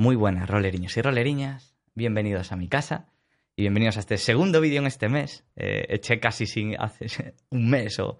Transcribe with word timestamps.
Muy 0.00 0.14
buenas, 0.14 0.48
roleriños 0.48 0.96
y 0.96 1.02
roleriñas. 1.02 1.74
Bienvenidos 1.96 2.52
a 2.52 2.56
mi 2.56 2.68
casa 2.68 3.08
y 3.56 3.62
bienvenidos 3.62 3.96
a 3.96 4.00
este 4.00 4.16
segundo 4.16 4.60
vídeo 4.60 4.78
en 4.78 4.86
este 4.86 5.08
mes. 5.08 5.44
Eh, 5.56 5.86
eché 5.88 6.20
casi 6.20 6.46
sin 6.46 6.80
hace 6.80 7.34
un 7.50 7.68
mes 7.68 7.98
o, 7.98 8.16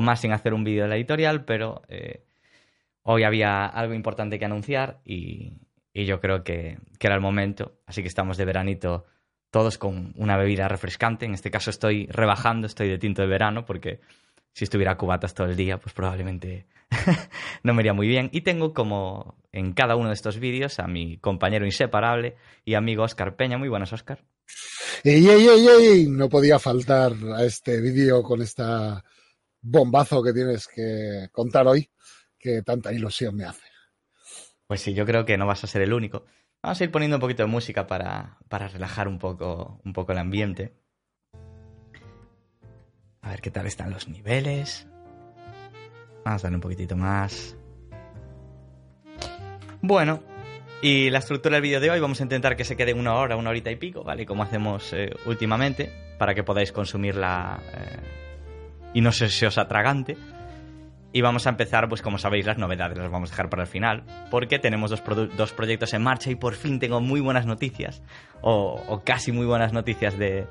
más 0.00 0.22
sin 0.22 0.32
hacer 0.32 0.54
un 0.54 0.64
vídeo 0.64 0.84
de 0.84 0.88
la 0.88 0.96
editorial, 0.96 1.44
pero 1.44 1.82
eh, 1.88 2.24
hoy 3.02 3.24
había 3.24 3.66
algo 3.66 3.92
importante 3.92 4.38
que 4.38 4.46
anunciar 4.46 5.02
y, 5.04 5.52
yo 5.92 6.18
creo 6.18 6.44
que, 6.44 6.78
era 6.98 7.14
el 7.14 7.20
momento. 7.20 7.78
Así 7.84 8.00
que 8.00 8.08
estamos 8.08 8.38
de 8.38 8.46
veranito 8.46 9.04
todos 9.50 9.76
con 9.76 10.14
una 10.16 10.38
bebida 10.38 10.66
refrescante. 10.66 11.26
En 11.26 11.34
este 11.34 11.50
caso 11.50 11.68
estoy 11.68 12.06
rebajando, 12.06 12.66
estoy 12.66 12.88
de 12.88 12.96
tinto 12.96 13.20
de 13.20 13.28
verano 13.28 13.66
porque 13.66 14.00
si 14.54 14.64
estuviera 14.64 14.96
cubatas 14.96 15.34
todo 15.34 15.46
el 15.48 15.56
día, 15.56 15.76
pues 15.76 15.92
probablemente 15.92 16.68
no 17.62 17.74
me 17.74 17.82
iría 17.82 17.92
muy 17.92 18.08
bien. 18.08 18.30
Y 18.32 18.42
tengo 18.42 18.72
como 18.72 19.36
en 19.52 19.72
cada 19.72 19.96
uno 19.96 20.08
de 20.08 20.14
estos 20.14 20.38
vídeos 20.38 20.78
a 20.78 20.86
mi 20.86 21.18
compañero 21.18 21.66
inseparable 21.66 22.36
y 22.64 22.74
amigo 22.74 23.02
Oscar 23.02 23.36
Peña. 23.36 23.58
Muy 23.58 23.68
buenas, 23.68 23.92
Oscar. 23.92 24.24
¡Ey, 25.04 25.26
ey, 25.28 25.46
ey, 25.46 25.68
ey! 25.68 26.06
No 26.08 26.28
podía 26.28 26.58
faltar 26.58 27.12
a 27.36 27.44
este 27.44 27.80
vídeo 27.80 28.22
con 28.22 28.42
esta 28.42 29.04
bombazo 29.60 30.22
que 30.22 30.32
tienes 30.32 30.66
que 30.66 31.28
contar 31.32 31.66
hoy, 31.66 31.90
que 32.38 32.62
tanta 32.62 32.92
ilusión 32.92 33.36
me 33.36 33.44
hace. 33.44 33.66
Pues 34.66 34.80
sí, 34.80 34.94
yo 34.94 35.06
creo 35.06 35.24
que 35.24 35.38
no 35.38 35.46
vas 35.46 35.64
a 35.64 35.66
ser 35.66 35.82
el 35.82 35.92
único. 35.92 36.24
Vamos 36.62 36.80
a 36.80 36.84
ir 36.84 36.90
poniendo 36.90 37.16
un 37.16 37.20
poquito 37.20 37.42
de 37.42 37.48
música 37.48 37.86
para, 37.86 38.38
para 38.48 38.68
relajar 38.68 39.08
un 39.08 39.18
poco, 39.18 39.80
un 39.84 39.92
poco 39.92 40.12
el 40.12 40.18
ambiente. 40.18 40.74
A 43.20 43.30
ver 43.30 43.40
qué 43.40 43.50
tal 43.50 43.66
están 43.66 43.90
los 43.90 44.08
niveles. 44.08 44.86
Vamos 46.28 46.44
a 46.44 46.46
darle 46.48 46.56
un 46.56 46.60
poquitito 46.60 46.94
más. 46.94 47.56
Bueno, 49.80 50.22
y 50.82 51.08
la 51.08 51.20
estructura 51.20 51.54
del 51.54 51.62
vídeo 51.62 51.80
de 51.80 51.90
hoy 51.90 52.00
vamos 52.00 52.20
a 52.20 52.22
intentar 52.22 52.54
que 52.54 52.64
se 52.64 52.76
quede 52.76 52.92
una 52.92 53.14
hora, 53.14 53.34
una 53.36 53.48
horita 53.48 53.70
y 53.70 53.76
pico, 53.76 54.04
¿vale? 54.04 54.26
Como 54.26 54.42
hacemos 54.42 54.92
eh, 54.92 55.10
últimamente, 55.24 55.90
para 56.18 56.34
que 56.34 56.42
podáis 56.42 56.70
consumirla 56.70 57.60
eh, 57.72 58.00
y 58.92 59.00
no 59.00 59.10
se, 59.10 59.46
os 59.46 59.56
atragante. 59.56 60.18
Y 61.14 61.22
vamos 61.22 61.46
a 61.46 61.50
empezar, 61.50 61.88
pues 61.88 62.02
como 62.02 62.18
sabéis, 62.18 62.44
las 62.44 62.58
novedades 62.58 62.98
las 62.98 63.10
vamos 63.10 63.30
a 63.30 63.32
dejar 63.32 63.48
para 63.48 63.62
el 63.62 63.68
final, 63.68 64.04
porque 64.30 64.58
tenemos 64.58 64.90
dos, 64.90 65.02
dos 65.34 65.52
proyectos 65.54 65.94
en 65.94 66.02
marcha 66.02 66.30
y 66.30 66.34
por 66.34 66.56
fin 66.56 66.78
tengo 66.78 67.00
muy 67.00 67.20
buenas 67.20 67.46
noticias, 67.46 68.02
o, 68.42 69.00
casi 69.02 69.32
muy 69.32 69.46
buenas 69.46 69.72
noticias 69.72 70.18
de, 70.18 70.46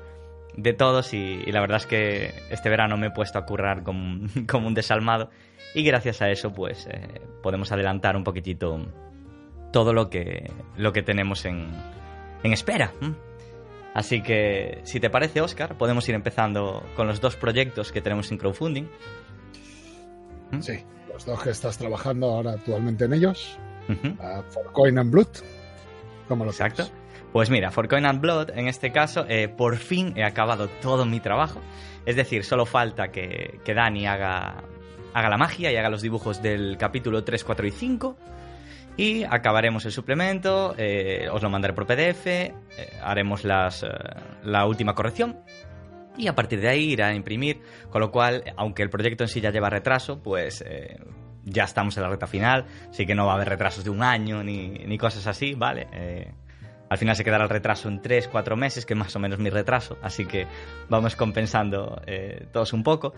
de 0.56 0.72
todos 0.72 1.14
y, 1.14 1.36
la 1.52 1.60
verdad 1.60 1.76
es 1.76 1.86
que 1.86 2.34
este 2.50 2.68
verano 2.68 2.96
me 2.96 3.06
he 3.06 3.10
puesto 3.12 3.38
a 3.38 3.46
currar 3.46 3.84
como, 3.84 4.26
como 4.48 4.66
un 4.66 4.74
desalmado 4.74 5.30
y 5.74 5.82
gracias 5.82 6.22
a 6.22 6.30
eso 6.30 6.52
pues 6.52 6.86
eh, 6.86 7.20
podemos 7.42 7.70
adelantar 7.72 8.16
un 8.16 8.24
poquitito 8.24 8.78
todo 9.72 9.92
lo 9.92 10.08
que, 10.08 10.50
lo 10.76 10.92
que 10.92 11.02
tenemos 11.02 11.44
en, 11.44 11.68
en 12.42 12.52
espera. 12.52 12.92
Así 13.94 14.22
que, 14.22 14.80
si 14.84 15.00
te 15.00 15.10
parece, 15.10 15.40
Oscar, 15.40 15.76
podemos 15.76 16.08
ir 16.08 16.14
empezando 16.14 16.84
con 16.94 17.06
los 17.06 17.20
dos 17.20 17.36
proyectos 17.36 17.90
que 17.90 18.00
tenemos 18.00 18.30
en 18.30 18.38
crowdfunding. 18.38 18.84
Sí, 20.60 20.84
los 21.12 21.26
dos 21.26 21.42
que 21.42 21.50
estás 21.50 21.78
trabajando 21.78 22.28
ahora 22.28 22.52
actualmente 22.52 23.06
en 23.06 23.14
ellos. 23.14 23.58
For 24.50 24.72
Coin 24.72 24.98
and 24.98 25.10
Blood. 25.10 25.28
¿Cómo 26.28 26.44
lo 26.44 26.50
Exacto. 26.50 26.84
Pues 27.32 27.50
mira, 27.50 27.70
For 27.70 27.88
Coin 27.88 28.06
and 28.06 28.20
Blood, 28.20 28.50
en 28.50 28.68
este 28.68 28.92
caso, 28.92 29.26
eh, 29.28 29.48
por 29.48 29.76
fin 29.76 30.14
he 30.16 30.24
acabado 30.24 30.68
todo 30.80 31.04
mi 31.04 31.20
trabajo. 31.20 31.60
Es 32.06 32.16
decir, 32.16 32.44
solo 32.44 32.66
falta 32.66 33.08
que, 33.08 33.60
que 33.64 33.74
Dani 33.74 34.06
haga 34.06 34.64
haga 35.18 35.28
la 35.28 35.36
magia 35.36 35.72
y 35.72 35.76
haga 35.76 35.90
los 35.90 36.02
dibujos 36.02 36.42
del 36.42 36.76
capítulo 36.78 37.24
3, 37.24 37.44
4 37.44 37.66
y 37.66 37.70
5. 37.70 38.16
Y 38.96 39.22
acabaremos 39.22 39.84
el 39.84 39.92
suplemento, 39.92 40.74
eh, 40.76 41.28
os 41.30 41.42
lo 41.42 41.50
mandaré 41.50 41.72
por 41.72 41.86
PDF, 41.86 42.26
eh, 42.26 42.52
haremos 43.02 43.44
las, 43.44 43.84
eh, 43.84 43.88
la 44.42 44.66
última 44.66 44.94
corrección 44.94 45.38
y 46.16 46.26
a 46.26 46.34
partir 46.34 46.60
de 46.60 46.68
ahí 46.68 46.90
irá 46.90 47.08
a 47.08 47.14
imprimir, 47.14 47.60
con 47.90 48.00
lo 48.00 48.10
cual, 48.10 48.42
aunque 48.56 48.82
el 48.82 48.90
proyecto 48.90 49.22
en 49.22 49.28
sí 49.28 49.40
ya 49.40 49.52
lleva 49.52 49.70
retraso, 49.70 50.20
pues 50.20 50.64
ya 51.44 51.62
estamos 51.62 51.96
en 51.96 52.02
la 52.02 52.08
recta 52.08 52.26
final, 52.26 52.66
así 52.90 53.06
que 53.06 53.14
no 53.14 53.24
va 53.24 53.32
a 53.32 53.34
haber 53.36 53.50
retrasos 53.50 53.84
de 53.84 53.90
un 53.90 54.02
año 54.02 54.42
ni, 54.42 54.68
ni 54.68 54.98
cosas 54.98 55.28
así, 55.28 55.54
¿vale? 55.54 55.86
al 56.90 56.98
final 56.98 57.14
se 57.14 57.22
quedará 57.22 57.44
el 57.44 57.50
retraso 57.50 57.88
en 57.88 58.02
3, 58.02 58.26
4 58.26 58.56
meses, 58.56 58.84
que 58.84 58.94
es 58.94 58.98
más 58.98 59.14
o 59.14 59.20
menos 59.20 59.38
mi 59.38 59.48
retraso, 59.48 59.96
así 60.02 60.26
que 60.26 60.48
vamos 60.88 61.14
compensando 61.14 62.02
todos 62.50 62.72
un 62.72 62.82
poco. 62.82 63.14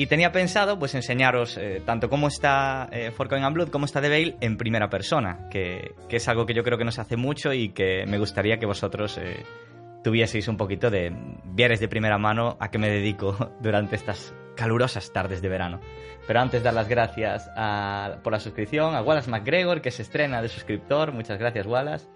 Y 0.00 0.06
tenía 0.06 0.32
pensado 0.32 0.78
pues 0.78 0.94
enseñaros 0.94 1.58
eh, 1.58 1.82
tanto 1.84 2.08
cómo 2.08 2.28
está 2.28 2.88
eh, 2.90 3.12
and 3.18 3.52
Blood 3.54 3.68
como 3.68 3.84
está 3.84 4.00
The 4.00 4.08
Veil 4.08 4.36
en 4.40 4.56
primera 4.56 4.88
persona, 4.88 5.46
que, 5.50 5.94
es 6.08 6.26
algo 6.26 6.46
que 6.46 6.54
yo 6.54 6.64
creo 6.64 6.78
que 6.78 6.86
nos 6.86 6.98
hace 6.98 7.18
mucho 7.18 7.52
y 7.52 7.68
que 7.68 8.06
me 8.06 8.16
gustaría 8.16 8.56
que 8.56 8.64
vosotros 8.64 9.18
eh, 9.18 9.44
tuvieseis 10.02 10.48
un 10.48 10.56
poquito 10.56 10.88
de 10.88 11.14
vieres 11.44 11.80
de 11.80 11.88
primera 11.88 12.16
mano 12.16 12.56
a 12.60 12.70
qué 12.70 12.78
me 12.78 12.88
dedico 12.88 13.52
durante 13.60 13.96
estas 13.96 14.34
calurosas 14.56 15.12
tardes 15.12 15.42
de 15.42 15.50
verano. 15.50 15.80
Pero 16.26 16.40
antes 16.40 16.62
dar 16.62 16.72
las 16.72 16.88
gracias 16.88 17.50
por 18.22 18.32
la 18.32 18.40
suscripción 18.40 18.94
a 18.94 19.02
Wallace 19.02 19.30
McGregor, 19.30 19.82
que 19.82 19.90
se 19.90 20.00
estrena 20.00 20.40
de 20.40 20.48
suscriptor, 20.48 21.12
muchas 21.12 21.38
gracias 21.38 21.66
Wallace, 21.66 22.08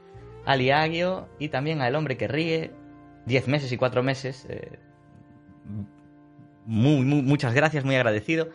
a 0.46 0.56
Liagio 0.56 1.28
y 1.38 1.50
también 1.50 1.82
a 1.82 1.88
El 1.88 1.96
Hombre 1.96 2.16
que 2.16 2.28
Ríe, 2.28 2.70
10 3.26 3.48
meses 3.48 3.70
y 3.72 3.76
4 3.76 4.02
meses 4.02 4.46
muy, 6.64 7.04
muchas 7.04 7.54
gracias, 7.54 7.84
muy 7.84 7.94
agradecido. 7.94 8.50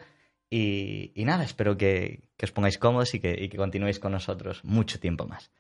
Y, 0.50 1.14
nada, 1.25 1.44
espero 1.44 1.78
que, 1.78 2.24
os 2.42 2.52
pongáis 2.52 2.78
cómodos 2.78 3.14
y 3.14 3.20
que, 3.20 3.50
continuéis 3.56 4.00
con 4.00 4.12
nosotros 4.12 4.64
mucho 4.64 5.00
tiempo 5.00 5.28
más. 5.28 5.52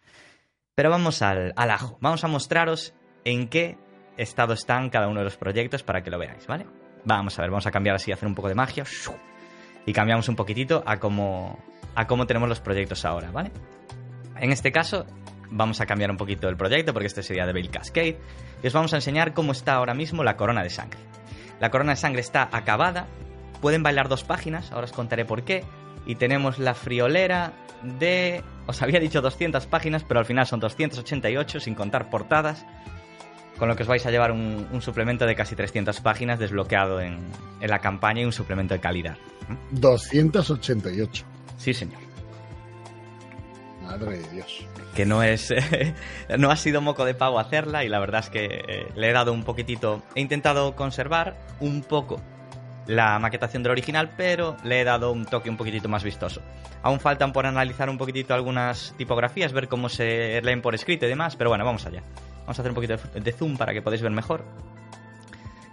Pero 0.75 0.89
vamos 0.89 1.21
al, 1.21 1.53
ajo. 1.55 1.97
Vamos 2.01 2.23
a 2.23 2.27
mostraros 2.27 2.93
en 3.23 3.47
qué 3.49 3.77
estado 4.17 4.53
están 4.53 4.89
cada 4.89 5.07
uno 5.07 5.19
de 5.19 5.25
los 5.25 5.37
proyectos 5.37 5.83
para 5.83 6.01
que 6.01 6.09
lo 6.09 6.17
veáis, 6.17 6.47
¿vale? 6.47 6.65
Vamos 7.05 7.37
a 7.37 7.41
ver, 7.41 7.51
vamos 7.51 7.67
a 7.67 7.71
cambiar 7.71 7.95
así, 7.95 8.11
a 8.11 8.15
hacer 8.15 8.27
un 8.27 8.35
poco 8.35 8.49
de 8.49 8.55
magia. 8.55 8.83
Y 9.85 9.93
cambiamos 9.93 10.27
un 10.27 10.35
poquitito 10.35 10.83
a 10.85 10.99
cómo, 10.99 11.59
a 11.95 12.07
cómo 12.07 12.25
tenemos 12.25 12.49
los 12.49 12.59
proyectos 12.59 13.05
ahora, 13.05 13.31
¿vale? 13.31 13.51
En 14.37 14.51
este 14.51 14.71
caso, 14.71 15.05
vamos 15.51 15.81
a 15.81 15.85
cambiar 15.85 16.11
un 16.11 16.17
poquito 16.17 16.47
el 16.49 16.57
proyecto 16.57 16.93
porque 16.93 17.07
este 17.07 17.23
sería 17.23 17.45
de 17.45 17.53
Bill 17.53 17.69
Cascade. 17.69 18.19
Y 18.63 18.67
os 18.67 18.73
vamos 18.73 18.93
a 18.93 18.97
enseñar 18.97 19.33
cómo 19.33 19.51
está 19.51 19.73
ahora 19.73 19.93
mismo 19.93 20.23
la 20.23 20.35
corona 20.35 20.63
de 20.63 20.69
sangre. 20.69 20.99
La 21.59 21.69
corona 21.69 21.93
de 21.93 21.97
sangre 21.97 22.21
está 22.21 22.49
acabada. 22.51 23.07
Pueden 23.61 23.83
bailar 23.83 24.07
dos 24.07 24.23
páginas, 24.23 24.71
ahora 24.71 24.85
os 24.85 24.91
contaré 24.91 25.25
por 25.25 25.43
qué. 25.43 25.63
Y 26.05 26.15
tenemos 26.15 26.59
la 26.59 26.73
friolera 26.73 27.53
de... 27.83 28.43
Os 28.67 28.81
había 28.81 28.99
dicho 28.99 29.21
200 29.21 29.65
páginas, 29.67 30.03
pero 30.03 30.19
al 30.19 30.25
final 30.25 30.45
son 30.47 30.59
288 30.59 31.59
sin 31.59 31.75
contar 31.75 32.09
portadas. 32.09 32.65
Con 33.57 33.67
lo 33.67 33.75
que 33.75 33.83
os 33.83 33.89
vais 33.89 34.05
a 34.05 34.11
llevar 34.11 34.31
un, 34.31 34.81
suplemento 34.81 35.25
de 35.25 35.35
casi 35.35 35.55
300 35.55 35.99
páginas 35.99 36.39
desbloqueado 36.39 37.01
en, 37.01 37.19
en 37.59 37.69
la 37.69 37.79
campaña 37.79 38.21
y 38.21 38.25
un 38.25 38.31
suplemento 38.31 38.73
de 38.73 38.79
calidad. 38.79 39.17
288. 39.71 41.25
Sí, 41.57 41.73
señor. 41.73 42.08
Madre 43.89 44.19
de 44.19 44.29
Dios. 44.29 44.65
Que 44.95 45.05
no 45.05 45.23
es. 45.23 45.51
no 46.37 46.51
ha 46.51 46.55
sido 46.55 46.79
moco 46.79 47.05
de 47.05 47.15
pago 47.15 47.39
hacerla 47.39 47.83
y 47.83 47.89
la 47.89 47.99
verdad 47.99 48.21
es 48.21 48.29
que 48.29 48.45
eh, 48.45 48.87
le 48.95 49.09
he 49.09 49.13
dado 49.13 49.33
un 49.33 49.43
poquitito. 49.43 50.03
He 50.13 50.21
intentado 50.21 50.75
conservar 50.75 51.35
un 51.59 51.81
poco 51.81 52.21
la 52.85 53.17
maquetación 53.17 53.63
del 53.63 53.71
original, 53.71 54.11
pero 54.15 54.57
le 54.63 54.81
he 54.81 54.83
dado 54.83 55.11
un 55.11 55.25
toque 55.25 55.49
un 55.49 55.57
poquitito 55.57 55.89
más 55.89 56.03
vistoso. 56.03 56.41
Aún 56.83 56.99
faltan 56.99 57.33
por 57.33 57.47
analizar 57.47 57.89
un 57.89 57.97
poquitito 57.97 58.35
algunas 58.35 58.93
tipografías, 58.95 59.53
ver 59.53 59.67
cómo 59.67 59.89
se 59.89 60.39
leen 60.41 60.61
por 60.61 60.75
escrito 60.75 61.07
y 61.07 61.09
demás, 61.09 61.35
pero 61.35 61.49
bueno, 61.49 61.65
vamos 61.65 61.85
allá. 61.87 62.03
Vamos 62.41 62.59
a 62.59 62.61
hacer 62.61 62.71
un 62.71 62.75
poquito 62.75 62.95
de 63.13 63.31
zoom 63.31 63.57
para 63.57 63.73
que 63.73 63.81
podáis 63.81 64.01
ver 64.01 64.11
mejor. 64.11 64.45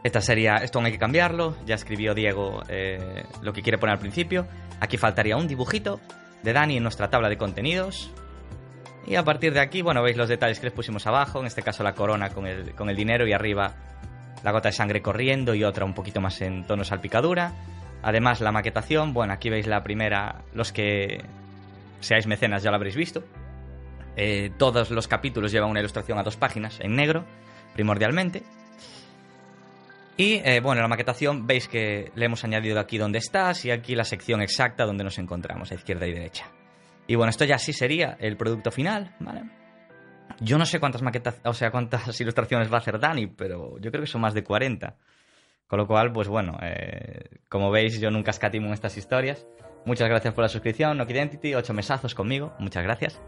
Esta 0.02 0.20
sería, 0.20 0.56
esto 0.56 0.78
aún 0.78 0.86
hay 0.86 0.92
que 0.92 0.98
cambiarlo, 0.98 1.56
ya 1.66 1.74
escribió 1.74 2.14
Diego 2.14 2.62
eh, 2.68 3.24
lo 3.42 3.52
que 3.52 3.62
quiere 3.62 3.76
poner 3.76 3.94
al 3.94 4.00
principio. 4.00 4.46
Aquí 4.80 4.96
faltaría 4.96 5.36
un 5.36 5.48
dibujito 5.48 6.00
de 6.46 6.52
Dani 6.52 6.76
en 6.76 6.82
nuestra 6.82 7.10
tabla 7.10 7.28
de 7.28 7.36
contenidos. 7.36 8.10
Y 9.06 9.16
a 9.16 9.24
partir 9.24 9.52
de 9.52 9.60
aquí, 9.60 9.82
bueno, 9.82 10.02
veis 10.02 10.16
los 10.16 10.28
detalles 10.28 10.58
que 10.58 10.66
les 10.66 10.72
pusimos 10.72 11.06
abajo, 11.06 11.40
en 11.40 11.46
este 11.46 11.62
caso 11.62 11.82
la 11.82 11.92
corona 11.92 12.30
con 12.30 12.46
el, 12.46 12.74
con 12.74 12.88
el 12.88 12.96
dinero 12.96 13.26
y 13.26 13.32
arriba 13.32 13.74
la 14.42 14.52
gota 14.52 14.68
de 14.68 14.72
sangre 14.72 15.02
corriendo 15.02 15.54
y 15.54 15.64
otra 15.64 15.84
un 15.84 15.92
poquito 15.92 16.20
más 16.20 16.40
en 16.40 16.64
tono 16.66 16.84
salpicadura. 16.84 17.52
Además, 18.02 18.40
la 18.40 18.52
maquetación, 18.52 19.12
bueno, 19.12 19.32
aquí 19.32 19.50
veis 19.50 19.66
la 19.66 19.82
primera, 19.82 20.44
los 20.54 20.72
que 20.72 21.24
seáis 22.00 22.26
mecenas 22.28 22.62
ya 22.62 22.70
lo 22.70 22.76
habréis 22.76 22.94
visto. 22.94 23.24
Eh, 24.16 24.52
todos 24.56 24.90
los 24.92 25.08
capítulos 25.08 25.50
llevan 25.50 25.70
una 25.70 25.80
ilustración 25.80 26.18
a 26.18 26.22
dos 26.22 26.36
páginas 26.36 26.78
en 26.80 26.94
negro, 26.94 27.24
primordialmente. 27.74 28.44
Y 30.16 30.40
eh, 30.44 30.60
bueno, 30.60 30.80
la 30.80 30.88
maquetación 30.88 31.46
veis 31.46 31.68
que 31.68 32.10
le 32.14 32.24
hemos 32.24 32.42
añadido 32.42 32.80
aquí 32.80 32.96
donde 32.96 33.18
estás 33.18 33.64
y 33.66 33.70
aquí 33.70 33.94
la 33.94 34.04
sección 34.04 34.40
exacta 34.40 34.84
donde 34.84 35.04
nos 35.04 35.18
encontramos, 35.18 35.70
a 35.70 35.74
izquierda 35.74 36.06
y 36.06 36.12
derecha. 36.12 36.50
Y 37.06 37.16
bueno, 37.16 37.30
esto 37.30 37.44
ya 37.44 37.58
sí 37.58 37.72
sería 37.72 38.16
el 38.18 38.36
producto 38.36 38.70
final, 38.70 39.14
¿vale? 39.20 39.42
Yo 40.40 40.58
no 40.58 40.66
sé 40.66 40.80
cuántas 40.80 41.02
maquetas, 41.02 41.40
o 41.44 41.52
sea, 41.52 41.70
cuántas 41.70 42.18
ilustraciones 42.20 42.70
va 42.70 42.76
a 42.76 42.80
hacer 42.80 42.98
Dani, 42.98 43.26
pero 43.26 43.78
yo 43.78 43.90
creo 43.90 44.02
que 44.02 44.10
son 44.10 44.22
más 44.22 44.34
de 44.34 44.42
40. 44.42 44.96
Con 45.66 45.78
lo 45.80 45.86
cual, 45.86 46.12
pues 46.12 46.28
bueno, 46.28 46.58
eh, 46.62 47.40
como 47.48 47.70
veis, 47.70 48.00
yo 48.00 48.10
nunca 48.10 48.30
escatimo 48.30 48.68
en 48.68 48.72
estas 48.72 48.96
historias. 48.96 49.46
Muchas 49.84 50.08
gracias 50.08 50.32
por 50.32 50.42
la 50.42 50.48
suscripción, 50.48 50.96
Nock 50.96 51.10
Identity, 51.10 51.54
ocho 51.54 51.74
mesazos 51.74 52.14
conmigo, 52.14 52.54
muchas 52.58 52.82
gracias. 52.82 53.20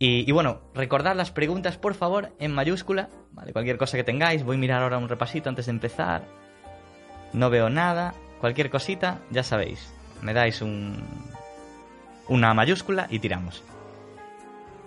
Y, 0.00 0.30
bueno, 0.30 0.60
recordad 0.74 1.16
las 1.16 1.32
preguntas, 1.32 1.76
por 1.76 1.94
favor, 1.94 2.32
en 2.38 2.54
mayúscula, 2.54 3.08
¿vale? 3.32 3.52
Cualquier 3.52 3.78
cosa 3.78 3.96
que 3.96 4.04
tengáis, 4.04 4.44
voy 4.44 4.54
a 4.54 4.58
mirar 4.60 4.82
ahora 4.82 4.98
un 4.98 5.08
repasito 5.08 5.48
antes 5.48 5.66
de 5.66 5.72
empezar. 5.72 6.24
No 7.32 7.50
veo 7.50 7.68
nada, 7.68 8.14
cualquier 8.40 8.70
cosita, 8.70 9.18
ya 9.30 9.42
sabéis, 9.42 9.92
me 10.22 10.34
dais 10.34 10.62
un, 10.62 11.02
una 12.28 12.54
mayúscula 12.54 13.08
y 13.10 13.18
tiramos. 13.18 13.64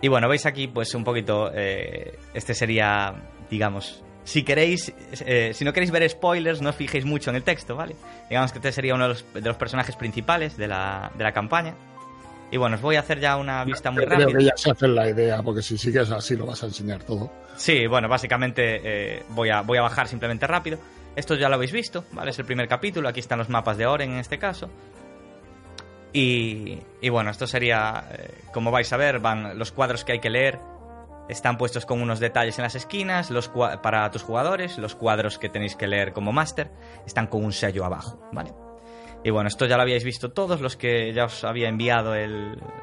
Y 0.01 0.07
bueno, 0.07 0.29
veis 0.29 0.45
aquí 0.45 0.67
pues 0.67 0.95
un 0.95 1.03
poquito, 1.03 1.51
eh, 1.53 2.17
este 2.33 2.53
sería, 2.53 3.13
digamos, 3.49 4.03
si 4.23 4.43
queréis, 4.43 4.93
eh, 5.25 5.51
si 5.53 5.65
no 5.65 5.73
queréis 5.73 5.91
ver 5.91 6.07
spoilers, 6.09 6.61
no 6.61 6.69
os 6.69 6.75
fijéis 6.75 7.05
mucho 7.05 7.29
en 7.29 7.35
el 7.35 7.43
texto, 7.43 7.75
¿vale? 7.75 7.95
Digamos 8.29 8.51
que 8.51 8.59
este 8.59 8.71
sería 8.71 8.95
uno 8.95 9.09
de 9.09 9.41
los, 9.41 9.57
personajes 9.57 9.95
principales 9.95 10.57
de 10.57 10.67
la, 10.67 11.11
de 11.15 11.23
la, 11.23 11.31
campaña. 11.31 11.75
Y 12.51 12.57
bueno, 12.57 12.75
os 12.75 12.81
voy 12.81 12.97
a 12.97 12.99
hacer 12.99 13.19
ya 13.19 13.37
una 13.37 13.63
vista 13.63 13.91
muy 13.91 14.03
rápida. 14.03 14.25
Creo 14.25 14.39
que 14.39 14.43
ya 14.43 14.57
se 14.57 14.71
hace 14.71 14.87
la 14.89 15.09
idea, 15.09 15.41
porque 15.41 15.61
si 15.61 15.77
sigues 15.77 16.11
así 16.11 16.35
lo 16.35 16.45
vas 16.45 16.61
a 16.63 16.65
enseñar 16.65 17.01
todo. 17.03 17.31
Sí, 17.55 17.87
bueno, 17.87 18.09
básicamente 18.09 18.81
eh, 18.83 19.23
voy, 19.29 19.49
a, 19.49 19.61
voy 19.61 19.77
a 19.77 19.81
bajar 19.81 20.07
simplemente 20.09 20.45
rápido. 20.47 20.77
Esto 21.15 21.35
ya 21.35 21.47
lo 21.47 21.55
habéis 21.55 21.71
visto, 21.71 22.03
¿vale? 22.11 22.31
Es 22.31 22.39
el 22.39 22.45
primer 22.45 22.67
capítulo, 22.67 23.07
aquí 23.07 23.21
están 23.21 23.39
los 23.39 23.49
mapas 23.49 23.77
de 23.77 23.85
Oren 23.85 24.11
en 24.11 24.19
este 24.19 24.37
caso. 24.37 24.69
Y, 26.11 26.79
y 26.99 27.09
bueno, 27.09 27.31
esto 27.31 27.47
sería, 27.47 28.03
eh, 28.11 28.33
como 28.53 28.69
vais 28.69 28.91
a 28.91 28.97
ver, 28.97 29.19
van 29.19 29.57
los 29.57 29.71
cuadros 29.71 30.03
que 30.03 30.11
hay 30.11 30.19
que 30.19 30.29
leer 30.29 30.59
están 31.29 31.57
puestos 31.57 31.85
con 31.85 32.01
unos 32.01 32.19
detalles 32.19 32.57
en 32.59 32.63
las 32.63 32.75
esquinas 32.75 33.31
los 33.31 33.49
para 33.81 34.11
tus 34.11 34.21
jugadores, 34.23 34.77
los 34.77 34.95
cuadros 34.95 35.37
que 35.37 35.47
tenéis 35.47 35.77
que 35.77 35.87
leer 35.87 36.11
como 36.11 36.33
máster 36.33 36.69
están 37.05 37.27
con 37.27 37.45
un 37.45 37.53
sello 37.53 37.85
abajo, 37.85 38.19
¿vale? 38.33 38.51
Y 39.23 39.29
bueno, 39.29 39.47
esto 39.47 39.65
ya 39.65 39.75
lo 39.75 39.83
habíais 39.83 40.03
visto 40.03 40.31
todos 40.31 40.61
los 40.61 40.75
que 40.75 41.13
ya 41.13 41.25
os 41.25 41.43
había 41.43 41.69
enviado 41.69 42.13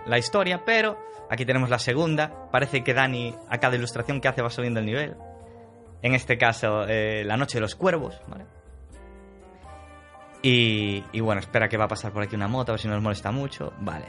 la 0.06 0.18
historia, 0.18 0.64
pero 0.64 0.96
aquí 1.28 1.44
tenemos 1.44 1.68
la 1.68 1.78
segunda. 1.78 2.48
Parece 2.50 2.84
que 2.84 2.94
Dani 2.94 3.34
a 3.48 3.58
cada 3.58 3.76
ilustración 3.76 4.20
que 4.20 4.28
hace 4.28 4.42
va 4.42 4.50
subiendo 4.50 4.80
el 4.80 4.86
nivel. 4.86 5.16
En 6.00 6.14
este 6.14 6.38
caso, 6.38 6.86
eh, 6.86 7.24
La 7.24 7.36
Noche 7.36 7.58
de 7.58 7.62
los 7.62 7.74
Cuervos, 7.74 8.20
¿vale? 8.28 8.44
Y, 10.42 11.02
y 11.12 11.20
bueno, 11.20 11.40
espera 11.40 11.68
que 11.68 11.76
va 11.76 11.86
a 11.86 11.88
pasar 11.88 12.12
por 12.12 12.22
aquí 12.22 12.36
una 12.36 12.46
moto, 12.46 12.70
a 12.70 12.74
ver 12.74 12.80
si 12.80 12.86
nos 12.86 13.02
molesta 13.02 13.32
mucho. 13.32 13.72
Vale. 13.80 14.06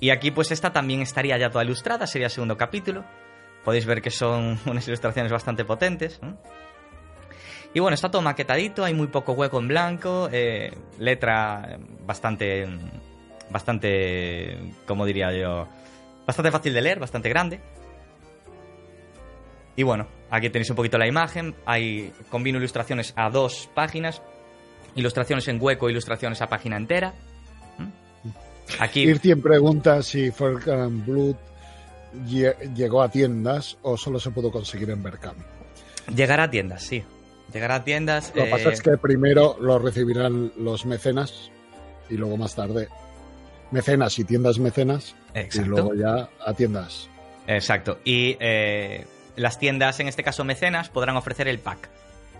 Y 0.00 0.08
aquí 0.08 0.30
pues 0.30 0.50
esta 0.50 0.72
también 0.72 1.02
estaría 1.02 1.36
ya 1.36 1.50
toda 1.50 1.64
ilustrada, 1.64 2.06
sería 2.06 2.28
el 2.28 2.32
segundo 2.32 2.56
capítulo. 2.56 3.04
Podéis 3.64 3.84
ver 3.84 4.00
que 4.00 4.10
son 4.10 4.58
unas 4.66 4.88
ilustraciones 4.88 5.30
bastante 5.30 5.66
potentes. 5.66 6.18
Y 7.72 7.78
bueno, 7.78 7.94
está 7.94 8.10
todo 8.10 8.22
maquetadito, 8.22 8.84
hay 8.84 8.94
muy 8.94 9.06
poco 9.06 9.32
hueco 9.32 9.60
en 9.60 9.68
blanco, 9.68 10.28
eh, 10.32 10.72
letra 10.98 11.78
bastante, 12.04 12.66
bastante, 13.50 14.58
como 14.86 15.06
diría 15.06 15.32
yo, 15.32 15.68
bastante 16.26 16.50
fácil 16.50 16.74
de 16.74 16.82
leer, 16.82 16.98
bastante 16.98 17.28
grande. 17.28 17.60
Y 19.76 19.84
bueno, 19.84 20.08
aquí 20.30 20.50
tenéis 20.50 20.70
un 20.70 20.76
poquito 20.76 20.98
la 20.98 21.06
imagen, 21.06 21.54
hay 21.64 22.12
combino 22.28 22.58
ilustraciones 22.58 23.12
a 23.16 23.30
dos 23.30 23.70
páginas, 23.72 24.20
ilustraciones 24.96 25.46
en 25.46 25.62
hueco, 25.62 25.88
ilustraciones 25.88 26.42
a 26.42 26.48
página 26.48 26.76
entera. 26.76 27.14
Aquí... 28.80 29.02
Irtien 29.02 29.40
pregunta 29.40 30.02
si 30.02 30.32
Falcon 30.32 31.04
Blood 31.06 31.36
llegó 32.74 33.02
a 33.02 33.08
tiendas 33.08 33.78
o 33.82 33.96
solo 33.96 34.18
se 34.18 34.32
pudo 34.32 34.50
conseguir 34.50 34.90
en 34.90 35.02
Berkami. 35.04 35.42
Llegará 36.14 36.44
a 36.44 36.50
tiendas, 36.50 36.82
sí. 36.82 37.04
Llegará 37.52 37.76
a 37.76 37.84
tiendas. 37.84 38.32
Lo 38.34 38.44
que 38.44 38.50
pasa 38.50 38.70
es 38.70 38.80
eh, 38.80 38.82
que 38.84 38.96
primero 38.98 39.56
lo 39.60 39.78
recibirán 39.78 40.52
los 40.56 40.86
mecenas 40.86 41.50
y 42.08 42.14
luego 42.16 42.36
más 42.36 42.54
tarde 42.54 42.88
mecenas 43.70 44.18
y 44.18 44.24
tiendas 44.24 44.58
mecenas 44.58 45.14
y 45.34 45.60
luego 45.60 45.94
ya 45.94 46.28
a 46.44 46.54
tiendas. 46.54 47.08
Exacto. 47.46 47.98
Y 48.04 48.36
eh, 48.40 49.06
las 49.36 49.58
tiendas, 49.58 50.00
en 50.00 50.08
este 50.08 50.22
caso 50.22 50.44
mecenas, 50.44 50.88
podrán 50.88 51.16
ofrecer 51.16 51.48
el 51.48 51.58
pack. 51.58 51.88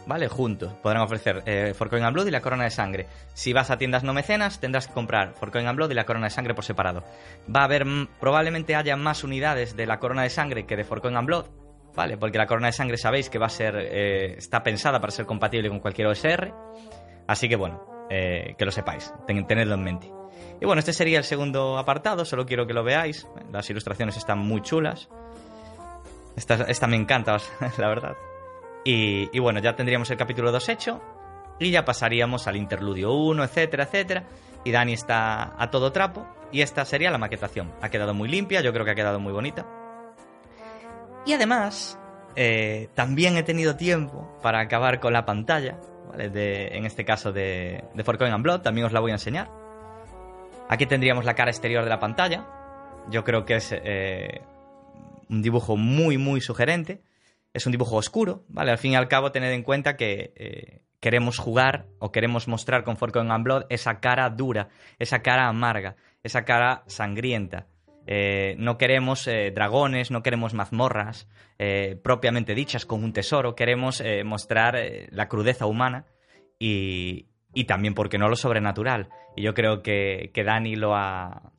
¿vale? 0.07 0.29
Juntos. 0.29 0.73
Podrán 0.83 1.03
ofrecer 1.03 1.43
eh, 1.47 1.73
Forcoin 1.77 2.03
and 2.03 2.15
Blood 2.15 2.27
y 2.27 2.31
la 2.31 2.41
Corona 2.41 2.65
de 2.65 2.71
Sangre. 2.71 3.07
Si 3.35 3.53
vas 3.53 3.71
a 3.71 3.79
tiendas 3.79 4.03
no 4.03 4.13
mecenas, 4.13 4.59
tendrás 4.59 4.89
que 4.89 4.95
comprar 4.95 5.35
Forcoin 5.35 5.67
and 5.67 5.77
Blood 5.77 5.91
y 5.91 5.95
la 5.95 6.05
Corona 6.05 6.27
de 6.27 6.31
Sangre 6.31 6.55
por 6.55 6.65
separado. 6.65 7.05
Va 7.55 7.61
a 7.61 7.65
haber, 7.65 7.87
probablemente 8.19 8.75
haya 8.75 8.97
más 8.97 9.25
unidades 9.25 9.77
de 9.77 9.87
la 9.87 9.99
Corona 9.99 10.23
de 10.23 10.31
Sangre 10.31 10.67
que 10.67 10.77
de 10.77 10.85
Forcoin 10.85 11.17
and 11.17 11.27
Blood, 11.27 11.47
¿vale? 11.95 12.17
Porque 12.17 12.39
la 12.39 12.47
Corona 12.47 12.69
de 12.69 12.73
Sangre 12.73 12.97
sabéis 12.97 13.31
que 13.31 13.39
va 13.39 13.47
a 13.47 13.51
ser, 13.51 13.77
eh, 13.77 14.35
está 14.37 14.63
pensada 14.63 15.01
para 15.01 15.11
ser 15.11 15.27
compatible 15.27 15.69
con 15.69 15.81
cualquier 15.81 16.09
OSR. 16.09 16.53
Así 17.27 17.49
que 17.49 17.57
bueno, 17.57 18.07
eh, 18.11 18.55
que 18.59 18.65
lo 18.65 18.71
sepáis, 18.71 19.13
tenedlo 19.27 19.75
en 19.75 19.83
mente. 19.83 20.13
Y 20.61 20.67
bueno, 20.67 20.81
este 20.81 20.93
sería 20.93 21.19
el 21.19 21.25
segundo 21.25 21.79
apartado, 21.79 22.25
solo 22.25 22.45
quiero 22.45 22.67
que 22.67 22.75
lo 22.75 22.85
veáis. 22.85 23.27
Las 23.51 23.71
ilustraciones 23.71 24.17
están 24.17 24.39
muy 24.39 24.61
chulas. 24.61 25.09
Esta, 26.37 26.55
esta 26.69 26.87
me 26.87 26.97
encanta, 26.97 27.39
la 27.79 27.89
verdad. 27.89 28.17
Y, 28.85 29.39
bueno, 29.39 29.61
ya 29.61 29.77
tendríamos 29.77 30.11
el 30.11 30.17
capítulo 30.17 30.53
2 30.53 30.69
hecho 30.71 31.01
y 31.59 31.71
ya 31.71 31.85
pasaríamos 31.85 32.47
al 32.47 32.57
interludio 32.57 33.13
1, 33.13 33.45
etcétera, 33.45 33.85
etcétera. 33.85 34.25
Y 34.65 34.71
Dani 34.71 34.93
está 34.93 35.55
a 35.59 35.71
todo 35.71 35.93
trapo 35.93 36.27
y 36.53 36.63
esta 36.63 36.85
sería 36.85 37.11
la 37.11 37.19
maquetación. 37.19 37.73
Ha 37.81 37.89
quedado 37.89 38.15
muy 38.15 38.29
limpia, 38.29 38.61
yo 38.61 38.73
creo 38.73 38.85
que 38.85 38.93
ha 38.93 38.95
quedado 38.95 39.21
muy 39.21 39.33
bonita. 39.33 39.80
Y 41.27 41.33
además, 41.33 41.99
eh, 42.37 42.89
también 42.95 43.37
he 43.37 43.43
tenido 43.43 43.77
tiempo 43.77 44.39
para 44.43 44.61
acabar 44.61 45.01
con 45.01 45.13
la 45.13 45.25
pantalla, 45.25 45.79
de, 46.17 46.69
en 46.77 46.87
este 46.87 47.05
caso 47.05 47.33
de, 47.33 47.85
de 47.95 48.05
Forcoin 48.05 48.33
and 48.33 48.43
Blood, 48.43 48.63
también 48.63 48.87
os 48.87 48.93
la 48.93 49.01
voy 49.01 49.11
a 49.11 49.15
enseñar. 49.15 49.51
Aquí 50.69 50.87
tendríamos 50.87 51.25
la 51.25 51.35
cara 51.35 51.51
exterior 51.51 51.85
de 51.85 51.91
la 51.91 52.01
pantalla. 52.01 52.47
Yo 53.11 53.25
creo 53.25 53.45
que 53.45 53.57
es 53.57 53.73
eh, 53.73 54.43
un 55.29 55.43
dibujo 55.43 55.77
muy, 55.77 56.19
muy 56.19 56.41
sugerente 56.41 57.03
es 57.53 57.67
un 57.67 57.73
dibujo 57.73 57.97
oscuro, 57.97 58.45
¿vale? 58.49 58.71
Al 58.71 58.79
fin 58.79 58.93
y 58.93 58.97
al 58.97 59.09
cabo, 59.09 59.33
tened 59.33 59.53
en 59.53 59.63
cuenta 59.63 59.97
que 59.97 60.33
eh, 60.37 60.83
queremos 61.01 61.39
jugar 61.39 61.87
o 61.99 62.13
queremos 62.13 62.49
mostrar 62.49 62.85
con 62.85 62.97
Forkon 62.97 63.31
and 63.31 63.45
Blood 63.45 63.65
esa 63.71 64.01
cara 64.01 64.31
dura, 64.31 64.69
esa 64.99 65.23
cara 65.23 65.49
amarga, 65.49 65.97
esa 66.23 66.45
cara 66.45 66.85
sangrienta. 66.87 67.67
Eh, 68.13 68.57
no 68.59 68.77
queremos 68.77 69.29
eh, 69.29 69.53
dragones, 69.55 70.11
no 70.11 70.23
queremos 70.23 70.53
mazmorras 70.53 71.29
propiamente 72.03 72.55
dichas 72.55 72.87
con 72.87 73.05
un 73.05 73.13
tesoro, 73.13 73.55
queremos 73.55 74.03
mostrar 74.25 74.79
la 75.11 75.29
crudeza 75.29 75.67
humana 75.67 76.07
y, 76.59 77.27
y, 77.53 77.65
también, 77.65 77.93
porque 77.93 78.17
no, 78.17 78.31
lo 78.31 78.37
sobrenatural. 78.37 79.11
Y 79.37 79.43
yo 79.43 79.53
creo 79.53 79.83
que, 79.83 80.31
que 80.33 80.43
Dani 80.43 80.75
lo 80.75 80.97
ha, 80.97 81.53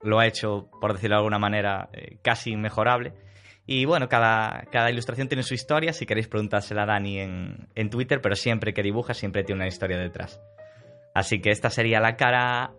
lo 0.00 0.20
ha 0.20 0.28
hecho, 0.28 0.70
por 0.80 0.92
decirlo 0.92 1.16
de 1.16 1.18
alguna 1.18 1.40
manera, 1.40 1.88
casi 2.22 2.52
inmejorable 2.52 3.14
y 3.66 3.84
bueno, 3.84 4.08
cada, 4.08 4.64
cada 4.70 4.90
ilustración 4.90 5.28
tiene 5.28 5.42
su 5.42 5.54
historia. 5.54 5.92
Si 5.92 6.04
queréis 6.04 6.28
preguntársela 6.28 6.82
a 6.82 6.86
Dani 6.86 7.20
en, 7.20 7.68
en 7.74 7.90
Twitter, 7.90 8.20
pero 8.20 8.34
siempre 8.34 8.74
que 8.74 8.82
dibuja, 8.82 9.14
siempre 9.14 9.44
tiene 9.44 9.60
una 9.60 9.68
historia 9.68 9.98
detrás. 9.98 10.40
Así 11.14 11.40
que 11.40 11.50
esta 11.50 11.70
sería 11.70 12.00
la 12.00 12.16
cara 12.16 12.72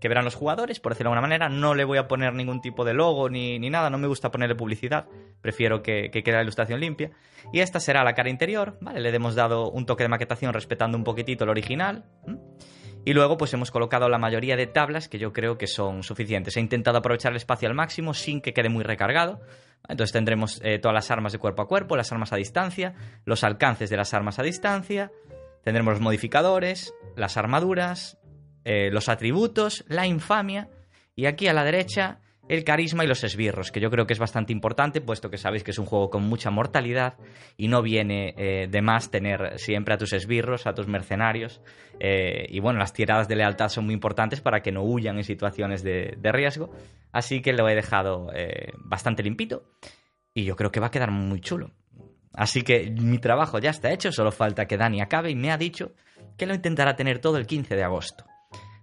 que 0.00 0.08
verán 0.08 0.24
los 0.24 0.34
jugadores, 0.34 0.80
por 0.80 0.92
decirlo 0.92 1.10
de 1.10 1.16
alguna 1.16 1.28
manera. 1.28 1.48
No 1.48 1.74
le 1.74 1.84
voy 1.84 1.98
a 1.98 2.08
poner 2.08 2.34
ningún 2.34 2.60
tipo 2.60 2.84
de 2.84 2.94
logo 2.94 3.28
ni, 3.28 3.58
ni 3.58 3.70
nada, 3.70 3.90
no 3.90 3.98
me 3.98 4.06
gusta 4.06 4.30
ponerle 4.30 4.54
publicidad. 4.54 5.06
Prefiero 5.40 5.82
que, 5.82 6.10
que, 6.12 6.22
quede 6.22 6.36
la 6.36 6.42
ilustración 6.42 6.80
limpia. 6.80 7.10
Y 7.52 7.60
esta 7.60 7.80
será 7.80 8.04
la 8.04 8.14
cara 8.14 8.30
interior, 8.30 8.78
¿vale? 8.80 9.00
Le 9.00 9.14
hemos 9.14 9.34
dado 9.34 9.70
un 9.70 9.86
toque 9.86 10.04
de 10.04 10.08
maquetación 10.08 10.52
respetando 10.52 10.96
un 10.96 11.04
poquitito 11.04 11.44
el 11.44 11.50
original. 11.50 12.04
Y 13.04 13.14
luego 13.14 13.38
pues 13.38 13.54
hemos 13.54 13.70
colocado 13.70 14.08
la 14.08 14.18
mayoría 14.18 14.56
de 14.56 14.66
tablas 14.66 15.08
que 15.08 15.18
yo 15.18 15.32
creo 15.32 15.56
que 15.56 15.66
son 15.66 16.02
suficientes. 16.02 16.56
He 16.56 16.60
intentado 16.60 16.98
aprovechar 16.98 17.32
el 17.32 17.36
espacio 17.36 17.68
al 17.68 17.74
máximo 17.74 18.12
sin 18.12 18.40
que 18.40 18.52
quede 18.52 18.68
muy 18.68 18.84
recargado. 18.84 19.40
Entonces 19.88 20.12
tendremos 20.12 20.60
eh, 20.62 20.78
todas 20.78 20.94
las 20.94 21.10
armas 21.10 21.32
de 21.32 21.38
cuerpo 21.38 21.62
a 21.62 21.68
cuerpo, 21.68 21.96
las 21.96 22.12
armas 22.12 22.32
a 22.32 22.36
distancia, 22.36 22.94
los 23.24 23.44
alcances 23.44 23.88
de 23.88 23.96
las 23.96 24.12
armas 24.12 24.38
a 24.38 24.42
distancia, 24.42 25.10
tendremos 25.62 25.94
los 25.94 26.02
modificadores, 26.02 26.94
las 27.16 27.36
armaduras, 27.36 28.18
eh, 28.64 28.90
los 28.90 29.08
atributos, 29.08 29.84
la 29.88 30.06
infamia 30.06 30.68
y 31.14 31.26
aquí 31.26 31.48
a 31.48 31.52
la 31.52 31.64
derecha 31.64 32.20
el 32.48 32.64
carisma 32.64 33.04
y 33.04 33.06
los 33.06 33.22
esbirros, 33.24 33.70
que 33.70 33.78
yo 33.78 33.90
creo 33.90 34.06
que 34.06 34.14
es 34.14 34.18
bastante 34.18 34.54
importante, 34.54 35.02
puesto 35.02 35.28
que 35.28 35.36
sabéis 35.36 35.62
que 35.62 35.70
es 35.70 35.78
un 35.78 35.84
juego 35.84 36.08
con 36.08 36.22
mucha 36.22 36.50
mortalidad 36.50 37.18
y 37.58 37.68
no 37.68 37.82
viene 37.82 38.34
eh, 38.38 38.68
de 38.70 38.80
más 38.80 39.10
tener 39.10 39.58
siempre 39.58 39.92
a 39.92 39.98
tus 39.98 40.14
esbirros, 40.14 40.66
a 40.66 40.72
tus 40.72 40.86
mercenarios. 40.86 41.60
Eh, 42.00 42.46
y 42.48 42.60
bueno, 42.60 42.78
las 42.78 42.94
tiradas 42.94 43.28
de 43.28 43.36
lealtad 43.36 43.68
son 43.68 43.84
muy 43.84 43.92
importantes 43.92 44.40
para 44.40 44.62
que 44.62 44.72
no 44.72 44.82
huyan 44.82 45.18
en 45.18 45.24
situaciones 45.24 45.82
de, 45.82 46.16
riesgo. 46.32 46.70
Así 47.12 47.42
que 47.42 47.52
lo 47.52 47.68
he 47.68 47.74
dejado 47.74 48.28
bastante 48.78 49.22
limpito 49.22 49.64
y 50.32 50.44
yo 50.44 50.56
creo 50.56 50.70
que 50.70 50.80
va 50.80 50.86
a 50.86 50.90
quedar 50.90 51.10
muy 51.10 51.40
chulo. 51.40 51.72
Así 52.32 52.62
que 52.62 52.90
mi 52.90 53.18
trabajo 53.18 53.58
ya 53.58 53.70
está 53.70 53.92
hecho, 53.92 54.12
solo 54.12 54.30
falta 54.30 54.66
que 54.66 54.76
Dani 54.76 55.00
acabe 55.00 55.30
y 55.30 55.34
me 55.34 55.50
ha 55.50 55.58
dicho 55.58 55.92
que 56.36 56.46
lo 56.46 56.54
intentará 56.54 56.94
tener 56.94 57.18
todo 57.18 57.36
el 57.36 57.46
15 57.46 57.74
de 57.74 57.82
agosto. 57.82 58.24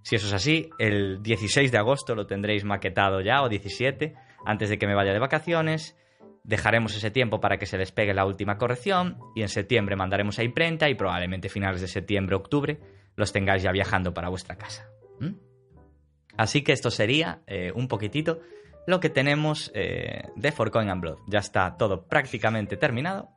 Si 0.06 0.16
eso 0.16 0.28
es 0.28 0.34
así, 0.34 0.70
el 0.78 1.24
16 1.24 1.72
de 1.72 1.80
agosto 1.80 2.14
lo 2.14 2.28
tendréis 2.28 2.64
maquetado 2.64 3.22
ya, 3.22 3.42
o 3.42 3.50
17, 3.50 4.14
antes 4.46 4.70
de 4.70 4.78
que 4.78 4.86
me 4.86 4.94
vaya 4.94 5.14
de 5.14 5.18
vacaciones. 5.18 5.98
Dejaremos 6.44 6.96
ese 6.96 7.10
tiempo 7.10 7.40
para 7.40 7.58
que 7.58 7.66
se 7.66 7.80
despegue 7.80 8.14
la 8.14 8.24
última 8.24 8.60
corrección 8.60 9.18
y 9.36 9.42
en 9.42 9.50
septiembre 9.50 9.96
mandaremos 9.96 10.38
a 10.38 10.44
imprenta 10.44 10.92
y 10.92 10.94
probablemente 10.94 11.50
finales 11.50 11.82
de 11.82 11.88
septiembre, 11.88 12.36
octubre, 12.36 12.80
los 13.16 13.34
tengáis 13.34 13.64
ya 13.64 13.72
viajando 13.72 14.14
para 14.14 14.30
vuestra 14.30 14.60
casa. 14.60 14.88
Así 16.38 16.62
que 16.62 16.74
esto 16.74 16.92
sería 16.92 17.42
eh, 17.48 17.72
un 17.74 17.88
poquitito 17.88 18.42
lo 18.86 19.00
que 19.00 19.10
tenemos 19.10 19.72
eh, 19.74 20.22
de 20.36 20.52
For 20.52 20.70
Coin 20.70 20.88
and 20.88 21.02
Blood. 21.02 21.18
Ya 21.26 21.40
está 21.40 21.78
todo 21.78 22.06
prácticamente 22.06 22.78
terminado. 22.78 23.30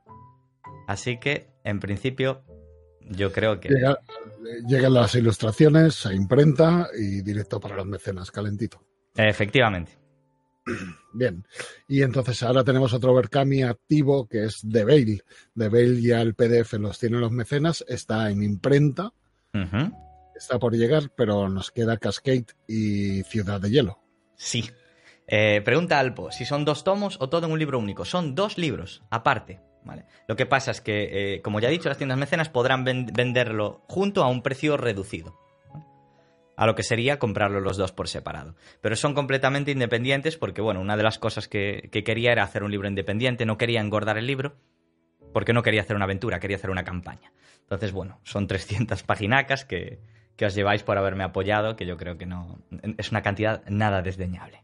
Así 0.86 1.18
que, 1.18 1.48
en 1.64 1.80
principio, 1.80 2.42
yo 3.10 3.32
creo 3.32 3.60
que... 3.60 3.70
llegan 4.66 4.94
las 4.94 5.14
ilustraciones 5.14 6.06
a 6.06 6.14
imprenta 6.14 6.88
y 6.96 7.22
directo 7.22 7.60
para 7.60 7.76
los 7.76 7.86
mecenas, 7.86 8.30
calentito. 8.30 8.82
Efectivamente. 9.14 9.98
Bien, 11.12 11.44
y 11.88 12.02
entonces 12.02 12.42
ahora 12.42 12.64
tenemos 12.64 12.92
otro 12.92 13.14
Berkami 13.14 13.62
activo 13.62 14.26
que 14.26 14.44
es 14.44 14.62
The 14.70 14.84
Veil. 14.84 15.22
The 15.56 15.68
Veil 15.68 16.02
ya 16.02 16.20
el 16.20 16.34
PDF 16.34 16.74
los 16.74 16.98
tienen 16.98 17.20
los 17.20 17.32
mecenas, 17.32 17.84
está 17.88 18.30
en 18.30 18.42
imprenta, 18.42 19.12
está 20.36 20.58
por 20.58 20.74
llegar, 20.74 21.10
pero 21.16 21.48
nos 21.48 21.70
queda 21.70 21.96
Cascade 21.96 22.46
y 22.66 23.22
Ciudad 23.24 23.60
de 23.60 23.70
Hielo. 23.70 23.98
Sí. 24.36 24.70
Eh, 25.26 25.60
pregunta 25.64 25.98
Alpo, 25.98 26.30
si 26.30 26.46
son 26.46 26.64
dos 26.64 26.84
tomos 26.84 27.18
o 27.20 27.28
todo 27.28 27.46
en 27.46 27.52
un 27.52 27.58
libro 27.58 27.78
único. 27.78 28.04
Son 28.04 28.34
dos 28.34 28.56
libros, 28.56 29.02
aparte. 29.10 29.60
Lo 30.26 30.36
que 30.36 30.46
pasa 30.46 30.70
es 30.70 30.80
que, 30.80 31.34
eh, 31.34 31.42
como 31.42 31.60
ya 31.60 31.68
he 31.68 31.72
dicho, 31.72 31.88
las 31.88 31.98
tiendas 31.98 32.18
mecenas 32.18 32.48
podrán 32.48 32.84
venderlo 32.84 33.82
junto 33.88 34.22
a 34.22 34.28
un 34.28 34.42
precio 34.42 34.76
reducido. 34.76 35.38
A 36.56 36.66
lo 36.66 36.74
que 36.74 36.82
sería 36.82 37.18
comprarlo 37.18 37.60
los 37.60 37.76
dos 37.76 37.92
por 37.92 38.08
separado. 38.08 38.56
Pero 38.80 38.96
son 38.96 39.14
completamente 39.14 39.70
independientes 39.70 40.36
porque, 40.36 40.60
bueno, 40.60 40.80
una 40.80 40.96
de 40.96 41.04
las 41.04 41.18
cosas 41.18 41.46
que, 41.46 41.88
quería 42.04 42.32
era 42.32 42.42
hacer 42.42 42.64
un 42.64 42.70
libro 42.70 42.88
independiente, 42.88 43.46
no 43.46 43.58
quería 43.58 43.80
engordar 43.80 44.18
el 44.18 44.26
libro 44.26 44.56
porque 45.32 45.52
no 45.52 45.62
quería 45.62 45.82
hacer 45.82 45.94
una 45.94 46.06
aventura, 46.06 46.40
quería 46.40 46.56
hacer 46.56 46.70
una 46.70 46.84
campaña. 46.84 47.32
Entonces, 47.60 47.92
bueno, 47.92 48.18
son 48.24 48.46
300 48.46 49.02
paginacas 49.04 49.64
que, 49.64 50.00
que 50.36 50.46
os 50.46 50.54
lleváis 50.54 50.82
por 50.82 50.96
haberme 50.98 51.24
apoyado, 51.24 51.76
que 51.76 51.84
yo 51.84 51.96
creo 51.96 52.16
que 52.16 52.24
no 52.24 52.58
es 52.96 53.10
una 53.10 53.22
cantidad 53.22 53.62
nada 53.68 54.02
desdeñable. 54.02 54.62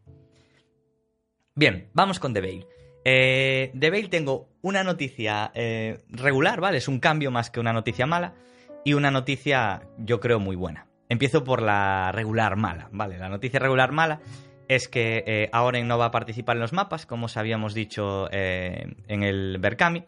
Bien, 1.57 1.91
vamos 1.93 2.19
con 2.19 2.33
The 2.33 2.41
Veil. 2.41 2.67
Eh, 3.05 3.71
de 3.75 3.91
Bale 3.91 4.09
tengo 4.09 4.49
una 4.63 4.83
noticia 4.83 5.53
eh, 5.55 5.99
regular, 6.09 6.61
¿vale? 6.61 6.79
Es 6.79 6.89
un 6.89 7.01
cambio 7.01 7.31
más 7.31 7.51
que 7.51 7.61
una 7.61 7.73
noticia 7.73 8.07
mala 8.07 8.35
y 8.83 8.95
una 8.95 9.11
noticia, 9.11 9.83
yo 9.99 10.21
creo, 10.21 10.41
muy 10.41 10.57
buena. 10.57 10.87
Empiezo 11.11 11.45
por 11.45 11.61
la 11.61 12.11
regular 12.13 12.57
mala, 12.57 12.89
¿vale? 12.93 13.19
La 13.19 13.29
noticia 13.29 13.61
regular 13.61 13.93
mala 13.93 14.21
es 14.69 14.89
que 14.89 15.23
eh, 15.27 15.51
Aoren 15.53 15.87
no 15.87 15.99
va 15.99 16.07
a 16.07 16.11
participar 16.11 16.57
en 16.57 16.63
los 16.63 16.73
mapas, 16.73 17.05
como 17.05 17.27
os 17.27 17.37
habíamos 17.37 17.75
dicho 17.75 18.27
en 18.33 19.23
el 19.23 19.59
Berkami. 19.59 20.07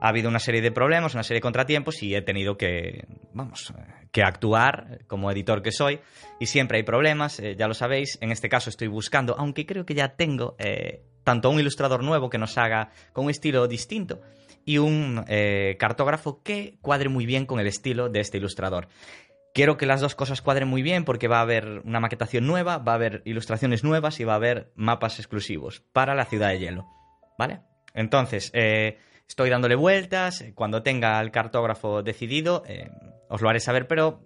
Ha 0.00 0.10
habido 0.10 0.28
una 0.28 0.38
serie 0.38 0.60
de 0.60 0.70
problemas, 0.70 1.14
una 1.14 1.24
serie 1.24 1.38
de 1.38 1.42
contratiempos 1.42 2.04
y 2.04 2.14
he 2.14 2.22
tenido 2.22 2.56
que, 2.56 3.04
vamos, 3.32 3.74
que 4.12 4.22
actuar 4.22 5.00
como 5.08 5.28
editor 5.32 5.60
que 5.60 5.72
soy. 5.72 5.98
Y 6.38 6.46
siempre 6.46 6.78
hay 6.78 6.84
problemas, 6.84 7.42
ya 7.56 7.66
lo 7.66 7.74
sabéis. 7.74 8.16
En 8.20 8.30
este 8.30 8.48
caso 8.48 8.70
estoy 8.70 8.86
buscando, 8.86 9.34
aunque 9.36 9.66
creo 9.66 9.84
que 9.84 9.94
ya 9.94 10.14
tengo 10.14 10.54
tanto 11.28 11.50
un 11.50 11.60
ilustrador 11.60 12.02
nuevo 12.02 12.30
que 12.30 12.38
nos 12.38 12.56
haga 12.56 12.88
con 13.12 13.26
un 13.26 13.30
estilo 13.30 13.68
distinto 13.68 14.22
y 14.64 14.78
un 14.78 15.26
eh, 15.28 15.76
cartógrafo 15.78 16.42
que 16.42 16.78
cuadre 16.80 17.10
muy 17.10 17.26
bien 17.26 17.44
con 17.44 17.60
el 17.60 17.66
estilo 17.66 18.08
de 18.08 18.20
este 18.20 18.38
ilustrador. 18.38 18.88
Quiero 19.52 19.76
que 19.76 19.84
las 19.84 20.00
dos 20.00 20.14
cosas 20.14 20.40
cuadren 20.40 20.68
muy 20.68 20.80
bien 20.80 21.04
porque 21.04 21.28
va 21.28 21.40
a 21.40 21.42
haber 21.42 21.82
una 21.84 22.00
maquetación 22.00 22.46
nueva, 22.46 22.78
va 22.78 22.92
a 22.92 22.94
haber 22.94 23.20
ilustraciones 23.26 23.84
nuevas 23.84 24.20
y 24.20 24.24
va 24.24 24.32
a 24.32 24.36
haber 24.36 24.72
mapas 24.74 25.18
exclusivos 25.18 25.82
para 25.92 26.14
la 26.14 26.24
ciudad 26.24 26.48
de 26.48 26.60
hielo. 26.60 26.86
¿Vale? 27.38 27.60
Entonces, 27.92 28.50
eh, 28.54 28.96
estoy 29.28 29.50
dándole 29.50 29.74
vueltas. 29.74 30.46
Cuando 30.54 30.82
tenga 30.82 31.20
el 31.20 31.30
cartógrafo 31.30 32.02
decidido, 32.02 32.62
eh, 32.66 32.88
os 33.28 33.42
lo 33.42 33.50
haré 33.50 33.60
saber, 33.60 33.86
pero 33.86 34.22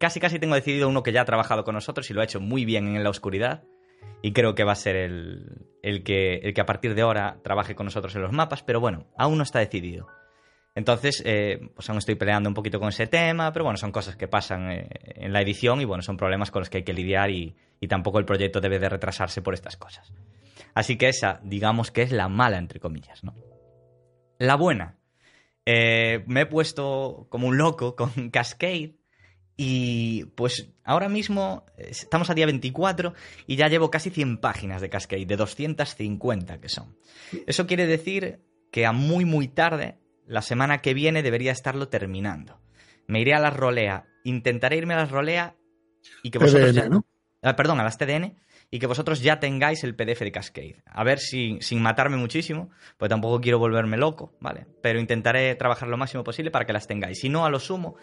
casi 0.00 0.18
casi 0.18 0.40
tengo 0.40 0.56
decidido 0.56 0.88
uno 0.88 1.04
que 1.04 1.12
ya 1.12 1.20
ha 1.20 1.26
trabajado 1.26 1.62
con 1.62 1.76
nosotros 1.76 2.10
y 2.10 2.12
lo 2.12 2.22
ha 2.22 2.24
hecho 2.24 2.40
muy 2.40 2.64
bien 2.64 2.96
en 2.96 3.04
la 3.04 3.10
oscuridad 3.10 3.62
y 4.22 4.32
creo 4.32 4.54
que 4.54 4.64
va 4.64 4.72
a 4.72 4.76
ser 4.76 4.96
el, 4.96 6.02
que, 6.02 6.36
el 6.36 6.54
que 6.54 6.60
a 6.60 6.66
partir 6.66 6.94
de 6.94 7.02
ahora 7.02 7.38
trabaje 7.42 7.74
con 7.74 7.84
nosotros 7.84 8.14
en 8.16 8.22
los 8.22 8.32
mapas, 8.32 8.62
pero 8.62 8.80
bueno, 8.80 9.06
aún 9.18 9.36
no 9.36 9.42
está 9.42 9.58
decidido. 9.58 10.08
Entonces, 10.74 11.22
eh, 11.24 11.60
pues 11.74 11.88
aún 11.88 11.98
estoy 11.98 12.16
peleando 12.16 12.48
un 12.48 12.54
poquito 12.54 12.80
con 12.80 12.88
ese 12.88 13.06
tema, 13.06 13.52
pero 13.52 13.64
bueno, 13.64 13.76
son 13.76 13.92
cosas 13.92 14.16
que 14.16 14.26
pasan 14.26 14.70
eh, 14.70 14.88
en 15.16 15.32
la 15.32 15.40
edición 15.40 15.80
y 15.80 15.84
bueno, 15.84 16.02
son 16.02 16.16
problemas 16.16 16.50
con 16.50 16.60
los 16.60 16.70
que 16.70 16.78
hay 16.78 16.84
que 16.84 16.92
lidiar 16.92 17.30
y, 17.30 17.54
tampoco 17.86 18.18
el 18.18 18.24
proyecto 18.24 18.62
debe 18.62 18.78
de 18.78 18.88
retrasarse 18.88 19.42
por 19.42 19.52
estas 19.52 19.76
cosas. 19.76 20.10
Así 20.72 20.96
que 20.96 21.08
esa, 21.08 21.38
digamos 21.42 21.90
que 21.90 22.00
es 22.00 22.12
la 22.12 22.30
mala, 22.30 22.56
entre 22.56 22.80
comillas, 22.80 23.22
¿no? 23.22 23.34
La 24.38 24.56
buena. 24.56 24.96
Eh, 25.66 26.24
me 26.26 26.40
he 26.40 26.46
puesto 26.46 27.26
como 27.28 27.46
un 27.46 27.58
loco 27.58 27.94
con 27.94 28.10
Cascade 28.30 28.94
y 29.56 30.24
pues 30.34 30.68
ahora 30.82 31.08
mismo 31.08 31.64
estamos 31.76 32.28
a 32.30 32.34
día 32.34 32.46
24 32.46 33.14
y 33.46 33.56
ya 33.56 33.68
llevo 33.68 33.90
casi 33.90 34.10
100 34.10 34.38
páginas 34.38 34.80
de 34.80 34.90
Cascade, 34.90 35.26
de 35.26 35.36
250 35.36 36.60
que 36.60 36.68
son. 36.68 36.96
Eso 37.46 37.66
quiere 37.66 37.86
decir 37.86 38.40
que 38.72 38.86
a 38.86 38.92
muy 38.92 39.24
muy 39.24 39.48
tarde, 39.48 39.98
la 40.26 40.42
semana 40.42 40.78
que 40.78 40.94
viene, 40.94 41.22
debería 41.22 41.52
estarlo 41.52 41.88
terminando. 41.88 42.60
Me 43.06 43.20
iré 43.20 43.34
a 43.34 43.38
las 43.38 43.54
rolea, 43.54 44.06
intentaré 44.24 44.76
irme 44.76 44.94
a 44.94 44.98
las 44.98 45.10
rolea 45.10 45.56
y 46.22 46.30
que 46.30 46.38
vosotros... 46.38 46.74
ya... 46.74 46.88
Ah, 47.42 47.56
perdón, 47.56 47.78
a 47.78 47.84
las 47.84 47.98
TDN 47.98 48.38
y 48.70 48.78
que 48.78 48.86
vosotros 48.86 49.20
ya 49.20 49.38
tengáis 49.38 49.84
el 49.84 49.94
PDF 49.94 50.20
de 50.20 50.32
Cascade. 50.32 50.82
A 50.86 51.04
ver 51.04 51.18
si, 51.18 51.58
sin 51.60 51.82
matarme 51.82 52.16
muchísimo, 52.16 52.70
pues 52.96 53.08
tampoco 53.08 53.40
quiero 53.40 53.58
volverme 53.58 53.98
loco, 53.98 54.34
¿vale? 54.40 54.66
Pero 54.82 54.98
intentaré 54.98 55.54
trabajar 55.54 55.88
lo 55.88 55.98
máximo 55.98 56.24
posible 56.24 56.50
para 56.50 56.64
que 56.64 56.72
las 56.72 56.86
tengáis. 56.86 57.20
Si 57.20 57.28
no, 57.28 57.44
a 57.44 57.50
lo 57.50 57.60
sumo, 57.60 57.96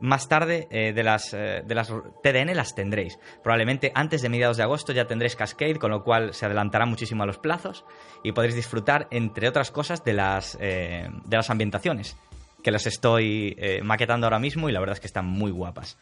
más 0.00 0.28
tarde 0.28 0.68
eh, 0.70 0.92
de, 0.92 1.02
las, 1.02 1.32
eh, 1.32 1.62
de 1.64 1.74
las 1.74 1.88
TDN 2.22 2.54
las 2.54 2.74
tendréis. 2.74 3.18
Probablemente 3.42 3.92
antes 3.94 4.22
de 4.22 4.28
mediados 4.28 4.56
de 4.56 4.62
agosto 4.62 4.92
ya 4.92 5.06
tendréis 5.06 5.36
Cascade, 5.36 5.76
con 5.76 5.90
lo 5.90 6.02
cual 6.02 6.34
se 6.34 6.46
adelantará 6.46 6.86
muchísimo 6.86 7.22
a 7.22 7.26
los 7.26 7.38
plazos 7.38 7.84
y 8.22 8.32
podréis 8.32 8.54
disfrutar, 8.54 9.08
entre 9.10 9.48
otras 9.48 9.70
cosas, 9.70 10.04
de 10.04 10.12
las, 10.12 10.58
eh, 10.60 11.08
de 11.24 11.36
las 11.36 11.50
ambientaciones, 11.50 12.16
que 12.62 12.70
las 12.70 12.86
estoy 12.86 13.56
maquetando 13.82 14.26
ahora 14.26 14.38
mismo 14.38 14.68
y 14.68 14.72
la 14.72 14.80
verdad 14.80 14.94
es 14.94 15.00
que 15.00 15.06
están 15.06 15.26
muy 15.26 15.50
guapas. 15.50 15.98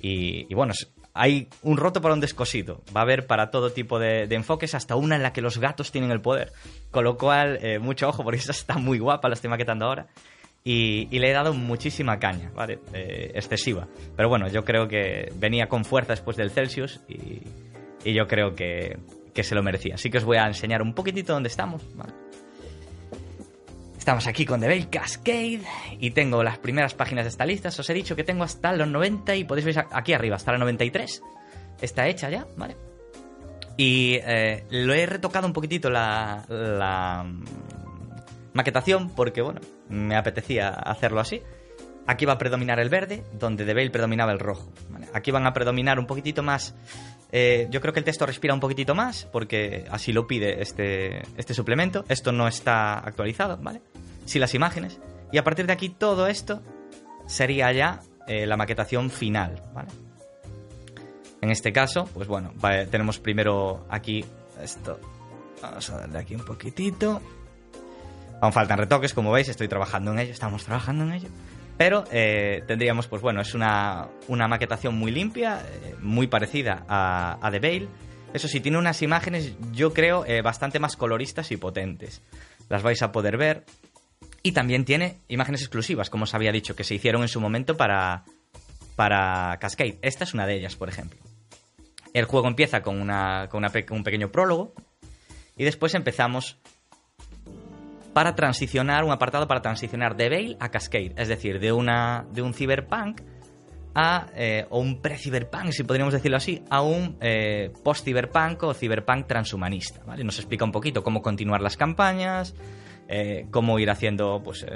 Y, 0.00 0.52
bueno, 0.54 0.74
hay 1.14 1.48
un 1.62 1.76
roto 1.76 2.00
para 2.00 2.14
un 2.14 2.20
descosido. 2.20 2.82
Va 2.94 3.00
a 3.00 3.02
haber 3.04 3.26
para 3.26 3.50
todo 3.50 3.70
tipo 3.70 3.98
de, 3.98 4.26
de, 4.26 4.36
enfoques, 4.36 4.74
hasta 4.74 4.96
una 4.96 5.16
en 5.16 5.22
la 5.22 5.32
que 5.32 5.40
los 5.40 5.58
gatos 5.58 5.92
tienen 5.92 6.10
el 6.10 6.20
poder. 6.20 6.52
Con 6.90 7.04
lo 7.04 7.16
cual, 7.16 7.60
mucho 7.80 8.08
ojo, 8.08 8.24
porque 8.24 8.38
esa 8.38 8.52
está 8.52 8.78
muy 8.78 8.98
guapa, 8.98 9.28
la 9.28 9.34
estoy 9.34 9.50
maquetando 9.50 9.86
ahora. 9.86 10.08
Y, 10.64 11.06
le 11.18 11.30
he 11.30 11.32
dado 11.32 11.54
muchísima 11.54 12.18
caña, 12.18 12.50
¿vale? 12.54 12.80
Eh, 12.92 13.32
excesiva. 13.34 13.88
Pero 14.16 14.28
bueno, 14.28 14.48
yo 14.48 14.64
creo 14.64 14.86
que 14.86 15.32
venía 15.36 15.68
con 15.68 15.84
fuerza 15.84 16.12
después 16.12 16.36
del 16.36 16.50
Celsius 16.50 17.00
y, 17.08 17.40
yo 18.12 18.26
creo 18.26 18.54
que, 18.54 18.98
se 19.34 19.54
lo 19.54 19.62
merecía. 19.62 19.94
Así 19.94 20.10
que 20.10 20.18
os 20.18 20.24
voy 20.24 20.36
a 20.36 20.46
enseñar 20.46 20.82
un 20.82 20.94
poquitito 20.94 21.32
dónde 21.32 21.48
estamos, 21.48 21.82
¿vale? 21.96 22.12
Estamos 23.96 24.26
aquí 24.26 24.44
con 24.44 24.60
The 24.60 24.66
Veil 24.66 24.90
Cascade 24.90 25.62
y 26.00 26.10
tengo 26.10 26.42
las 26.42 26.58
primeras 26.58 26.94
páginas 26.94 27.24
de 27.24 27.28
esta 27.28 27.46
lista. 27.46 27.68
Os 27.68 27.88
he 27.88 27.94
dicho 27.94 28.16
que 28.16 28.24
tengo 28.24 28.42
hasta 28.42 28.72
los 28.72 28.88
90 28.88 29.36
y 29.36 29.44
podéis 29.44 29.66
ver 29.66 29.86
aquí 29.92 30.12
arriba, 30.12 30.36
hasta 30.36 30.52
la 30.52 30.58
93. 30.58 31.22
Está 31.80 32.08
hecha 32.08 32.30
ya, 32.30 32.46
¿vale? 32.56 32.76
Y 33.76 34.14
eh, 34.24 34.64
lo 34.70 34.92
he 34.92 35.06
retocado 35.06 35.46
un 35.46 35.52
poquitito 35.52 35.88
la, 35.88 36.44
la 36.48 37.24
maquetación 38.52 39.10
porque, 39.10 39.40
bueno, 39.40 39.60
me 39.88 40.16
apetecía 40.16 40.68
hacerlo 40.68 41.20
así. 41.20 41.42
Aquí 42.06 42.24
va 42.24 42.34
a 42.34 42.38
predominar 42.38 42.80
el 42.80 42.88
verde, 42.88 43.22
donde 43.34 43.66
de 43.66 43.74
Bale 43.74 43.90
predominaba 43.90 44.32
el 44.32 44.38
rojo. 44.38 44.72
Aquí 45.12 45.30
van 45.30 45.46
a 45.46 45.52
predominar 45.52 45.98
un 45.98 46.06
poquitito 46.06 46.42
más. 46.42 46.74
Eh, 47.30 47.66
yo 47.70 47.82
creo 47.82 47.92
que 47.92 48.00
el 48.00 48.04
texto 48.04 48.24
respira 48.24 48.54
un 48.54 48.60
poquitito 48.60 48.94
más, 48.94 49.26
porque 49.26 49.84
así 49.90 50.12
lo 50.12 50.26
pide 50.26 50.62
este, 50.62 51.22
este 51.36 51.52
suplemento. 51.52 52.04
Esto 52.08 52.32
no 52.32 52.48
está 52.48 52.98
actualizado, 52.98 53.58
¿vale? 53.58 53.82
Sí 54.24 54.38
las 54.38 54.54
imágenes. 54.54 54.98
Y 55.32 55.38
a 55.38 55.44
partir 55.44 55.66
de 55.66 55.74
aquí 55.74 55.90
todo 55.90 56.26
esto 56.26 56.62
sería 57.26 57.70
ya 57.72 58.00
eh, 58.26 58.46
la 58.46 58.56
maquetación 58.56 59.10
final, 59.10 59.62
¿vale? 59.74 59.88
En 61.40 61.50
este 61.50 61.72
caso, 61.72 62.06
pues 62.14 62.26
bueno, 62.26 62.52
tenemos 62.90 63.18
primero 63.18 63.86
aquí 63.90 64.24
esto. 64.62 64.98
Vamos 65.62 65.90
a 65.90 65.98
darle 65.98 66.18
aquí 66.18 66.34
un 66.34 66.44
poquitito. 66.44 67.20
Aún 68.40 68.52
faltan 68.52 68.78
retoques, 68.78 69.14
como 69.14 69.32
veis, 69.32 69.48
estoy 69.48 69.68
trabajando 69.68 70.12
en 70.12 70.20
ello, 70.20 70.32
estamos 70.32 70.64
trabajando 70.64 71.04
en 71.04 71.12
ello. 71.12 71.28
Pero 71.76 72.04
eh, 72.10 72.62
tendríamos, 72.66 73.06
pues 73.06 73.22
bueno, 73.22 73.40
es 73.40 73.54
una, 73.54 74.08
maquetación 74.28 74.96
muy 74.96 75.10
limpia, 75.10 75.62
eh, 75.64 75.94
muy 76.00 76.26
parecida 76.26 76.84
a, 76.88 77.38
a, 77.40 77.50
The 77.50 77.60
Veil. 77.60 77.88
Eso 78.34 78.48
sí, 78.48 78.60
tiene 78.60 78.78
unas 78.78 79.00
imágenes, 79.02 79.54
yo 79.72 79.92
creo, 79.92 80.24
eh, 80.26 80.42
bastante 80.42 80.80
más 80.80 80.96
coloristas 80.96 81.50
y 81.52 81.56
potentes. 81.56 82.20
Las 82.68 82.82
vais 82.82 83.00
a 83.02 83.12
poder 83.12 83.36
ver. 83.36 83.64
Y 84.42 84.52
también 84.52 84.84
tiene 84.84 85.18
imágenes 85.28 85.62
exclusivas, 85.62 86.10
como 86.10 86.24
os 86.24 86.34
había 86.34 86.52
dicho, 86.52 86.76
que 86.76 86.84
se 86.84 86.94
hicieron 86.94 87.22
en 87.22 87.28
su 87.28 87.40
momento 87.40 87.76
para, 87.76 88.24
para 88.96 89.56
Cascade. 89.60 89.98
Esta 90.02 90.24
es 90.24 90.34
una 90.34 90.46
de 90.46 90.56
ellas, 90.56 90.76
por 90.76 90.88
ejemplo. 90.88 91.20
El 92.12 92.24
juego 92.24 92.48
empieza 92.48 92.82
con, 92.82 93.00
una, 93.00 93.48
con 93.48 93.64
un 93.64 94.04
pequeño 94.04 94.30
prólogo 94.30 94.74
y 95.56 95.64
después 95.64 95.94
empezamos 95.94 96.58
para 98.18 98.34
transicionar, 98.34 99.04
un 99.04 99.12
apartado 99.12 99.46
para 99.46 99.62
transicionar 99.62 100.16
de 100.16 100.28
Veil 100.28 100.56
a 100.58 100.70
Cascade, 100.70 101.12
es 101.16 101.28
decir, 101.28 101.60
de, 101.60 101.70
una, 101.70 102.26
de 102.32 102.42
un 102.42 102.52
cyberpunk 102.52 103.20
a, 103.94 104.26
eh, 104.34 104.66
o 104.70 104.80
un 104.80 105.00
pre-cyberpunk, 105.00 105.70
si 105.70 105.84
podríamos 105.84 106.12
decirlo 106.12 106.36
así, 106.36 106.64
a 106.68 106.82
un 106.82 107.16
eh, 107.20 107.70
post-cyberpunk 107.84 108.60
o 108.64 108.74
cyberpunk 108.74 109.28
transhumanista. 109.28 110.02
¿vale? 110.04 110.24
Nos 110.24 110.36
explica 110.40 110.64
un 110.64 110.72
poquito 110.72 111.04
cómo 111.04 111.22
continuar 111.22 111.60
las 111.60 111.76
campañas, 111.76 112.56
eh, 113.06 113.46
cómo 113.52 113.78
ir 113.78 113.88
haciendo 113.88 114.42
pues, 114.42 114.66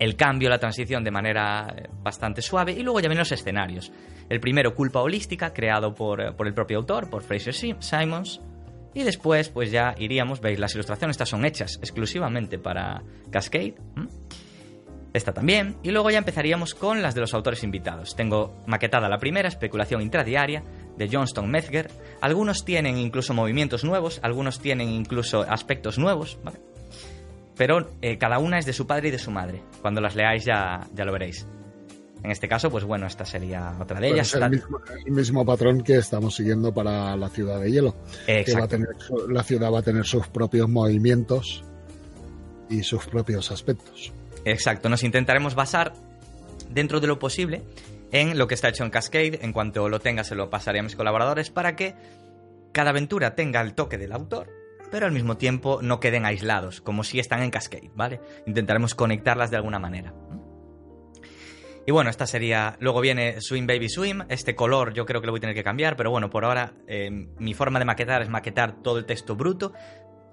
el 0.00 0.16
cambio, 0.16 0.50
la 0.50 0.58
transición 0.58 1.04
de 1.04 1.12
manera 1.12 1.72
bastante 2.02 2.42
suave, 2.42 2.72
y 2.72 2.82
luego 2.82 2.98
ya 2.98 3.06
vienen 3.06 3.20
los 3.20 3.30
escenarios. 3.30 3.92
El 4.28 4.40
primero, 4.40 4.74
Culpa 4.74 5.00
Holística, 5.02 5.52
creado 5.52 5.94
por, 5.94 6.34
por 6.34 6.48
el 6.48 6.52
propio 6.52 6.78
autor, 6.78 7.08
por 7.08 7.22
Fraser 7.22 7.54
Simons, 7.54 8.40
y 8.94 9.02
después, 9.02 9.48
pues 9.48 9.70
ya 9.70 9.94
iríamos, 9.98 10.40
veis, 10.40 10.58
las 10.58 10.74
ilustraciones 10.74 11.14
estas 11.14 11.28
son 11.28 11.44
hechas 11.44 11.78
exclusivamente 11.82 12.58
para 12.58 13.02
Cascade. 13.30 13.74
Esta 15.12 15.32
también. 15.32 15.76
Y 15.82 15.90
luego 15.90 16.10
ya 16.10 16.18
empezaríamos 16.18 16.74
con 16.74 17.02
las 17.02 17.14
de 17.14 17.20
los 17.20 17.34
autores 17.34 17.62
invitados. 17.62 18.16
Tengo 18.16 18.56
maquetada 18.66 19.08
la 19.08 19.18
primera, 19.18 19.48
Especulación 19.48 20.02
Intradiaria, 20.02 20.62
de 20.96 21.08
Johnston 21.10 21.50
Mezger. 21.50 21.90
Algunos 22.20 22.64
tienen 22.64 22.98
incluso 22.98 23.34
movimientos 23.34 23.84
nuevos, 23.84 24.20
algunos 24.22 24.60
tienen 24.60 24.88
incluso 24.88 25.42
aspectos 25.42 25.98
nuevos, 25.98 26.38
¿vale? 26.42 26.58
Pero 27.56 27.90
eh, 28.02 28.18
cada 28.18 28.38
una 28.38 28.58
es 28.58 28.66
de 28.66 28.72
su 28.72 28.86
padre 28.86 29.08
y 29.08 29.10
de 29.12 29.18
su 29.18 29.30
madre. 29.30 29.62
Cuando 29.80 30.00
las 30.00 30.16
leáis 30.16 30.44
ya, 30.44 30.88
ya 30.92 31.04
lo 31.04 31.12
veréis. 31.12 31.46
En 32.24 32.30
este 32.30 32.48
caso, 32.48 32.70
pues 32.70 32.84
bueno, 32.84 33.06
esta 33.06 33.26
sería 33.26 33.76
otra 33.78 34.00
de 34.00 34.08
ellas. 34.08 34.34
Es 34.34 34.40
el, 34.40 35.12
mismo, 35.12 35.44
patrón 35.44 35.82
que 35.82 35.96
estamos 35.96 36.34
siguiendo 36.34 36.72
para 36.72 37.14
la 37.16 37.28
ciudad 37.28 37.60
de 37.60 37.70
hielo. 37.70 37.94
la 39.28 39.42
ciudad 39.42 39.70
va 39.70 39.80
a 39.80 39.82
tener 39.82 40.06
sus 40.06 40.26
propios 40.28 40.66
movimientos 40.66 41.62
y 42.70 42.82
sus 42.82 43.04
propios 43.06 43.50
aspectos. 43.50 44.10
Exacto, 44.46 44.88
nos 44.88 45.02
intentaremos 45.04 45.54
basar 45.54 45.92
dentro 46.70 46.98
de 46.98 47.08
lo 47.08 47.18
posible 47.18 47.62
en 48.10 48.38
lo 48.38 48.48
que 48.48 48.54
está 48.54 48.70
hecho 48.70 48.84
en 48.84 48.90
Cascade. 48.90 49.40
En 49.42 49.52
cuanto 49.52 49.90
lo 49.90 50.00
tenga, 50.00 50.24
se 50.24 50.34
lo 50.34 50.48
pasaré 50.48 50.78
a 50.78 50.82
mis 50.82 50.96
colaboradores 50.96 51.50
para 51.50 51.76
que 51.76 51.94
cada 52.72 52.88
aventura 52.88 53.34
tenga 53.34 53.60
el 53.60 53.74
toque 53.74 53.98
del 53.98 54.12
autor, 54.12 54.50
pero 54.90 55.04
al 55.04 55.12
mismo 55.12 55.36
tiempo 55.36 55.80
no 55.82 56.00
queden 56.00 56.24
aislados, 56.24 56.80
como 56.80 57.04
si 57.04 57.18
están 57.18 57.42
en 57.42 57.50
Cascade, 57.50 57.90
¿vale? 57.94 58.20
Intentaremos 58.46 58.94
conectarlas 58.94 59.50
de 59.50 59.58
alguna 59.58 59.78
manera. 59.78 60.14
Y 61.86 61.92
bueno, 61.92 62.10
esta 62.10 62.26
sería. 62.26 62.76
Luego 62.80 63.00
viene 63.00 63.40
Swim 63.40 63.66
Baby 63.66 63.88
Swim. 63.88 64.22
Este 64.28 64.54
color 64.54 64.94
yo 64.94 65.04
creo 65.04 65.20
que 65.20 65.26
lo 65.26 65.32
voy 65.32 65.38
a 65.38 65.42
tener 65.42 65.54
que 65.54 65.64
cambiar, 65.64 65.96
pero 65.96 66.10
bueno, 66.10 66.30
por 66.30 66.44
ahora 66.44 66.72
eh, 66.86 67.10
mi 67.10 67.54
forma 67.54 67.78
de 67.78 67.84
maquetar 67.84 68.22
es 68.22 68.30
maquetar 68.30 68.82
todo 68.82 68.98
el 68.98 69.04
texto 69.04 69.36
bruto, 69.36 69.72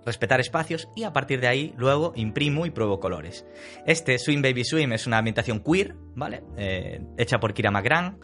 respetar 0.06 0.40
espacios 0.40 0.88
y 0.96 1.04
a 1.04 1.12
partir 1.12 1.42
de 1.42 1.48
ahí 1.48 1.74
luego 1.78 2.14
imprimo 2.16 2.66
y 2.66 2.72
pruebo 2.72 3.00
colores. 3.00 3.46
Este 3.86 4.18
Swim 4.18 4.42
Baby 4.42 4.64
Swim 4.64 4.94
es 4.94 5.08
una 5.08 5.18
ambientación 5.18 5.62
queer, 5.62 5.96
¿vale? 6.16 6.44
Eh, 6.58 7.02
hecha 7.18 7.40
por 7.40 7.54
Kira 7.54 7.72
Magran. 7.72 8.20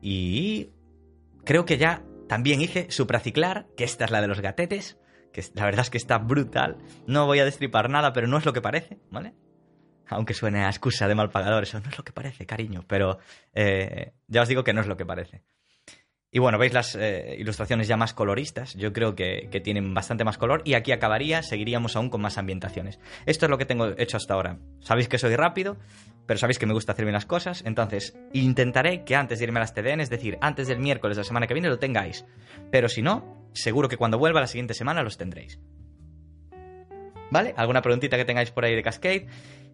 Y 0.00 0.70
creo 1.44 1.64
que 1.64 1.78
ya 1.78 2.04
también 2.28 2.60
hice 2.62 2.90
Supraciclar, 2.90 3.66
que 3.76 3.84
esta 3.84 4.04
es 4.04 4.10
la 4.12 4.20
de 4.20 4.28
los 4.28 4.40
gatetes, 4.40 4.98
que 5.32 5.42
la 5.54 5.64
verdad 5.64 5.82
es 5.82 5.90
que 5.90 5.98
está 5.98 6.18
brutal. 6.18 6.78
No 7.06 7.26
voy 7.26 7.40
a 7.40 7.44
destripar 7.44 7.90
nada, 7.90 8.12
pero 8.12 8.28
no 8.28 8.38
es 8.38 8.46
lo 8.46 8.52
que 8.52 8.62
parece, 8.62 9.00
¿vale? 9.10 9.34
Aunque 10.10 10.34
suene 10.34 10.64
a 10.64 10.68
excusa 10.68 11.08
de 11.08 11.14
mal 11.14 11.30
pagador, 11.30 11.62
eso 11.62 11.80
no 11.80 11.88
es 11.88 11.96
lo 11.96 12.04
que 12.04 12.12
parece, 12.12 12.46
cariño, 12.46 12.84
pero 12.86 13.18
eh, 13.54 14.12
ya 14.26 14.42
os 14.42 14.48
digo 14.48 14.64
que 14.64 14.72
no 14.72 14.80
es 14.80 14.86
lo 14.86 14.96
que 14.96 15.06
parece. 15.06 15.42
Y 16.32 16.38
bueno, 16.38 16.58
veis 16.58 16.72
las 16.72 16.94
eh, 16.94 17.34
ilustraciones 17.38 17.88
ya 17.88 17.96
más 17.96 18.14
coloristas, 18.14 18.74
yo 18.74 18.92
creo 18.92 19.16
que, 19.16 19.48
tienen 19.64 19.92
bastante 19.94 20.22
más 20.22 20.38
color 20.38 20.62
y 20.64 20.74
aquí 20.74 20.92
acabaría, 20.92 21.42
seguiríamos 21.42 21.96
aún 21.96 22.08
con 22.08 22.20
más 22.20 22.38
ambientaciones. 22.38 23.00
Esto 23.26 23.46
es 23.46 23.50
lo 23.50 23.58
que 23.58 23.64
tengo 23.64 23.88
hecho 23.98 24.16
hasta 24.16 24.34
ahora. 24.34 24.58
Sabéis 24.80 25.08
que 25.08 25.18
soy 25.18 25.34
rápido, 25.34 25.76
pero 26.26 26.38
sabéis 26.38 26.60
que 26.60 26.66
me 26.66 26.72
gusta 26.72 26.92
hacer 26.92 27.04
bien 27.04 27.14
las 27.14 27.26
cosas, 27.26 27.64
entonces 27.66 28.16
intentaré 28.32 29.02
que 29.04 29.16
antes 29.16 29.40
de 29.40 29.46
irme 29.46 29.58
a 29.58 29.62
las 29.62 29.74
TDN, 29.74 30.00
es 30.00 30.10
decir, 30.10 30.38
antes 30.40 30.68
del 30.68 30.78
miércoles 30.78 31.16
de 31.16 31.22
la 31.22 31.26
semana 31.26 31.48
que 31.48 31.54
viene, 31.54 31.68
lo 31.68 31.80
tengáis. 31.80 32.24
Pero 32.70 32.88
si 32.88 33.02
no, 33.02 33.48
seguro 33.52 33.88
que 33.88 33.96
cuando 33.96 34.18
vuelva 34.18 34.40
la 34.40 34.46
siguiente 34.46 34.74
semana 34.74 35.02
los 35.02 35.18
tendréis. 35.18 35.58
¿Vale? 37.30 37.54
¿Alguna 37.56 37.82
preguntita 37.82 38.16
que 38.16 38.24
tengáis 38.24 38.50
por 38.50 38.64
ahí 38.64 38.74
de 38.74 38.82
Cascade? 38.82 39.26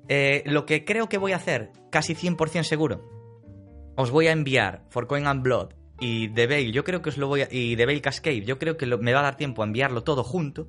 Eh, 0.08 0.42
lo 0.46 0.66
que 0.66 0.84
creo 0.84 1.08
que 1.08 1.18
voy 1.18 1.32
a 1.32 1.36
hacer, 1.36 1.70
casi 1.90 2.14
100% 2.14 2.62
seguro, 2.62 3.02
os 3.96 4.10
voy 4.10 4.28
a 4.28 4.32
enviar 4.32 4.84
For 4.90 5.06
Coin 5.06 5.26
and 5.26 5.42
Blood 5.42 5.70
y 5.98 6.28
The 6.28 6.46
Veil, 6.46 6.72
yo 6.72 6.84
creo 6.84 7.02
que 7.02 7.08
os 7.08 7.16
lo 7.16 7.28
voy 7.28 7.42
a, 7.42 7.48
y 7.50 7.76
The 7.76 8.00
Cascade, 8.00 8.42
yo 8.42 8.58
creo 8.58 8.76
que 8.76 8.86
me 8.86 9.12
va 9.12 9.20
a 9.20 9.24
dar 9.24 9.36
tiempo 9.36 9.62
a 9.62 9.66
enviarlo 9.66 10.04
todo 10.04 10.22
junto 10.22 10.68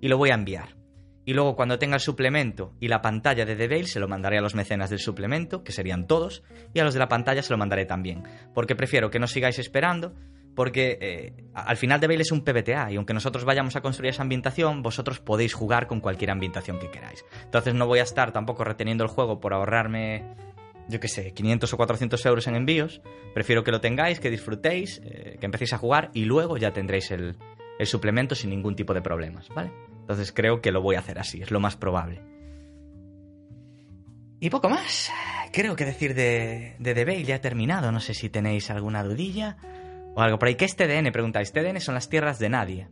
y 0.00 0.08
lo 0.08 0.18
voy 0.18 0.30
a 0.30 0.34
enviar. 0.34 0.76
Y 1.24 1.34
luego 1.34 1.56
cuando 1.56 1.78
tenga 1.78 1.96
el 1.96 2.00
suplemento 2.00 2.74
y 2.78 2.86
la 2.86 3.02
pantalla 3.02 3.44
de 3.44 3.56
The 3.56 3.66
Veil, 3.66 3.88
se 3.88 3.98
lo 3.98 4.06
mandaré 4.06 4.38
a 4.38 4.40
los 4.40 4.54
mecenas 4.54 4.90
del 4.90 5.00
suplemento, 5.00 5.64
que 5.64 5.72
serían 5.72 6.06
todos, 6.06 6.44
y 6.72 6.78
a 6.78 6.84
los 6.84 6.94
de 6.94 7.00
la 7.00 7.08
pantalla 7.08 7.42
se 7.42 7.52
lo 7.52 7.58
mandaré 7.58 7.84
también. 7.84 8.22
Porque 8.54 8.76
prefiero 8.76 9.10
que 9.10 9.18
no 9.18 9.26
sigáis 9.26 9.58
esperando, 9.58 10.14
porque 10.56 10.98
eh, 11.00 11.44
al 11.54 11.76
final 11.76 12.00
de 12.00 12.08
Veil 12.08 12.22
es 12.22 12.32
un 12.32 12.42
PBTA 12.42 12.90
y 12.90 12.96
aunque 12.96 13.12
nosotros 13.12 13.44
vayamos 13.44 13.76
a 13.76 13.82
construir 13.82 14.10
esa 14.10 14.22
ambientación, 14.22 14.82
vosotros 14.82 15.20
podéis 15.20 15.52
jugar 15.52 15.86
con 15.86 16.00
cualquier 16.00 16.30
ambientación 16.30 16.78
que 16.78 16.90
queráis. 16.90 17.24
Entonces 17.44 17.74
no 17.74 17.86
voy 17.86 17.98
a 18.00 18.02
estar 18.02 18.32
tampoco 18.32 18.64
reteniendo 18.64 19.04
el 19.04 19.10
juego 19.10 19.38
por 19.38 19.52
ahorrarme, 19.52 20.24
yo 20.88 20.98
qué 20.98 21.08
sé, 21.08 21.32
500 21.34 21.72
o 21.72 21.76
400 21.76 22.26
euros 22.26 22.46
en 22.46 22.56
envíos. 22.56 23.02
Prefiero 23.34 23.62
que 23.62 23.70
lo 23.70 23.82
tengáis, 23.82 24.18
que 24.18 24.30
disfrutéis, 24.30 25.02
eh, 25.04 25.36
que 25.38 25.44
empecéis 25.44 25.74
a 25.74 25.78
jugar 25.78 26.10
y 26.14 26.24
luego 26.24 26.56
ya 26.56 26.72
tendréis 26.72 27.10
el, 27.10 27.36
suplemento 27.84 28.34
sin 28.34 28.48
ningún 28.48 28.74
tipo 28.74 28.94
de 28.94 29.02
problemas, 29.02 29.50
¿vale? 29.50 29.70
Entonces 30.00 30.32
creo 30.32 30.62
que 30.62 30.72
lo 30.72 30.80
voy 30.80 30.96
a 30.96 31.00
hacer 31.00 31.18
así, 31.18 31.42
es 31.42 31.50
lo 31.50 31.60
más 31.60 31.76
probable. 31.76 32.22
Y 34.40 34.48
poco 34.48 34.70
más. 34.70 35.12
Creo 35.52 35.76
que 35.76 35.84
decir 35.84 36.14
de, 36.14 36.76
de 36.78 36.94
The 36.94 37.04
Veil 37.04 37.26
ya 37.26 37.36
he 37.36 37.38
terminado. 37.40 37.92
No 37.92 38.00
sé 38.00 38.14
si 38.14 38.28
tenéis 38.28 38.70
alguna 38.70 39.02
dudilla 39.02 39.56
o 40.16 40.20
algo 40.22 40.38
por 40.38 40.48
ahí. 40.48 40.56
¿Qué 40.56 40.64
es 40.64 40.74
TDN? 40.74 41.12
Preguntáis. 41.12 41.52
TDN 41.52 41.80
son 41.80 41.94
las 41.94 42.08
tierras 42.08 42.38
de 42.38 42.48
nadie. 42.48 42.88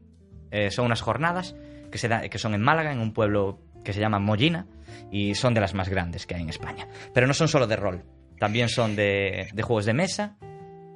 Eh, 0.50 0.70
son 0.70 0.84
unas 0.84 1.00
jornadas 1.00 1.56
que, 1.90 2.38
son 2.38 2.54
en 2.54 2.60
Málaga, 2.60 2.92
en 2.92 3.00
un 3.00 3.12
pueblo 3.12 3.58
que 3.82 3.92
se 3.92 4.00
llama 4.00 4.18
Mollina, 4.18 4.66
y 5.10 5.34
son 5.34 5.54
de 5.54 5.60
las 5.60 5.74
más 5.74 5.88
grandes 5.88 6.26
que 6.26 6.34
hay 6.34 6.42
en 6.42 6.50
España. 6.50 6.87
Pero 7.12 7.26
no 7.26 7.34
son 7.34 7.48
solo 7.48 7.66
de 7.66 7.76
rol, 7.76 8.04
también 8.38 8.68
son 8.68 8.94
de, 8.94 9.48
juegos 9.62 9.84
de 9.87 9.94
mesa 9.94 10.37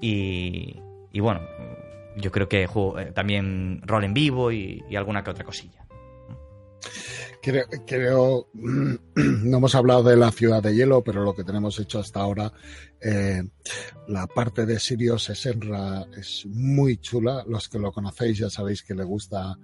y, 0.00 0.80
bueno, 1.20 1.40
yo 2.16 2.30
creo 2.30 2.48
que 2.48 2.64
eh, 2.64 3.12
también 3.14 3.80
rol 3.84 4.04
en 4.04 4.14
vivo 4.14 4.52
y 4.52 4.82
alguna 4.96 5.22
que 5.22 5.30
otra 5.30 5.44
cosilla. 5.44 5.86
Creo, 7.40 8.48
no 8.54 9.56
hemos 9.56 9.74
hablado 9.74 10.02
de 10.02 10.16
la 10.16 10.30
ciudad 10.32 10.62
de 10.62 10.74
hielo, 10.74 11.02
pero 11.02 11.22
lo 11.22 11.34
que 11.34 11.44
tenemos 11.44 11.78
hecho 11.78 12.00
hasta 12.00 12.20
ahora, 12.20 12.52
eh, 13.00 13.42
la 14.08 14.26
parte 14.26 14.66
de 14.66 14.80
Sirius 14.80 15.30
Esenra 15.30 16.06
es 16.16 16.46
muy 16.46 16.98
chula. 16.98 17.44
Los 17.46 17.68
que 17.68 17.78
lo 17.78 17.92
conocéis 17.92 18.38
ya 18.38 18.50
sabéis 18.50 18.82
que 18.82 18.94
le 18.94 19.04
gusta 19.04 19.56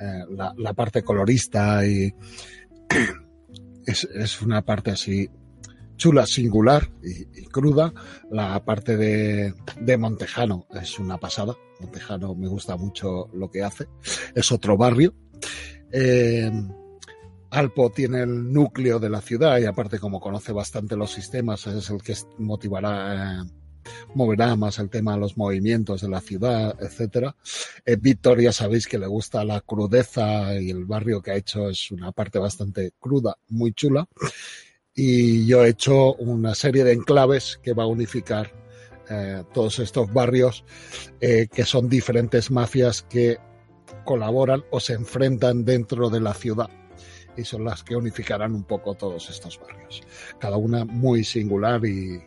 eh, 0.00 0.24
la, 0.56 0.74
parte 0.74 1.02
colorista 1.02 1.86
y 1.86 2.14
es, 3.86 4.42
una 4.42 4.62
parte 4.62 4.90
así 4.90 5.28
chula, 5.96 6.26
singular 6.26 6.90
y, 7.02 7.44
cruda. 7.46 7.92
La 8.30 8.62
parte 8.64 8.96
de, 8.96 9.54
de, 9.80 9.96
Montejano 9.96 10.66
es 10.74 10.98
una 10.98 11.18
pasada. 11.18 11.54
Montejano 11.80 12.34
me 12.34 12.48
gusta 12.48 12.76
mucho 12.76 13.28
lo 13.32 13.50
que 13.50 13.62
hace. 13.62 13.86
Es 14.34 14.52
otro 14.52 14.76
barrio. 14.76 15.14
Eh, 15.90 16.50
Alpo 17.54 17.90
tiene 17.90 18.22
el 18.22 18.52
núcleo 18.52 18.98
de 18.98 19.08
la 19.08 19.20
ciudad 19.20 19.58
y 19.60 19.64
aparte 19.64 20.00
como 20.00 20.18
conoce 20.18 20.52
bastante 20.52 20.96
los 20.96 21.12
sistemas 21.12 21.64
es 21.68 21.88
el 21.88 22.02
que 22.02 22.16
motivará, 22.38 23.42
eh, 23.42 23.44
moverá 24.16 24.56
más 24.56 24.80
el 24.80 24.90
tema 24.90 25.14
de 25.14 25.20
los 25.20 25.36
movimientos 25.36 26.00
de 26.00 26.08
la 26.08 26.20
ciudad, 26.20 26.76
etcétera. 26.80 27.36
Eh, 27.86 27.94
Víctor 27.94 28.40
ya 28.40 28.52
sabéis 28.52 28.88
que 28.88 28.98
le 28.98 29.06
gusta 29.06 29.44
la 29.44 29.60
crudeza 29.60 30.60
y 30.60 30.70
el 30.70 30.84
barrio 30.84 31.22
que 31.22 31.30
ha 31.30 31.36
hecho 31.36 31.68
es 31.70 31.92
una 31.92 32.10
parte 32.10 32.40
bastante 32.40 32.92
cruda, 32.98 33.36
muy 33.50 33.72
chula. 33.72 34.08
Y 34.92 35.46
yo 35.46 35.64
he 35.64 35.68
hecho 35.68 36.14
una 36.14 36.56
serie 36.56 36.82
de 36.82 36.92
enclaves 36.92 37.60
que 37.62 37.72
va 37.72 37.84
a 37.84 37.86
unificar 37.86 38.50
eh, 39.08 39.44
todos 39.52 39.78
estos 39.78 40.12
barrios 40.12 40.64
que 41.20 41.64
son 41.64 41.88
diferentes 41.88 42.50
mafias 42.50 43.02
que 43.02 43.38
colaboran 44.04 44.64
o 44.72 44.80
se 44.80 44.94
enfrentan 44.94 45.64
dentro 45.64 46.10
de 46.10 46.20
la 46.20 46.34
ciudad 46.34 46.68
y 47.36 47.44
son 47.44 47.64
las 47.64 47.82
que 47.82 47.96
unificarán 47.96 48.54
un 48.54 48.64
poco 48.64 48.94
todos 48.94 49.28
estos 49.30 49.58
barrios. 49.60 50.02
Cada 50.38 50.56
una 50.56 50.84
muy 50.84 51.24
singular 51.24 51.84
y 51.84 52.22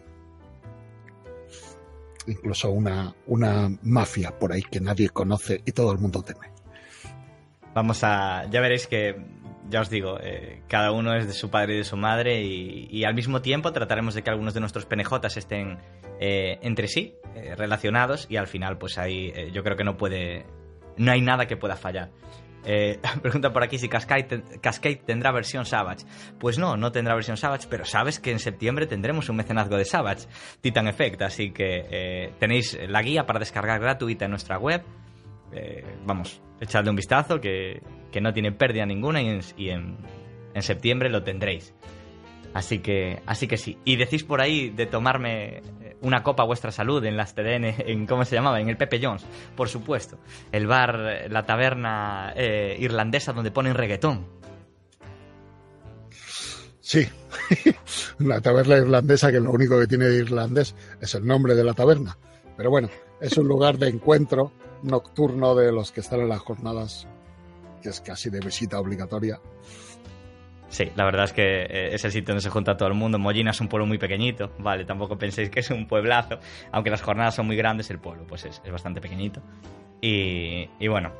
incluso 2.28 2.70
una, 2.72 3.15
una 3.26 3.70
mafia 3.84 4.38
por 4.38 4.52
ahí 4.52 4.62
que 4.62 4.80
nadie 4.80 5.10
conoce 5.10 5.62
y 5.65 5.72
todo 5.72 5.91
el 5.91 5.98
mundo 5.98 6.22
teme. 6.22 6.52
Vamos 7.74 8.04
a. 8.04 8.46
Ya 8.50 8.60
veréis 8.60 8.88
que, 8.88 9.15
ya 9.70 9.82
os 9.82 9.89
digo, 9.89 10.17
eh, 10.22 10.62
cada 10.67 10.91
uno 10.91 11.15
es 11.15 11.28
de 11.28 11.34
su 11.34 11.50
padre 11.50 11.76
y 11.76 11.78
de 11.78 11.84
su 11.84 11.98
madre 11.98 12.41
y, 12.41 13.04
al 13.04 13.13
mismo 13.13 13.41
tiempo 13.41 13.72
trataremos 13.72 14.13
de 14.13 14.24
que 14.24 14.30
algunos 14.30 14.54
de 14.54 14.60
nuestros 14.60 14.86
penejotas 14.86 15.38
estén 15.38 15.78
eh, 16.20 16.58
entre 16.62 16.88
sí, 16.88 17.15
eh, 17.36 17.56
relacionados 17.56 18.26
y 18.30 18.38
al 18.38 18.48
final, 18.48 18.78
pues 18.78 18.98
ahí 18.98 19.32
yo 19.54 19.63
creo 19.63 19.78
que 19.78 19.84
no 19.84 19.98
puede. 19.98 20.46
No 20.98 21.12
hay 21.12 21.22
nada 21.22 21.46
que 21.46 21.56
pueda 21.58 21.76
fallar. 21.76 22.10
Eh, 22.69 22.99
pregunta 23.21 23.53
por 23.53 23.63
aquí 23.63 23.80
si 23.80 23.88
Cascade, 23.88 24.43
tendrá 25.06 25.32
versión 25.32 25.65
Savage. 25.65 26.06
Pues 26.38 26.60
no, 26.60 26.75
no 26.75 26.91
tendrá 26.91 27.15
versión 27.15 27.38
Savage, 27.38 27.65
pero 27.69 27.86
sabes 27.86 28.19
que 28.19 28.32
en 28.32 28.39
septiembre 28.39 28.86
tendremos 28.86 29.30
un 29.30 29.38
mecenazgo 29.38 29.77
de 29.77 29.86
Savage, 29.86 30.27
Titan 30.60 30.88
Effect, 30.88 31.21
así 31.21 31.51
que 31.51 31.86
eh, 31.89 32.34
tenéis 32.39 32.77
la 32.88 33.01
guía 33.01 33.25
para 33.25 33.39
descargar 33.39 33.80
gratuita 33.80 34.25
en 34.25 34.32
nuestra 34.32 34.60
web. 34.60 34.84
Eh, 35.53 35.86
vamos, 36.06 36.41
echadle 36.60 36.89
un 36.89 36.97
vistazo 36.97 37.39
que, 37.39 37.82
no 38.19 38.34
tiene 38.34 38.51
pérdida 38.51 38.84
ninguna 38.84 39.21
y, 39.21 39.69
en, 39.69 39.95
en 40.56 40.62
septiembre 40.62 41.10
lo 41.10 41.23
tendréis. 41.23 41.73
Así 42.56 42.80
que, 42.80 43.21
así 43.27 43.47
que 43.47 43.58
sí. 43.58 43.77
Y 43.86 43.95
decís 43.95 44.23
por 44.23 44.41
ahí 44.41 44.71
de 44.71 44.88
tomarme 44.88 45.62
una 46.01 46.23
copa 46.23 46.43
a 46.43 46.45
vuestra 46.45 46.71
salud 46.71 47.03
en 47.05 47.17
las 47.17 47.33
TDN, 47.33 47.65
en 47.79 48.05
cómo 48.05 48.25
se 48.25 48.36
llamaba, 48.36 48.60
en 48.60 48.69
el 48.69 48.77
Pepe 48.77 48.99
Jones, 49.01 49.25
por 49.55 49.69
supuesto. 49.69 50.17
El 50.51 50.67
bar, 50.67 51.27
la 51.29 51.45
taberna 51.45 52.33
eh, 52.36 52.77
irlandesa 52.79 53.33
donde 53.33 53.51
ponen 53.51 53.75
reggaetón. 53.75 54.25
Sí, 56.79 57.05
la 58.19 58.39
taberna 58.39 58.77
irlandesa 58.77 59.31
que 59.31 59.39
lo 59.39 59.51
único 59.51 59.77
que 59.79 59.88
tiene 59.88 60.05
de 60.05 60.19
irlandés 60.19 60.73
es 61.01 61.15
el 61.15 61.25
nombre 61.25 61.53
de 61.55 61.63
la 61.63 61.73
taberna. 61.73 62.17
Pero 62.55 62.69
bueno, 62.69 62.89
es 63.19 63.38
un 63.38 63.47
lugar 63.47 63.77
de 63.77 63.89
encuentro 63.89 64.51
nocturno 64.83 65.55
de 65.55 65.71
los 65.71 65.91
que 65.91 66.01
están 66.01 66.21
en 66.21 66.29
las 66.29 66.39
jornadas, 66.39 67.07
que 67.81 67.89
es 67.89 68.01
casi 68.01 68.29
de 68.29 68.39
visita 68.39 68.79
obligatoria. 68.79 69.39
Sí, 70.69 70.91
la 70.95 71.06
verdad 71.06 71.25
es 71.25 71.34
que 71.34 71.43
eh, 71.43 71.93
es 71.93 72.03
el 72.03 72.12
sitio 72.12 72.34
donde 72.34 72.41
se 72.41 72.49
junta 72.49 72.75
todo 72.75 72.89
el 72.89 72.95
mundo. 72.95 73.17
Mollina 73.17 73.51
es 73.51 73.62
un 73.62 73.67
pueblo 73.67 73.86
muy 73.86 73.97
pequeñito, 73.97 74.51
vale, 74.60 74.86
tampoco 74.86 75.17
penséis 75.17 75.49
que 75.49 75.62
es 75.62 75.69
un 75.69 75.88
pueblazo, 75.88 76.39
aunque 76.71 76.89
las 76.89 77.01
jornadas 77.01 77.36
son 77.36 77.47
muy 77.47 77.56
grandes, 77.56 77.89
el 77.89 77.99
pueblo 77.99 78.25
pues 78.27 78.45
es, 78.45 78.62
bastante 78.69 78.99
pequeñito. 78.99 79.41
Y, 80.01 80.88
bueno, 80.88 81.12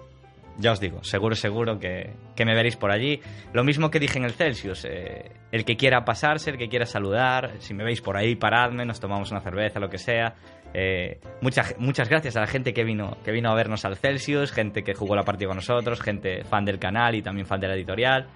ya 0.60 0.72
os 0.72 0.80
digo, 0.80 1.04
seguro, 1.04 1.36
seguro 1.36 1.80
que, 1.80 2.14
me 2.38 2.54
veréis 2.54 2.76
por 2.76 2.92
allí. 2.92 3.22
Lo 3.54 3.64
mismo 3.64 3.90
que 3.90 4.00
dije 4.00 4.20
en 4.20 4.26
el 4.26 4.34
Celsius, 4.34 4.86
eh, 4.86 5.32
el 5.52 5.66
que 5.66 5.78
quiera 5.78 6.04
pasarse, 6.04 6.52
el 6.52 6.58
que 6.58 6.68
quiera 6.68 6.86
saludar, 6.86 7.54
si 7.60 7.74
me 7.74 7.84
veis 7.84 8.02
por 8.02 8.18
ahí, 8.18 8.36
paradme, 8.36 8.86
nos 8.86 9.00
tomamos 9.00 9.32
una 9.32 9.40
cerveza, 9.40 9.80
lo 9.80 9.90
que 9.90 9.98
sea. 9.98 10.36
Eh, 10.74 11.20
muchas, 11.42 11.76
muchas 11.80 12.10
gracias 12.10 12.36
a 12.36 12.42
la 12.42 12.48
gente 12.48 12.74
que 12.74 12.84
vino, 12.84 13.18
que 13.24 13.32
vino 13.32 13.50
a 13.50 13.56
vernos 13.56 13.86
al 13.86 13.96
Celsius, 13.96 14.52
gente 14.52 14.84
que 14.84 14.94
jugó 14.94 15.16
la 15.16 15.24
partida 15.24 15.48
con 15.48 15.56
nosotros, 15.56 16.02
gente 16.02 16.44
fan 16.44 16.66
del 16.66 16.78
canal 16.78 17.16
y 17.16 17.22
también 17.22 17.48
fan 17.48 17.62
de 17.62 17.68
la 17.70 17.76
editorial 17.76 18.28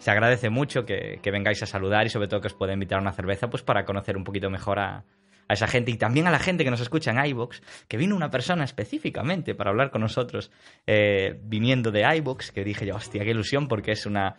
se 0.00 0.10
agradece 0.10 0.48
mucho 0.50 0.84
que, 0.84 1.20
vengáis 1.30 1.62
a 1.62 1.66
saludar 1.66 2.06
y 2.06 2.08
sobre 2.08 2.26
todo 2.26 2.40
que 2.40 2.48
os 2.48 2.54
pueda 2.54 2.72
invitar 2.72 2.98
a 2.98 3.02
una 3.02 3.12
cerveza 3.12 3.48
pues 3.48 3.62
para 3.62 3.84
conocer 3.84 4.16
un 4.16 4.24
poquito 4.24 4.50
mejor 4.50 4.78
a, 4.78 5.04
esa 5.48 5.66
gente 5.66 5.90
y 5.90 5.96
también 5.96 6.26
a 6.26 6.30
la 6.30 6.38
gente 6.38 6.64
que 6.64 6.70
nos 6.70 6.80
escucha 6.80 7.10
en 7.10 7.24
iVoox, 7.26 7.60
que 7.86 7.96
vino 7.96 8.16
una 8.16 8.30
persona 8.30 8.64
específicamente 8.64 9.54
para 9.54 9.70
hablar 9.70 9.90
con 9.90 10.00
nosotros 10.00 10.50
eh, 10.86 11.38
viniendo 11.42 11.90
de 11.90 12.02
iVoox, 12.16 12.52
que 12.52 12.64
dije 12.64 12.86
yo, 12.86 12.96
hostia, 12.96 13.24
qué 13.24 13.30
ilusión 13.30 13.68
porque 13.68 13.92
es 13.92 14.06
una... 14.06 14.36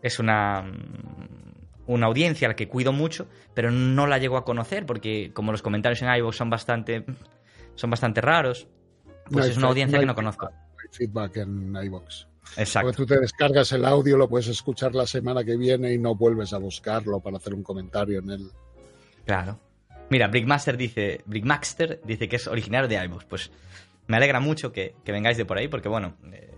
Es 0.00 0.20
una 0.20 0.64
una 1.86 2.06
audiencia 2.06 2.46
a 2.46 2.50
la 2.50 2.54
que 2.54 2.68
cuido 2.68 2.92
mucho, 2.92 3.26
pero 3.54 3.70
no 3.70 4.06
la 4.06 4.18
llego 4.18 4.36
a 4.36 4.44
conocer 4.44 4.84
porque 4.84 5.32
como 5.32 5.52
los 5.52 5.62
comentarios 5.62 6.02
en 6.02 6.14
iVoox 6.14 6.36
son 6.36 6.50
bastante 6.50 7.04
son 7.76 7.90
bastante 7.90 8.20
raros, 8.20 8.68
pues 9.30 9.46
es 9.46 9.56
una 9.56 9.68
audiencia 9.68 9.98
que 9.98 10.06
no 10.06 10.14
conozco. 10.14 10.50
feedback 10.92 11.38
en 11.38 11.74
iVoox. 11.74 12.26
Exacto. 12.56 12.88
Porque 12.88 12.96
tú 12.96 13.06
te 13.06 13.20
descargas 13.20 13.72
el 13.72 13.84
audio, 13.84 14.16
lo 14.16 14.28
puedes 14.28 14.48
escuchar 14.48 14.94
la 14.94 15.06
semana 15.06 15.44
que 15.44 15.56
viene 15.56 15.92
y 15.92 15.98
no 15.98 16.14
vuelves 16.14 16.52
a 16.52 16.58
buscarlo 16.58 17.20
para 17.20 17.36
hacer 17.36 17.54
un 17.54 17.62
comentario 17.62 18.18
en 18.20 18.30
él. 18.30 18.50
Claro. 19.24 19.60
Mira, 20.10 20.28
Brickmaster 20.28 20.76
dice, 20.76 21.20
Brickmaster 21.26 22.00
dice 22.04 22.28
que 22.28 22.36
es 22.36 22.46
originario 22.46 22.88
de 22.88 23.04
iVoox. 23.04 23.24
Pues 23.26 23.50
me 24.06 24.16
alegra 24.16 24.40
mucho 24.40 24.72
que, 24.72 24.94
vengáis 25.04 25.36
de 25.36 25.44
por 25.44 25.58
ahí 25.58 25.68
porque, 25.68 25.88
bueno, 25.88 26.14
eh, 26.32 26.50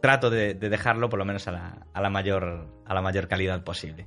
trato 0.00 0.30
de, 0.30 0.54
dejarlo 0.54 1.08
por 1.08 1.18
lo 1.18 1.24
menos 1.24 1.46
a 1.46 1.52
la, 1.94 2.10
mayor, 2.10 2.66
a 2.86 2.94
la 2.94 3.02
mayor 3.02 3.28
calidad 3.28 3.62
posible. 3.64 4.06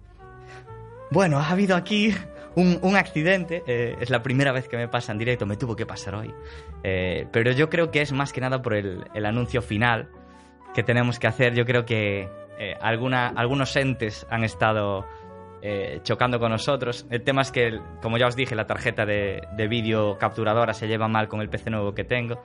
Bueno, 1.12 1.40
ha 1.40 1.50
habido 1.50 1.76
aquí 1.76 2.16
un, 2.56 2.96
accidente. 2.96 3.64
Eh, 3.68 3.96
es 4.00 4.10
la 4.10 4.24
primera 4.24 4.52
vez 4.52 4.68
que 4.68 4.78
me 4.78 4.88
pasa 4.88 5.12
en 5.12 5.20
directo, 5.20 5.46
me 5.46 5.58
tuvo 5.58 5.76
que 5.76 5.86
pasar 5.86 6.16
hoy. 6.16 6.34
Eh, 6.84 7.28
pero 7.32 7.52
yo 7.52 7.70
creo 7.70 7.92
que 7.92 8.02
es 8.02 8.12
más 8.12 8.34
que 8.34 8.42
nada 8.42 8.62
por 8.62 8.74
el, 8.74 9.06
el 9.14 9.26
anuncio 9.26 9.62
final 9.62 10.10
que 10.74 10.84
tenemos 10.84 11.20
que 11.20 11.28
hacer. 11.28 11.54
Yo 11.54 11.66
creo 11.66 11.86
que 11.86 12.30
eh, 12.58 12.76
alguna, 12.80 13.28
algunos 13.28 13.76
entes 13.76 14.26
han 14.30 14.44
estado 14.44 15.06
eh, 15.62 16.00
chocando 16.04 16.40
con 16.40 16.52
nosotros. 16.52 17.06
El 17.10 17.24
tema 17.24 17.42
es 17.42 17.52
que, 17.52 17.80
como 18.02 18.18
ya 18.18 18.28
os 18.28 18.36
dije, 18.36 18.56
la 18.56 18.66
tarjeta 18.66 19.06
de, 19.06 19.42
vídeo 19.70 20.18
capturadora 20.18 20.74
se 20.74 20.88
lleva 20.88 21.08
mal 21.08 21.28
con 21.28 21.42
el 21.42 21.50
PC 21.50 21.70
nuevo 21.70 21.94
que 21.94 22.04
tengo 22.04 22.44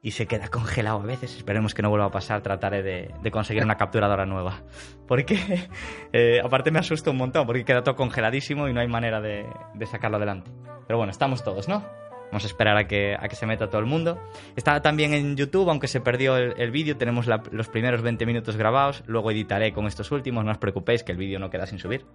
y 0.00 0.12
se 0.12 0.26
queda 0.26 0.48
congelado 0.48 1.00
a 1.00 1.04
veces. 1.04 1.36
Esperemos 1.36 1.74
que 1.74 1.82
no 1.82 1.90
vuelva 1.90 2.06
a 2.06 2.10
pasar. 2.10 2.42
Trataré 2.42 2.82
de, 2.82 3.30
conseguir 3.30 3.64
una 3.64 3.76
capturadora 3.76 4.26
nueva. 4.26 4.62
Porque, 5.06 5.38
eh, 6.12 6.40
aparte, 6.44 6.70
me 6.70 6.78
asusta 6.78 7.10
un 7.10 7.16
montón 7.16 7.46
porque 7.46 7.64
queda 7.64 7.82
todo 7.82 7.96
congeladísimo 7.96 8.68
y 8.68 8.72
no 8.72 8.80
hay 8.80 8.88
manera 8.88 9.20
de, 9.20 9.46
de 9.74 9.86
sacarlo 9.86 10.18
adelante. 10.18 10.50
Pero 10.86 10.98
bueno, 10.98 11.10
estamos 11.10 11.42
todos, 11.42 11.68
¿no? 11.68 12.01
Vamos 12.32 12.44
a 12.44 12.46
esperar 12.46 12.78
a 12.78 12.88
que, 12.88 13.14
a 13.14 13.28
que 13.28 13.36
se 13.36 13.44
meta 13.44 13.68
todo 13.68 13.78
el 13.78 13.86
mundo. 13.86 14.18
Está 14.56 14.80
también 14.80 15.12
en 15.12 15.36
YouTube, 15.36 15.68
aunque 15.68 15.86
se 15.86 16.00
perdió 16.00 16.38
el, 16.38 16.70
vídeo. 16.70 16.96
Tenemos 16.96 17.26
los 17.26 17.68
primeros 17.68 18.00
20 18.00 18.24
minutos 18.24 18.56
grabados. 18.56 19.02
Luego 19.06 19.30
editaré 19.30 19.74
con 19.74 19.86
estos 19.86 20.10
últimos. 20.12 20.42
No 20.42 20.50
os 20.50 20.56
preocupéis 20.56 21.04
que 21.04 21.12
el 21.12 21.18
vídeo 21.18 21.38
no 21.38 21.50
queda 21.50 21.66
sin 21.66 21.78
subir. 21.78 22.06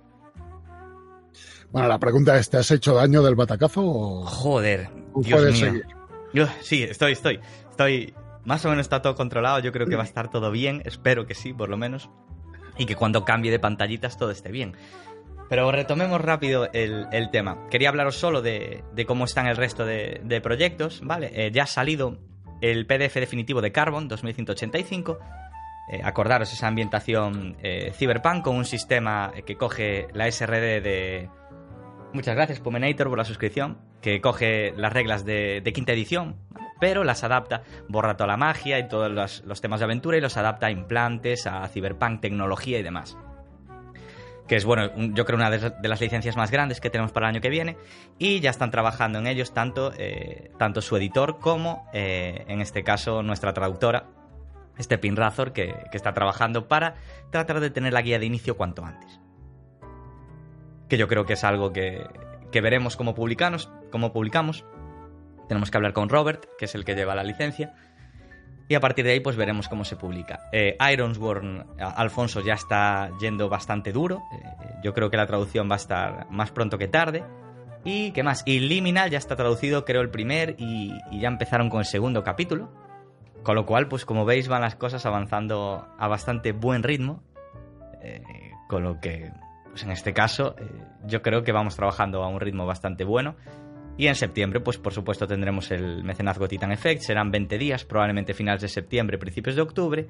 Bueno, 1.70 1.88
la 1.88 2.00
pregunta 2.00 2.36
es, 2.36 2.50
¿te 2.50 2.58
has 2.58 2.72
hecho 2.72 2.96
daño 2.96 3.22
del 3.22 3.36
batacazo 3.36 3.86
o...? 3.86 4.26
Joder, 4.26 4.90
Dios 5.18 5.62
mío. 5.62 5.84
Yo, 6.34 6.48
sí, 6.62 6.82
estoy, 6.82 7.12
estoy. 7.12 7.40
Estoy... 7.70 8.16
Más 8.44 8.66
o 8.66 8.70
menos 8.70 8.86
está 8.86 9.04
todo 9.04 9.14
controlado. 9.14 9.60
Yo 9.60 9.72
creo 9.72 9.86
que 9.86 9.98
va 9.98 10.02
a 10.02 10.08
estar 10.08 10.32
todo 10.32 10.50
bien. 10.50 10.82
Espero 10.84 11.28
que 11.28 11.36
sí, 11.36 11.54
por 11.54 11.70
lo 11.70 11.78
menos. 11.78 12.10
Y 12.80 12.88
que 12.88 12.96
cuando 12.96 13.24
cambie 13.24 13.52
de 13.52 13.60
pantallitas 13.60 14.18
todo 14.18 14.32
esté 14.32 14.50
bien. 14.52 14.74
Pero 15.50 15.72
retomemos 15.72 16.20
rápido 16.20 16.68
el, 16.74 17.30
tema. 17.32 17.68
Quería 17.70 17.90
hablaros 17.90 18.18
solo 18.18 18.42
de, 18.42 18.84
cómo 19.08 19.26
están 19.26 19.48
el 19.48 19.56
resto 19.56 19.86
de, 19.86 20.42
proyectos, 20.44 21.02
¿vale? 21.04 21.32
Eh, 21.34 21.52
ya 21.52 21.64
ha 21.64 21.68
salido 21.68 22.18
el 22.62 22.86
PDF 22.86 23.16
definitivo 23.16 23.62
de 23.62 23.72
Carbon 23.72 24.08
2185. 24.08 25.20
Eh, 25.90 26.02
acordaros 26.04 26.52
esa 26.52 26.68
ambientación 26.68 27.56
eh, 27.64 27.94
Cyberpunk 27.94 28.44
con 28.44 28.58
un 28.58 28.66
sistema 28.66 29.32
que 29.46 29.56
coge 29.56 30.08
la 30.14 30.30
SRD 30.30 30.82
de... 30.82 31.30
Muchas 32.14 32.36
gracias, 32.36 32.60
Pumenator, 32.60 33.08
por 33.08 33.18
la 33.18 33.24
suscripción. 33.24 33.78
Que 34.02 34.20
coge 34.20 34.74
las 34.76 34.92
reglas 34.92 35.24
de, 35.26 35.64
quinta 35.74 35.94
edición, 35.94 36.36
pero 36.80 37.04
las 37.04 37.24
adapta, 37.24 37.64
borra 37.88 38.16
toda 38.16 38.28
la 38.28 38.38
magia 38.38 38.80
y 38.80 38.88
todos 38.88 39.10
los, 39.10 39.44
los 39.46 39.62
temas 39.62 39.80
de 39.80 39.86
aventura 39.86 40.18
y 40.18 40.22
los 40.22 40.38
adapta 40.38 40.68
a 40.68 40.72
implantes, 40.72 41.48
a 41.48 41.68
Cyberpunk, 41.68 42.22
tecnología 42.22 42.80
y 42.80 42.84
demás 42.84 43.18
que 44.48 44.56
es, 44.56 44.66
bueno, 44.66 44.90
yo 44.96 45.26
creo 45.26 45.38
una 45.38 45.50
de 45.50 45.90
las 45.90 46.02
licencias 46.02 46.38
más 46.38 46.52
grandes 46.52 46.80
que 46.80 46.90
tenemos 46.90 47.12
para 47.12 47.28
el 47.28 47.36
año 47.36 47.42
que 47.42 47.50
viene, 47.50 47.78
y 48.18 48.40
ya 48.40 48.50
están 48.50 48.72
trabajando 48.72 49.20
en 49.20 49.28
ellos 49.28 49.54
tanto, 49.54 49.92
eh, 49.98 50.52
tanto 50.58 50.82
su 50.82 50.96
editor 50.96 51.40
como, 51.40 51.90
eh, 51.94 52.46
en 52.48 52.62
este 52.62 52.84
caso, 52.84 53.24
nuestra 53.24 53.54
traductora, 53.54 54.08
este 54.78 55.00
Razor, 55.16 55.54
que, 55.54 55.76
que 55.92 55.98
está 55.98 56.14
trabajando 56.14 56.68
para 56.68 56.96
tratar 57.32 57.60
de 57.60 57.72
tener 57.72 57.94
la 57.94 58.02
guía 58.02 58.20
de 58.20 58.26
inicio 58.26 58.58
cuanto 58.58 58.86
antes. 58.86 59.20
Que 60.88 60.98
yo 60.98 61.08
creo 61.08 61.26
que 61.26 61.34
es 61.34 61.44
algo 61.44 61.74
que, 61.74 62.06
que 62.52 62.62
veremos 62.62 62.96
como 62.96 63.16
publicamos, 63.16 63.72
como 63.92 64.14
publicamos. 64.14 64.66
Tenemos 65.48 65.72
que 65.72 65.78
hablar 65.78 65.94
con 65.94 66.10
Robert, 66.10 66.46
que 66.58 66.66
es 66.66 66.76
el 66.76 66.86
que 66.86 66.96
lleva 66.96 67.16
la 67.16 67.24
licencia, 67.24 67.74
y 68.70 68.76
a 68.76 68.82
partir 68.82 69.06
de 69.06 69.12
ahí, 69.12 69.20
pues 69.22 69.38
veremos 69.38 69.70
cómo 69.70 69.86
se 69.86 69.96
publica. 69.96 70.50
Eh, 70.52 70.76
Ironsworn, 70.92 71.66
Alfonso, 71.80 72.42
ya 72.42 72.56
está 72.56 73.12
yendo 73.20 73.48
bastante 73.48 73.94
duro. 73.94 74.24
Eh, 74.34 74.44
yo 74.84 74.94
creo 74.94 75.10
que 75.10 75.16
la 75.16 75.26
traducción 75.26 75.70
va 75.70 75.76
a 75.76 75.78
estar 75.78 76.28
más 76.30 76.52
pronto 76.52 76.78
que 76.78 76.90
tarde. 76.90 77.24
¿Y 77.86 78.12
qué 78.12 78.24
más? 78.24 78.44
Y 78.46 78.60
Liminal 78.60 79.10
ya 79.10 79.18
está 79.18 79.38
traducido, 79.38 79.86
creo, 79.86 80.02
el 80.02 80.10
primer 80.10 80.56
y, 80.58 80.92
ya 81.18 81.30
empezaron 81.30 81.70
con 81.70 81.80
el 81.80 81.86
segundo 81.86 82.24
capítulo. 82.24 82.70
Con 83.42 83.56
lo 83.56 83.66
cual, 83.66 83.88
pues 83.88 84.04
como 84.04 84.26
veis, 84.26 84.50
van 84.50 84.62
las 84.62 84.76
cosas 84.76 85.06
avanzando 85.06 85.88
a 85.98 86.08
bastante 86.10 86.52
buen 86.52 86.84
ritmo. 86.84 87.24
Eh, 88.02 88.22
con 88.68 88.84
lo 88.84 89.00
que, 89.00 89.32
pues 89.70 89.84
en 89.84 89.92
este 89.92 90.14
caso, 90.14 90.58
yo 91.06 91.22
creo 91.22 91.44
que 91.44 91.54
vamos 91.54 91.78
trabajando 91.78 92.22
a 92.22 92.28
un 92.28 92.42
ritmo 92.42 92.66
bastante 92.66 93.06
bueno. 93.06 93.36
Y 93.98 94.08
en 94.08 94.16
septiembre, 94.16 94.60
pues 94.60 94.78
por 94.78 94.94
supuesto 94.94 95.26
tendremos 95.26 95.72
el 95.72 96.04
mecenazgo 96.04 96.48
Titan 96.48 96.72
Effect, 96.72 97.02
serán 97.02 97.32
20 97.32 97.58
días, 97.58 97.84
probablemente 97.84 98.34
finales 98.34 98.62
de 98.62 98.68
septiembre, 98.68 99.18
principios 99.18 99.56
de 99.56 99.64
octubre, 99.64 100.08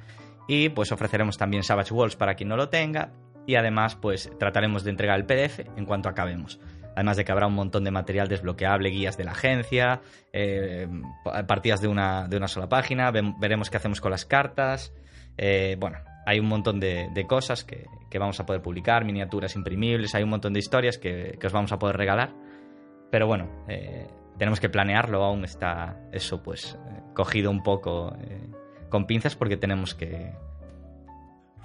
y 0.47 0.69
pues 0.69 0.91
ofreceremos 0.91 1.37
también 1.37 1.63
Savage 1.63 1.93
Worlds 1.93 2.17
para 2.17 2.35
quien 2.35 2.49
no 2.49 2.57
lo 2.57 2.67
tenga, 2.67 3.13
y 3.45 3.55
además 3.55 3.95
pues 3.95 4.29
trataremos 4.37 4.83
de 4.83 4.91
entregar 4.91 5.17
el 5.17 5.25
PDF 5.25 5.59
en 5.77 5.85
cuanto 5.85 6.09
acabemos. 6.09 6.59
Además 6.95 7.15
de 7.15 7.23
que 7.23 7.31
habrá 7.31 7.47
un 7.47 7.53
montón 7.53 7.83
de 7.83 7.91
material 7.91 8.27
desbloqueable, 8.27 8.89
guías 8.89 9.17
de 9.17 9.23
la 9.23 9.31
agencia, 9.31 10.01
eh, 10.33 10.87
partidas 11.47 11.79
de 11.79 11.87
una, 11.87 12.27
de 12.27 12.37
una 12.37 12.47
sola 12.47 12.67
página, 12.67 13.11
veremos 13.11 13.69
qué 13.69 13.77
hacemos 13.77 14.01
con 14.01 14.11
las 14.11 14.25
cartas. 14.25 14.91
Eh, 15.37 15.77
bueno, 15.79 15.99
hay 16.25 16.39
un 16.39 16.47
montón 16.47 16.79
de, 16.79 17.25
cosas 17.27 17.63
que, 17.63 17.85
vamos 18.19 18.39
a 18.39 18.45
poder 18.45 18.61
publicar, 18.61 19.05
miniaturas 19.05 19.55
imprimibles, 19.55 20.15
hay 20.15 20.23
un 20.23 20.29
montón 20.29 20.53
de 20.53 20.59
historias 20.59 20.97
que, 20.97 21.37
os 21.41 21.53
vamos 21.53 21.71
a 21.71 21.77
poder 21.77 21.95
regalar. 21.95 22.33
Pero 23.11 23.27
bueno, 23.27 23.49
eh, 23.67 24.07
tenemos 24.37 24.59
que 24.59 24.69
planearlo, 24.69 25.23
aún 25.23 25.43
está 25.45 25.99
eso 26.11 26.43
pues 26.43 26.77
cogido 27.13 27.49
un 27.49 27.63
poco 27.63 28.15
con 28.89 29.05
pinzas 29.05 29.35
porque 29.35 29.57
tenemos 29.57 29.95
que 29.95 30.33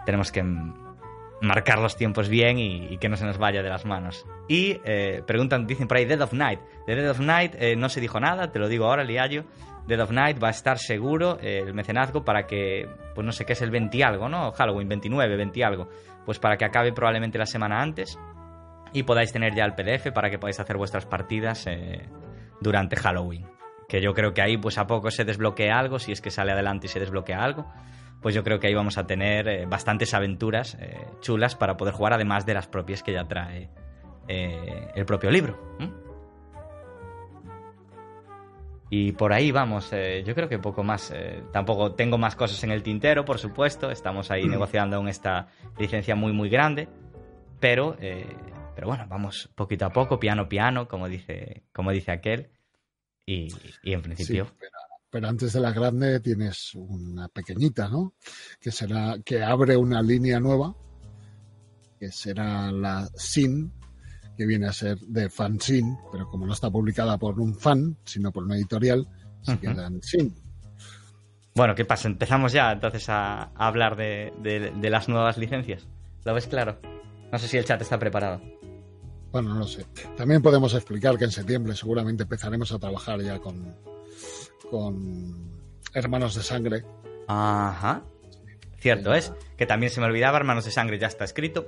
tenemos 0.04 0.32
que 0.32 0.42
marcar 1.42 1.80
los 1.80 1.96
tiempos 1.96 2.28
bien 2.28 2.58
y, 2.58 2.96
que 2.98 3.08
no 3.08 3.16
se 3.16 3.26
nos 3.26 3.36
vaya 3.36 3.62
de 3.62 3.68
las 3.68 3.84
manos. 3.84 4.24
Y 4.48 4.80
eh, 4.84 5.22
preguntan, 5.26 5.66
dicen 5.66 5.88
por 5.88 5.96
ahí 5.96 6.04
Dead 6.04 6.20
of 6.20 6.32
Night. 6.32 6.60
De 6.86 6.94
Dead 6.94 7.10
of 7.10 7.20
Night 7.20 7.54
eh, 7.58 7.76
no 7.76 7.88
se 7.88 8.00
dijo 8.00 8.20
nada, 8.20 8.52
te 8.52 8.58
lo 8.58 8.68
digo 8.68 8.86
ahora, 8.86 9.04
Liallo. 9.04 9.44
Dead 9.86 10.00
of 10.00 10.12
Night 10.12 10.42
va 10.42 10.48
a 10.48 10.52
estar 10.52 10.78
seguro 10.78 11.38
eh, 11.40 11.64
el 11.66 11.74
mecenazgo 11.74 12.24
para 12.24 12.46
que, 12.46 12.88
pues 13.14 13.26
no 13.26 13.32
sé 13.32 13.44
qué 13.44 13.54
es 13.54 13.62
el 13.62 13.72
20 13.72 14.04
algo, 14.04 14.28
¿no? 14.28 14.52
Halloween, 14.52 14.88
29, 14.88 15.36
20 15.36 15.64
algo. 15.64 15.88
Pues 16.24 16.38
para 16.38 16.56
que 16.56 16.64
acabe 16.64 16.92
probablemente 16.92 17.38
la 17.38 17.46
semana 17.46 17.82
antes 17.82 18.16
y 18.92 19.02
podáis 19.04 19.32
tener 19.32 19.54
ya 19.54 19.64
el 19.64 19.74
PDF 19.74 20.12
para 20.12 20.30
que 20.30 20.38
podáis 20.38 20.60
hacer 20.60 20.76
vuestras 20.76 21.06
partidas 21.06 21.66
durante 22.60 22.96
Halloween. 22.96 23.46
Que 23.88 24.00
yo 24.00 24.14
creo 24.14 24.32
que 24.32 24.42
ahí 24.42 24.56
pues 24.56 24.78
a 24.78 24.86
poco 24.86 25.10
se 25.10 25.24
desbloquea 25.24 25.78
algo, 25.78 25.98
si 25.98 26.12
es 26.12 26.20
que 26.20 26.30
sale 26.30 26.52
adelante 26.52 26.86
y 26.86 26.88
se 26.88 27.00
desbloquea 27.00 27.42
algo 27.42 27.66
pues 28.22 28.34
yo 28.34 28.44
creo 28.44 28.60
que 28.60 28.68
ahí 28.68 28.74
vamos 28.74 28.96
a 28.96 29.06
tener 29.06 29.48
eh, 29.48 29.66
bastantes 29.66 30.14
aventuras 30.14 30.78
eh, 30.80 30.96
chulas 31.20 31.56
para 31.56 31.76
poder 31.76 31.92
jugar, 31.92 32.14
además 32.14 32.46
de 32.46 32.54
las 32.54 32.68
propias 32.68 33.02
que 33.02 33.12
ya 33.12 33.26
trae 33.26 33.68
eh, 34.28 34.88
el 34.94 35.04
propio 35.04 35.30
libro. 35.30 35.58
Y 38.88 39.12
por 39.12 39.32
ahí 39.32 39.50
vamos, 39.50 39.90
yo 39.90 40.34
creo 40.34 40.50
que 40.50 40.58
poco 40.58 40.84
más. 40.84 41.14
tampoco 41.50 41.94
tengo 41.94 42.18
más 42.18 42.36
cosas 42.36 42.62
en 42.62 42.70
el 42.72 42.82
tintero, 42.82 43.24
por 43.24 43.38
supuesto. 43.38 43.90
Estamos 43.90 44.30
ahí 44.30 44.46
negociando 44.46 44.96
aún 44.96 45.08
esta 45.08 45.46
licencia 45.78 46.14
muy, 46.14 46.34
muy 46.34 46.50
grande. 46.50 46.88
Pero, 47.58 47.96
pero 48.74 48.88
bueno, 48.88 49.06
vamos 49.08 49.50
poquito 49.54 49.86
a 49.86 49.90
poco, 49.92 50.18
piano, 50.18 50.48
piano, 50.48 50.88
como 50.88 51.08
dice, 51.08 51.64
como 51.72 51.90
dice 51.90 52.12
aquel. 52.12 52.50
Y, 53.24 53.48
en 53.84 54.02
principio 54.02 54.52
pero 55.12 55.28
antes 55.28 55.52
de 55.52 55.60
la 55.60 55.72
grande 55.72 56.20
tienes 56.20 56.74
una 56.74 57.28
pequeñita, 57.28 57.86
¿no? 57.86 58.14
Que 58.58 58.70
será 58.70 59.18
que 59.22 59.42
abre 59.42 59.76
una 59.76 60.00
línea 60.00 60.40
nueva, 60.40 60.74
que 62.00 62.10
será 62.10 62.72
la 62.72 63.06
Sin, 63.14 63.70
que 64.38 64.46
viene 64.46 64.68
a 64.68 64.72
ser 64.72 64.98
de 65.00 65.28
fanzine, 65.28 65.98
pero 66.10 66.30
como 66.30 66.46
no 66.46 66.54
está 66.54 66.70
publicada 66.70 67.18
por 67.18 67.38
un 67.38 67.54
fan, 67.54 67.98
sino 68.06 68.32
por 68.32 68.44
una 68.44 68.56
editorial, 68.56 69.06
se 69.42 69.58
queda 69.58 69.86
en 69.86 70.02
Sin. 70.02 70.34
Bueno, 71.54 71.74
¿qué 71.74 71.84
pasa? 71.84 72.08
Empezamos 72.08 72.54
ya 72.54 72.72
entonces 72.72 73.06
a, 73.10 73.52
hablar 73.54 73.96
de, 73.96 74.32
de, 74.40 74.90
las 74.90 75.10
nuevas 75.10 75.36
licencias. 75.36 75.86
¿Lo 76.24 76.32
ves 76.32 76.46
claro? 76.46 76.80
No 77.30 77.38
sé 77.38 77.48
si 77.48 77.58
el 77.58 77.66
chat 77.66 77.82
está 77.82 77.98
preparado. 77.98 78.40
Bueno, 79.32 79.54
no 79.54 79.60
lo 79.60 79.66
sé. 79.66 79.86
También 80.14 80.42
podemos 80.42 80.74
explicar 80.74 81.16
que 81.16 81.24
en 81.24 81.30
septiembre 81.30 81.74
seguramente 81.74 82.24
empezaremos 82.24 82.70
a 82.70 82.78
trabajar 82.78 83.20
ya 83.22 83.38
con, 83.38 83.74
con 84.70 85.62
Hermanos 85.94 86.34
de 86.34 86.42
Sangre. 86.42 86.84
Ajá. 87.26 88.02
Cierto 88.78 89.14
es, 89.14 89.32
que 89.56 89.64
también 89.64 89.90
se 89.90 90.00
me 90.00 90.06
olvidaba, 90.06 90.36
Hermanos 90.36 90.66
de 90.66 90.70
Sangre 90.70 90.98
ya 90.98 91.06
está 91.06 91.24
escrito. 91.24 91.66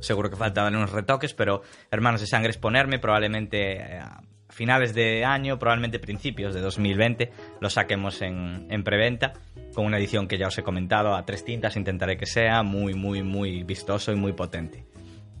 Seguro 0.00 0.28
que 0.28 0.36
faltaban 0.36 0.76
unos 0.76 0.92
retoques, 0.92 1.32
pero 1.32 1.62
Hermanos 1.90 2.20
de 2.20 2.26
Sangre 2.26 2.50
es 2.50 2.58
ponerme 2.58 2.98
probablemente 2.98 3.76
eh, 3.76 3.98
a 4.00 4.20
finales 4.50 4.94
de 4.94 5.24
año, 5.24 5.58
probablemente 5.58 5.98
principios 5.98 6.54
de 6.54 6.60
2020, 6.60 7.32
lo 7.60 7.70
saquemos 7.70 8.20
en, 8.20 8.66
en 8.70 8.84
preventa 8.84 9.32
con 9.74 9.86
una 9.86 9.98
edición 9.98 10.28
que 10.28 10.36
ya 10.38 10.48
os 10.48 10.58
he 10.58 10.62
comentado 10.62 11.14
a 11.14 11.24
tres 11.24 11.44
tintas, 11.44 11.76
intentaré 11.76 12.16
que 12.18 12.26
sea 12.26 12.62
muy, 12.62 12.94
muy, 12.94 13.22
muy 13.22 13.62
vistoso 13.64 14.12
y 14.12 14.16
muy 14.16 14.32
potente. 14.32 14.84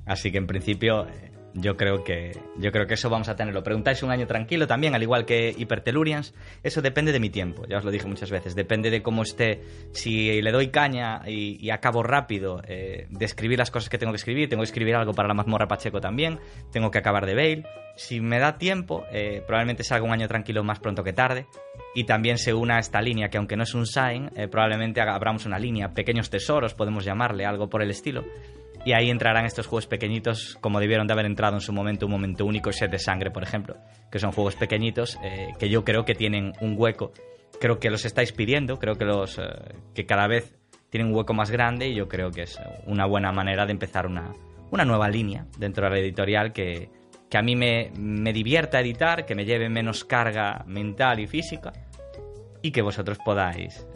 Así 0.06 0.32
que 0.32 0.38
en 0.38 0.46
principio 0.46 1.06
eh, 1.06 1.33
yo 1.54 1.76
creo 1.76 2.02
que 2.02 2.32
yo 2.56 2.72
creo 2.72 2.86
que 2.86 2.94
eso 2.94 3.08
vamos 3.08 3.28
a 3.28 3.36
tenerlo. 3.36 3.62
Preguntáis 3.62 4.02
un 4.02 4.10
año 4.10 4.26
tranquilo 4.26 4.66
también, 4.66 4.94
al 4.94 5.02
igual 5.02 5.24
que 5.24 5.54
Hypertelurians. 5.56 6.34
Eso 6.62 6.82
depende 6.82 7.12
de 7.12 7.20
mi 7.20 7.30
tiempo, 7.30 7.64
ya 7.66 7.78
os 7.78 7.84
lo 7.84 7.90
dije 7.90 8.06
muchas 8.06 8.30
veces. 8.30 8.54
Depende 8.54 8.90
de 8.90 9.02
cómo 9.02 9.22
esté. 9.22 9.62
Si 9.92 10.42
le 10.42 10.50
doy 10.50 10.68
caña 10.68 11.22
y, 11.26 11.70
acabo 11.70 12.02
rápido 12.02 12.60
eh, 12.66 13.06
de 13.10 13.24
escribir 13.24 13.58
las 13.58 13.70
cosas 13.70 13.88
que 13.88 13.98
tengo 13.98 14.12
que 14.12 14.16
escribir, 14.16 14.48
tengo 14.48 14.62
que 14.62 14.66
escribir 14.66 14.94
algo 14.96 15.12
para 15.12 15.28
la 15.28 15.34
mazmorra 15.34 15.68
Pacheco 15.68 16.00
también. 16.00 16.40
Tengo 16.72 16.90
que 16.90 16.98
acabar 16.98 17.26
de 17.26 17.34
Bale. 17.34 17.64
Si 17.96 18.20
me 18.20 18.40
da 18.40 18.58
tiempo, 18.58 19.04
eh, 19.12 19.42
probablemente 19.46 19.84
salga 19.84 20.04
un 20.04 20.12
año 20.12 20.26
tranquilo 20.26 20.64
más 20.64 20.80
pronto 20.80 21.04
que 21.04 21.12
tarde. 21.12 21.46
Y 21.94 22.04
también 22.04 22.38
se 22.38 22.52
una 22.52 22.76
a 22.76 22.80
esta 22.80 23.00
línea, 23.00 23.28
que 23.28 23.38
aunque 23.38 23.56
no 23.56 23.62
es 23.62 23.74
un 23.74 23.86
sign, 23.86 24.30
eh, 24.34 24.48
probablemente 24.48 25.00
abramos 25.00 25.46
una 25.46 25.60
línea, 25.60 25.94
pequeños 25.94 26.28
tesoros, 26.28 26.74
podemos 26.74 27.04
llamarle, 27.04 27.46
algo 27.46 27.68
por 27.68 27.82
el 27.82 27.90
estilo 27.90 28.24
y 28.84 28.92
ahí 28.92 29.10
entrarán 29.10 29.46
estos 29.46 29.66
juegos 29.66 29.86
pequeñitos, 29.86 30.58
como 30.60 30.78
debieron 30.78 31.06
de 31.06 31.14
haber 31.14 31.26
entrado 31.26 31.54
en 31.54 31.60
su 31.60 31.72
momento, 31.72 32.06
un 32.06 32.12
momento 32.12 32.44
único, 32.44 32.70
Set 32.72 32.90
de 32.90 32.98
Sangre, 32.98 33.30
por 33.30 33.42
ejemplo, 33.42 33.76
que 34.10 34.18
son 34.18 34.32
juegos 34.32 34.56
pequeñitos 34.56 35.18
eh, 35.22 35.52
que 35.58 35.68
yo 35.68 35.84
creo 35.84 36.04
que 36.04 36.14
tienen 36.14 36.52
un 36.60 36.74
hueco. 36.76 37.12
Creo 37.60 37.78
que 37.78 37.90
los 37.90 38.04
estáis 38.04 38.32
pidiendo, 38.32 38.78
creo 38.78 38.96
que, 38.96 39.04
los, 39.04 39.38
eh, 39.38 39.42
que 39.94 40.04
cada 40.04 40.26
vez 40.26 40.54
tienen 40.90 41.08
un 41.08 41.16
hueco 41.16 41.32
más 41.32 41.50
grande 41.50 41.88
y 41.88 41.94
yo 41.94 42.08
creo 42.08 42.30
que 42.30 42.42
es 42.42 42.60
una 42.86 43.06
buena 43.06 43.32
manera 43.32 43.64
de 43.64 43.72
empezar 43.72 44.06
una, 44.06 44.32
una 44.70 44.84
nueva 44.84 45.08
línea 45.08 45.46
dentro 45.58 45.84
de 45.84 45.90
la 45.90 45.98
editorial 45.98 46.52
que, 46.52 46.90
que 47.30 47.38
a 47.38 47.42
mí 47.42 47.56
me, 47.56 47.90
me 47.96 48.32
divierta 48.32 48.80
editar, 48.80 49.24
que 49.24 49.34
me 49.34 49.46
lleve 49.46 49.68
menos 49.70 50.04
carga 50.04 50.62
mental 50.66 51.20
y 51.20 51.26
física 51.26 51.72
y 52.60 52.70
que 52.70 52.82
vosotros 52.82 53.18
podáis 53.24 53.86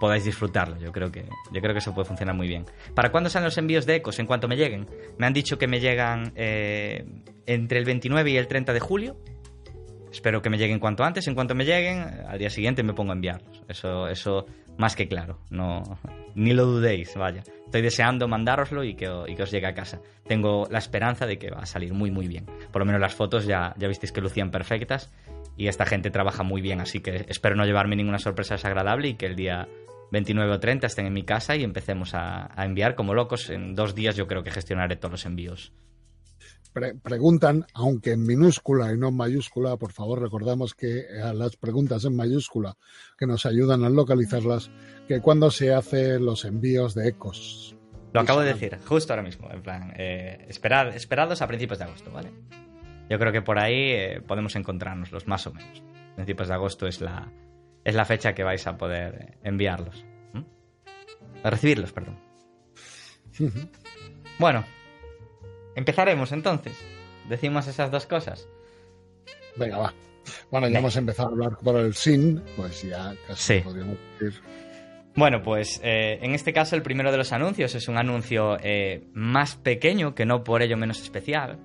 podáis 0.00 0.24
disfrutarlo. 0.24 0.78
Yo 0.78 0.92
creo 0.92 1.10
que, 1.10 1.24
yo 1.52 1.60
creo 1.60 1.72
que 1.72 1.78
eso 1.78 1.94
puede 1.94 2.06
funcionar 2.06 2.34
muy 2.34 2.48
bien. 2.48 2.64
¿Para 2.94 3.10
cuándo 3.10 3.30
salen 3.30 3.46
los 3.46 3.58
envíos 3.58 3.86
de 3.86 3.96
Ecos? 3.96 4.18
En 4.18 4.26
cuanto 4.26 4.48
me 4.48 4.56
lleguen. 4.56 4.88
Me 5.18 5.26
han 5.26 5.32
dicho 5.32 5.58
que 5.58 5.66
me 5.66 5.80
llegan 5.80 6.32
eh, 6.36 7.04
entre 7.46 7.78
el 7.78 7.84
29 7.84 8.30
y 8.30 8.36
el 8.36 8.46
30 8.46 8.72
de 8.72 8.80
julio. 8.80 9.16
Espero 10.10 10.40
que 10.40 10.50
me 10.50 10.58
lleguen 10.58 10.78
cuanto 10.78 11.04
antes. 11.04 11.26
En 11.28 11.34
cuanto 11.34 11.54
me 11.54 11.64
lleguen, 11.64 12.00
al 12.28 12.38
día 12.38 12.50
siguiente 12.50 12.82
me 12.82 12.94
pongo 12.94 13.12
a 13.12 13.14
enviarlos. 13.14 13.62
Eso, 13.68 14.08
eso 14.08 14.46
más 14.78 14.96
que 14.96 15.08
claro. 15.08 15.40
No, 15.50 15.82
ni 16.34 16.52
lo 16.52 16.66
dudéis, 16.66 17.14
vaya. 17.16 17.42
Estoy 17.64 17.82
deseando 17.82 18.28
mandároslo 18.28 18.84
y 18.84 18.94
que, 18.94 19.10
y 19.26 19.34
que 19.34 19.42
os 19.42 19.50
llegue 19.50 19.66
a 19.66 19.74
casa. 19.74 20.00
Tengo 20.26 20.66
la 20.70 20.78
esperanza 20.78 21.26
de 21.26 21.38
que 21.38 21.50
va 21.50 21.58
a 21.58 21.66
salir 21.66 21.92
muy, 21.92 22.10
muy 22.10 22.28
bien. 22.28 22.46
Por 22.70 22.80
lo 22.80 22.86
menos 22.86 23.00
las 23.00 23.14
fotos 23.14 23.46
ya, 23.46 23.74
ya 23.76 23.88
visteis 23.88 24.12
que 24.12 24.20
lucían 24.20 24.50
perfectas 24.50 25.12
y 25.56 25.68
esta 25.68 25.86
gente 25.86 26.10
trabaja 26.10 26.42
muy 26.42 26.60
bien, 26.60 26.80
así 26.80 27.00
que 27.00 27.24
espero 27.28 27.56
no 27.56 27.64
llevarme 27.64 27.96
ninguna 27.96 28.18
sorpresa 28.18 28.54
desagradable 28.54 29.08
y 29.08 29.14
que 29.14 29.26
el 29.26 29.36
día 29.36 29.68
29 30.12 30.52
o 30.52 30.60
30 30.60 30.86
estén 30.86 31.06
en 31.06 31.12
mi 31.12 31.24
casa 31.24 31.56
y 31.56 31.64
empecemos 31.64 32.14
a, 32.14 32.52
enviar 32.58 32.94
como 32.94 33.14
locos. 33.14 33.50
En 33.50 33.74
dos 33.74 33.94
días 33.94 34.16
yo 34.16 34.26
creo 34.26 34.42
que 34.42 34.50
gestionaré 34.50 34.96
todos 34.96 35.12
los 35.12 35.26
envíos. 35.26 35.72
preguntan, 37.02 37.66
aunque 37.74 38.12
en 38.12 38.26
minúscula 38.26 38.92
y 38.92 38.98
no 38.98 39.08
en 39.08 39.16
mayúscula, 39.16 39.76
por 39.76 39.92
favor 39.92 40.20
recordamos 40.20 40.74
que 40.74 41.04
a 41.22 41.32
las 41.32 41.56
preguntas 41.56 42.04
en 42.04 42.14
mayúscula 42.14 42.76
que 43.18 43.26
nos 43.26 43.46
ayudan 43.46 43.84
a 43.84 43.88
localizarlas, 43.88 44.70
que 45.08 45.20
cuando 45.20 45.50
se 45.50 45.72
hacen 45.74 46.24
los 46.24 46.44
envíos 46.44 46.94
de 46.94 47.08
ecos. 47.08 47.74
Lo 48.12 48.20
acabo 48.20 48.40
de 48.40 48.52
decir, 48.52 48.78
justo 48.84 49.12
ahora 49.12 49.22
mismo, 49.22 49.50
en 49.50 49.62
plan, 49.62 49.92
eh, 49.96 50.46
esperados 50.48 51.42
a 51.42 51.46
principios 51.46 51.78
de 51.78 51.84
agosto, 51.84 52.10
¿vale? 52.10 52.30
Yo 53.08 53.18
creo 53.18 53.32
que 53.32 53.42
por 53.42 53.58
ahí 53.58 53.92
eh, 53.92 54.22
podemos 54.26 54.56
encontrarnos 54.56 55.12
los 55.12 55.26
más 55.26 55.46
o 55.46 55.52
menos. 55.52 55.82
Principios 56.14 56.48
de 56.48 56.54
agosto 56.54 56.86
es 56.86 57.00
la, 57.00 57.30
es 57.86 57.94
la 57.94 58.04
fecha 58.04 58.34
que 58.34 58.42
vais 58.42 58.66
a 58.66 58.76
poder 58.76 59.38
enviarlos. 59.44 60.04
A 61.44 61.50
recibirlos, 61.50 61.92
perdón. 61.92 62.18
bueno, 64.40 64.64
empezaremos 65.76 66.32
entonces. 66.32 66.76
Decimos 67.28 67.68
esas 67.68 67.92
dos 67.92 68.06
cosas. 68.06 68.48
Venga, 69.54 69.78
va. 69.78 69.94
Bueno, 70.50 70.68
ya 70.68 70.80
hemos 70.80 70.96
empezado 70.96 71.28
a 71.28 71.32
hablar 71.32 71.58
por 71.58 71.76
el 71.76 71.94
SIN, 71.94 72.42
pues 72.56 72.82
ya 72.82 73.14
casi 73.28 73.60
podríamos 73.60 73.96
decir. 74.18 74.42
Bueno, 75.14 75.40
pues 75.42 75.80
eh, 75.84 76.18
en 76.22 76.34
este 76.34 76.52
caso 76.52 76.74
el 76.74 76.82
primero 76.82 77.12
de 77.12 77.18
los 77.18 77.32
anuncios 77.32 77.76
es 77.76 77.86
un 77.86 77.98
anuncio 77.98 78.58
eh, 78.60 79.06
más 79.12 79.54
pequeño, 79.54 80.16
que 80.16 80.26
no 80.26 80.42
por 80.42 80.60
ello 80.60 80.76
menos 80.76 81.00
especial. 81.00 81.60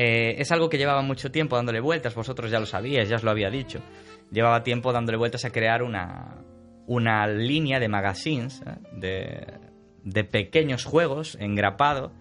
Eh, 0.00 0.40
es 0.40 0.52
algo 0.52 0.68
que 0.68 0.78
llevaba 0.78 1.02
mucho 1.02 1.32
tiempo 1.32 1.56
dándole 1.56 1.80
vueltas, 1.80 2.14
vosotros 2.14 2.52
ya 2.52 2.60
lo 2.60 2.66
sabíais, 2.66 3.08
ya 3.08 3.16
os 3.16 3.24
lo 3.24 3.32
había 3.32 3.50
dicho 3.50 3.82
llevaba 4.30 4.62
tiempo 4.62 4.92
dándole 4.92 5.18
vueltas 5.18 5.44
a 5.44 5.50
crear 5.50 5.82
una, 5.82 6.36
una 6.86 7.26
línea 7.26 7.80
de 7.80 7.88
magazines, 7.88 8.62
¿eh? 8.64 9.58
de, 10.04 10.24
pequeños 10.24 10.84
juegos 10.84 11.36
engrapado, 11.40 12.12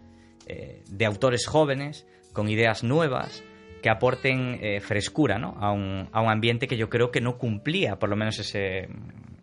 eh, 0.48 0.82
de 0.90 1.06
autores 1.06 1.46
jóvenes, 1.46 2.08
con 2.34 2.50
ideas 2.50 2.84
nuevas, 2.84 3.44
que 3.84 3.92
aporten 3.92 4.60
frescura 4.82 5.38
¿no? 5.38 5.56
a, 5.60 5.72
un, 5.72 6.10
a, 6.12 6.22
un, 6.22 6.30
ambiente 6.30 6.68
que 6.68 6.78
yo 6.78 6.90
creo 6.90 7.12
que 7.12 7.22
no 7.22 7.38
cumplía, 7.38 8.00
por 8.00 8.10
lo 8.10 8.16
menos 8.16 8.40
ese, 8.40 8.88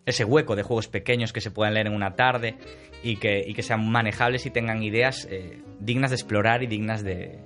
ese 0.05 0.25
hueco 0.25 0.57
de 0.57 0.63
juegos 0.63 0.89
pequeños 0.89 1.31
que 1.31 1.39
se 1.39 1.51
puedan 1.51 1.75
leer 1.75 1.87
en 1.87 1.93
una 1.93 2.15
tarde 2.15 2.57
y 3.01 3.15
que, 3.15 3.45
y 3.47 3.53
que 3.53 3.63
sean 3.63 3.89
manejables 3.89 4.45
y 4.45 4.49
tengan 4.49 4.83
ideas 4.83 5.25
dignas 5.79 6.09
de 6.09 6.15
explorar 6.15 6.63
y 6.63 6.67
dignas 6.67 7.01
de, 7.03 7.39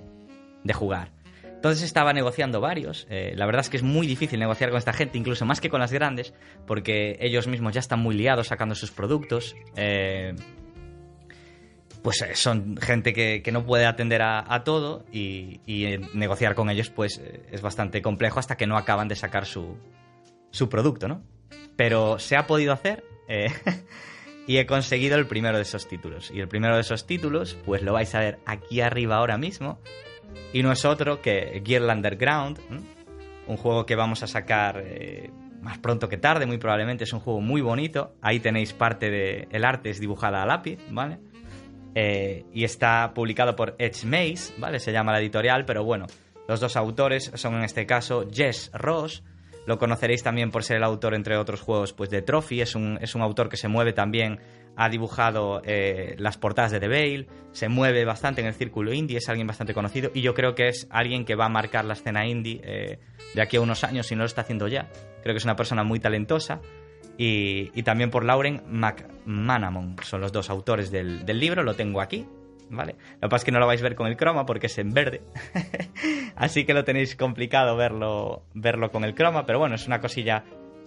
de 0.64 0.72
jugar. 0.72 1.12
Entonces 1.60 1.82
estaba 1.82 2.14
negociando 2.14 2.62
varios. 2.62 3.06
Eh, 3.10 3.34
la 3.36 3.44
verdad 3.44 3.60
es 3.60 3.68
que 3.68 3.76
es 3.76 3.82
muy 3.82 4.06
difícil 4.06 4.40
negociar 4.40 4.70
con 4.70 4.78
esta 4.78 4.94
gente, 4.94 5.18
incluso 5.18 5.44
más 5.44 5.60
que 5.60 5.68
con 5.68 5.78
las 5.78 5.92
grandes, 5.92 6.32
porque 6.66 7.18
ellos 7.20 7.46
mismos 7.48 7.74
ya 7.74 7.80
están 7.80 8.00
muy 8.00 8.14
liados 8.14 8.46
sacando 8.46 8.74
sus 8.74 8.90
productos. 8.90 9.54
Eh, 9.76 10.34
pues 12.02 12.22
eh, 12.22 12.34
son 12.34 12.78
gente 12.78 13.12
que, 13.12 13.42
no 13.52 13.66
puede 13.66 13.84
atender 13.84 14.22
a, 14.22 14.64
todo 14.64 15.04
y, 15.12 15.60
negociar 16.14 16.54
con 16.54 16.70
ellos 16.70 16.88
pues 16.88 17.20
es 17.52 17.60
bastante 17.60 18.00
complejo 18.00 18.38
hasta 18.38 18.56
que 18.56 18.66
no 18.66 18.78
acaban 18.78 19.08
de 19.08 19.16
sacar 19.16 19.44
su, 19.44 19.76
su 20.50 20.70
producto, 20.70 21.08
¿no? 21.08 21.22
Pero 21.76 22.18
se 22.18 22.36
ha 22.36 22.46
podido 22.46 22.72
hacer 22.72 23.04
y 24.46 24.56
he 24.56 24.64
conseguido 24.64 25.18
el 25.18 25.26
primero 25.26 25.58
de 25.58 25.64
esos 25.64 25.86
títulos. 25.88 26.30
Y 26.30 26.40
el 26.40 26.48
primero 26.48 26.76
de 26.76 26.80
esos 26.80 27.06
títulos 27.06 27.54
pues 27.66 27.82
lo 27.82 27.92
vais 27.92 28.14
a 28.14 28.20
ver 28.20 28.38
aquí 28.46 28.80
arriba 28.80 29.16
ahora 29.18 29.36
mismo 29.36 29.78
y 30.52 30.62
no 30.62 30.72
es 30.72 30.84
otro 30.84 31.20
que 31.20 31.62
Gear 31.64 31.82
Underground, 31.82 32.58
un 33.46 33.56
juego 33.56 33.86
que 33.86 33.96
vamos 33.96 34.22
a 34.22 34.26
sacar 34.26 34.82
eh, 34.84 35.30
más 35.60 35.78
pronto 35.78 36.08
que 36.08 36.16
tarde, 36.16 36.46
muy 36.46 36.58
probablemente. 36.58 37.04
Es 37.04 37.12
un 37.12 37.20
juego 37.20 37.40
muy 37.40 37.60
bonito. 37.60 38.14
Ahí 38.20 38.40
tenéis 38.40 38.72
parte 38.72 39.10
del 39.10 39.48
el 39.50 39.64
arte, 39.64 39.90
es 39.90 40.00
dibujada 40.00 40.42
a 40.42 40.46
lápiz, 40.46 40.78
¿vale? 40.90 41.18
Eh, 41.94 42.44
y 42.52 42.64
está 42.64 43.12
publicado 43.14 43.56
por 43.56 43.74
Edge 43.78 44.04
Maze, 44.06 44.54
¿vale? 44.58 44.78
Se 44.78 44.92
llama 44.92 45.12
la 45.12 45.20
editorial, 45.20 45.64
pero 45.64 45.84
bueno, 45.84 46.06
los 46.48 46.60
dos 46.60 46.76
autores 46.76 47.32
son 47.34 47.54
en 47.54 47.64
este 47.64 47.86
caso 47.86 48.26
Jess 48.30 48.70
Ross. 48.72 49.22
Lo 49.66 49.78
conoceréis 49.78 50.22
también 50.22 50.50
por 50.50 50.64
ser 50.64 50.78
el 50.78 50.84
autor, 50.84 51.14
entre 51.14 51.36
otros 51.36 51.60
juegos, 51.60 51.92
pues 51.92 52.10
de 52.10 52.22
Trophy. 52.22 52.60
Es 52.60 52.74
un, 52.74 52.98
es 53.00 53.14
un 53.14 53.22
autor 53.22 53.48
que 53.48 53.56
se 53.56 53.68
mueve 53.68 53.92
también 53.92 54.40
ha 54.76 54.88
dibujado 54.88 55.60
eh, 55.64 56.14
las 56.18 56.38
portadas 56.38 56.72
de 56.72 56.80
The 56.80 56.88
Veil, 56.88 57.28
se 57.52 57.68
mueve 57.68 58.04
bastante 58.04 58.40
en 58.40 58.46
el 58.46 58.54
círculo 58.54 58.92
indie, 58.92 59.18
es 59.18 59.28
alguien 59.28 59.46
bastante 59.46 59.74
conocido 59.74 60.10
y 60.14 60.22
yo 60.22 60.34
creo 60.34 60.54
que 60.54 60.68
es 60.68 60.86
alguien 60.90 61.24
que 61.24 61.34
va 61.34 61.46
a 61.46 61.48
marcar 61.48 61.84
la 61.84 61.94
escena 61.94 62.26
indie 62.26 62.60
eh, 62.64 62.98
de 63.34 63.42
aquí 63.42 63.56
a 63.56 63.60
unos 63.60 63.84
años 63.84 64.06
si 64.06 64.14
no 64.14 64.20
lo 64.20 64.26
está 64.26 64.42
haciendo 64.42 64.68
ya. 64.68 64.88
Creo 65.22 65.34
que 65.34 65.38
es 65.38 65.44
una 65.44 65.56
persona 65.56 65.84
muy 65.84 66.00
talentosa 66.00 66.60
y, 67.22 67.82
también 67.82 68.10
por 68.10 68.24
Lauren 68.24 68.62
McManamon, 68.66 69.96
son 70.02 70.22
los 70.22 70.32
dos 70.32 70.48
autores 70.48 70.90
del, 70.90 71.26
libro, 71.26 71.62
lo 71.62 71.74
tengo 71.74 72.00
aquí. 72.00 72.26
¿Vale? 72.72 72.94
Lo 73.14 73.22
que 73.22 73.28
pasa 73.28 73.36
es 73.36 73.44
que 73.44 73.50
no 73.50 73.58
lo 73.58 73.66
vais 73.66 73.80
a 73.80 73.82
ver 73.82 73.96
con 73.96 74.06
el 74.06 74.16
croma 74.16 74.46
porque 74.46 74.68
es 74.68 74.78
en 74.78 74.94
verde. 74.94 75.22
Así 76.36 76.64
que 76.64 76.72
lo 76.72 76.84
tenéis 76.84 77.16
complicado 77.16 77.76
verlo, 77.76 78.44
verlo 78.54 78.92
con 78.92 79.02
el 79.04 79.16
croma. 79.16 79.44
Pero 79.44 79.58
bueno, 79.58 79.74
es 79.74 79.88
una 79.88 80.00
cosilla 80.00 80.44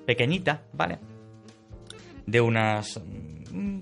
pequeñita, 0.08 0.64
¿vale? 0.72 1.00
De 2.26 2.40
unas 2.40 3.02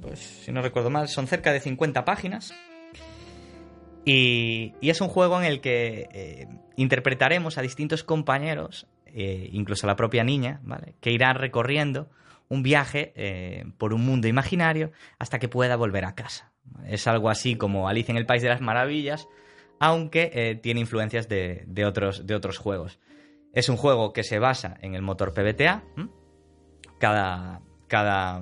pues 0.02 0.20
si 0.20 0.52
no 0.52 0.62
recuerdo 0.62 0.90
mal, 0.90 1.08
son 1.08 1.28
cerca 1.28 1.54
de 1.54 1.60
50 1.60 2.04
páginas. 2.06 2.54
Y, 4.06 4.74
es 4.82 5.02
un 5.02 5.08
juego 5.08 5.40
en 5.40 5.46
el 5.46 5.62
que 5.62 6.10
eh, 6.12 6.48
interpretaremos 6.76 7.58
a 7.58 7.62
distintos 7.62 8.04
compañeros, 8.04 8.88
eh, 9.06 9.50
incluso 9.52 9.86
a 9.86 9.90
la 9.90 9.96
propia 9.96 10.24
niña, 10.24 10.60
¿vale? 10.64 10.96
que 11.00 11.12
irán 11.12 11.36
recorriendo 11.36 12.10
un 12.50 12.64
viaje 12.64 13.14
eh, 13.16 13.66
por 13.78 13.94
un 13.94 14.04
mundo 14.04 14.28
imaginario 14.28 14.92
hasta 15.20 15.40
que 15.40 15.48
pueda 15.48 15.76
volver 15.76 16.06
a 16.06 16.16
casa. 16.16 16.52
Es 16.86 17.08
algo 17.08 17.30
así 17.30 17.56
como 17.56 17.88
Alice 17.88 18.12
en 18.12 18.18
el 18.18 18.26
País 18.26 18.42
de 18.42 18.50
las 18.50 18.62
Maravillas, 18.62 19.28
aunque 19.80 20.60
tiene 20.62 20.80
influencias 20.80 21.28
de, 21.28 21.86
otros, 21.86 22.28
de 22.28 22.36
otros 22.36 22.60
juegos. 22.60 23.00
Es 23.54 23.68
un 23.68 23.78
juego 23.78 24.14
que 24.14 24.24
se 24.24 24.38
basa 24.38 24.78
en 24.82 24.94
el 24.94 25.02
motor 25.02 25.34
PBTA. 25.34 25.84
Cada, 27.00 27.62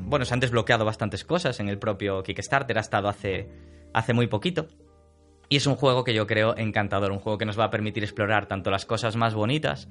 bueno, 0.02 0.26
se 0.26 0.34
han 0.34 0.40
desbloqueado 0.40 0.86
bastantes 0.86 1.24
cosas 1.24 1.60
en 1.60 1.70
el 1.70 1.80
propio 1.80 2.24
Kickstarter, 2.24 2.78
ha 2.78 2.82
estado 2.82 3.08
hace, 3.08 3.50
hace 3.94 4.14
muy 4.14 4.28
poquito. 4.28 4.68
Y 5.50 5.58
es 5.58 5.66
un 5.66 5.76
juego 5.76 6.04
que 6.04 6.14
yo 6.14 6.28
creo 6.28 6.56
encantador, 6.58 7.12
un 7.12 7.20
juego 7.20 7.38
que 7.38 7.46
nos 7.46 7.60
va 7.60 7.66
a 7.66 7.70
permitir 7.72 8.04
explorar 8.04 8.48
tanto 8.48 8.70
las 8.70 8.86
cosas 8.86 9.16
más 9.16 9.34
bonitas 9.34 9.90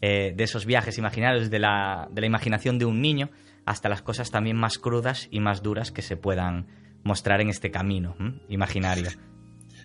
eh, 0.00 0.32
de 0.36 0.44
esos 0.44 0.64
viajes 0.66 0.98
imaginarios, 0.98 1.50
de 1.50 1.58
la, 1.58 2.08
de 2.12 2.20
la 2.20 2.26
imaginación 2.26 2.78
de 2.78 2.84
un 2.84 3.02
niño, 3.02 3.30
hasta 3.66 3.88
las 3.88 4.02
cosas 4.02 4.30
también 4.30 4.56
más 4.56 4.78
crudas 4.78 5.28
y 5.30 5.40
más 5.40 5.62
duras 5.62 5.90
que 5.90 6.02
se 6.02 6.16
puedan 6.16 6.68
mostrar 7.02 7.40
en 7.40 7.50
este 7.50 7.70
camino 7.70 8.16
imaginario. 8.48 9.10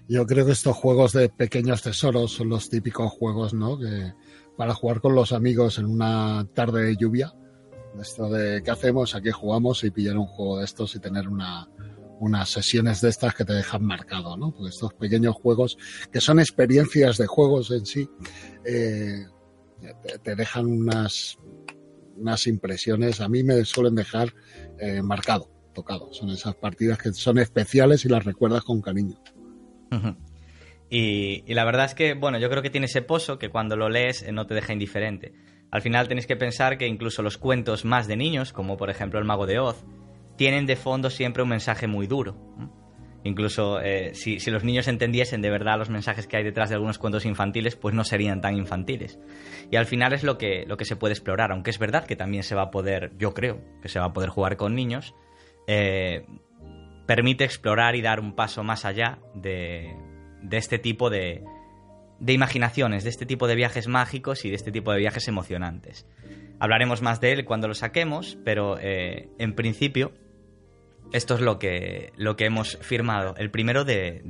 Yo 0.08 0.26
creo 0.28 0.46
que 0.46 0.52
estos 0.52 0.76
juegos 0.76 1.14
de 1.14 1.30
pequeños 1.30 1.82
tesoros 1.82 2.32
son 2.32 2.50
los 2.50 2.70
típicos 2.70 3.12
juegos, 3.12 3.54
¿no? 3.54 3.80
Que 3.80 4.14
para 4.56 4.74
jugar 4.74 5.02
con 5.02 5.16
los 5.16 5.32
amigos 5.32 5.80
en 5.80 5.86
una 5.86 6.46
tarde 6.54 6.84
de 6.84 6.96
lluvia, 6.96 7.34
esto 8.02 8.30
de 8.30 8.62
qué 8.64 8.72
hacemos, 8.72 9.16
aquí 9.16 9.32
jugamos 9.32 9.84
y 9.84 9.92
pillar 9.92 10.18
un 10.18 10.28
juego 10.28 10.60
de 10.60 10.66
estos 10.66 10.96
y 10.96 11.00
tener 11.00 11.28
una, 11.28 11.68
unas 12.20 12.50
sesiones 12.50 13.02
de 13.02 13.10
estas 13.10 13.34
que 13.36 13.46
te 13.46 13.54
dejan 13.54 13.84
marcado, 13.84 14.38
¿no? 14.38 14.52
Porque 14.52 14.70
estos 14.70 14.94
pequeños 14.94 15.36
juegos, 15.36 15.78
que 16.12 16.22
son 16.22 16.40
experiencias 16.40 17.18
de 17.18 17.28
juegos 17.28 17.72
en 17.72 17.86
sí, 17.86 18.10
eh, 18.66 19.26
te, 20.24 20.36
dejan 20.36 20.66
unas, 20.66 21.38
unas 22.18 22.48
impresiones, 22.48 23.22
a 23.22 23.30
mí 23.30 23.44
me 23.44 23.64
suelen 23.66 23.96
dejar 23.96 24.34
eh, 24.80 25.02
marcado, 25.02 25.50
tocado. 25.74 26.14
Son 26.14 26.30
esas 26.30 26.56
partidas 26.56 26.98
que 26.98 27.14
son 27.14 27.38
especiales 27.38 28.06
y 28.06 28.10
las 28.10 28.24
recuerdas 28.24 28.64
con 28.64 28.82
cariño. 28.82 29.20
y, 30.90 31.44
y, 31.46 31.54
la 31.54 31.66
verdad 31.66 31.86
es 31.86 31.96
que, 31.96 32.14
bueno, 32.14 32.40
yo 32.40 32.50
creo 32.50 32.62
que 32.62 32.70
tiene 32.70 32.86
ese 32.86 33.02
pozo 33.02 33.38
que 33.38 33.50
cuando 33.50 33.76
lo 33.76 33.90
lees 33.90 34.24
eh, 34.24 34.32
no 34.32 34.48
te 34.48 34.54
deja 34.54 34.74
indiferente. 34.74 35.34
Al 35.76 35.82
final 35.82 36.08
tenéis 36.08 36.26
que 36.26 36.38
pensar 36.38 36.78
que 36.78 36.88
incluso 36.88 37.22
los 37.22 37.38
cuentos 37.38 37.84
más 37.84 38.08
de 38.08 38.16
niños, 38.16 38.54
como 38.54 38.78
por 38.78 38.90
ejemplo 38.90 39.20
El 39.20 39.26
Mago 39.26 39.46
de 39.46 39.60
Oz, 39.60 39.84
tienen 40.38 40.66
de 40.66 40.78
fondo 40.78 41.10
siempre 41.10 41.44
un 41.44 41.50
mensaje 41.50 41.86
muy 41.86 42.08
duro. 42.08 42.38
Incluso 43.26 43.82
eh, 43.82 44.14
si, 44.14 44.40
los 44.50 44.64
niños 44.64 44.88
entendiesen 44.88 45.42
de 45.42 45.50
verdad 45.50 45.78
los 45.78 45.90
mensajes 45.90 46.28
que 46.28 46.38
hay 46.38 46.46
detrás 46.46 46.70
de 46.70 46.76
algunos 46.76 46.98
cuentos 46.98 47.26
infantiles, 47.26 47.76
pues 47.76 47.94
no 47.94 48.06
serían 48.06 48.40
tan 48.40 48.56
infantiles. 48.56 49.20
Y 49.70 49.76
al 49.76 49.86
final 49.86 50.14
es 50.14 50.24
lo 50.24 50.38
que, 50.38 50.64
lo 50.66 50.78
que 50.78 50.86
se 50.86 50.96
puede 50.96 51.12
explorar, 51.12 51.52
aunque 51.52 51.72
es 51.72 51.78
verdad 51.78 52.06
que 52.06 52.16
también 52.16 52.44
se 52.44 52.56
va 52.56 52.62
a 52.62 52.72
poder, 52.72 53.12
yo 53.18 53.34
creo, 53.34 53.60
que 53.82 53.90
se 53.90 54.00
va 54.00 54.06
a 54.06 54.14
poder 54.14 54.30
jugar 54.30 54.56
con 54.56 54.76
niños, 54.76 55.14
eh, 55.68 56.26
permite 57.06 57.44
explorar 57.44 57.98
y 57.98 58.02
dar 58.02 58.22
un 58.22 58.34
paso 58.34 58.64
más 58.64 58.86
allá 58.86 59.20
de 59.34 59.94
este 60.52 60.80
tipo 60.80 61.10
de, 61.10 61.44
de 62.20 62.34
imaginaciones, 62.34 63.04
de 63.04 63.10
este 63.10 63.26
tipo 63.26 63.48
de 63.48 63.56
viajes 63.56 63.88
mágicos 63.88 64.46
y 64.46 64.50
de 64.50 64.56
este 64.56 64.72
tipo 64.72 64.92
de 64.92 65.00
viajes 65.00 65.28
emocionantes. 65.28 66.06
Hablaremos 66.60 67.02
más 67.02 67.20
de 67.20 67.34
él 67.34 67.46
cuando 67.46 67.68
lo 67.68 67.74
saquemos, 67.74 68.38
pero 68.44 68.78
eh, 68.80 69.30
en 69.38 69.56
principio 69.56 70.14
esto 71.12 71.36
es 71.36 71.42
lo 71.42 71.60
que, 71.60 72.12
lo 72.18 72.36
que 72.36 72.46
hemos 72.46 72.78
firmado. 72.82 73.36
El 73.38 73.52
primero 73.52 73.86
de, 73.86 74.22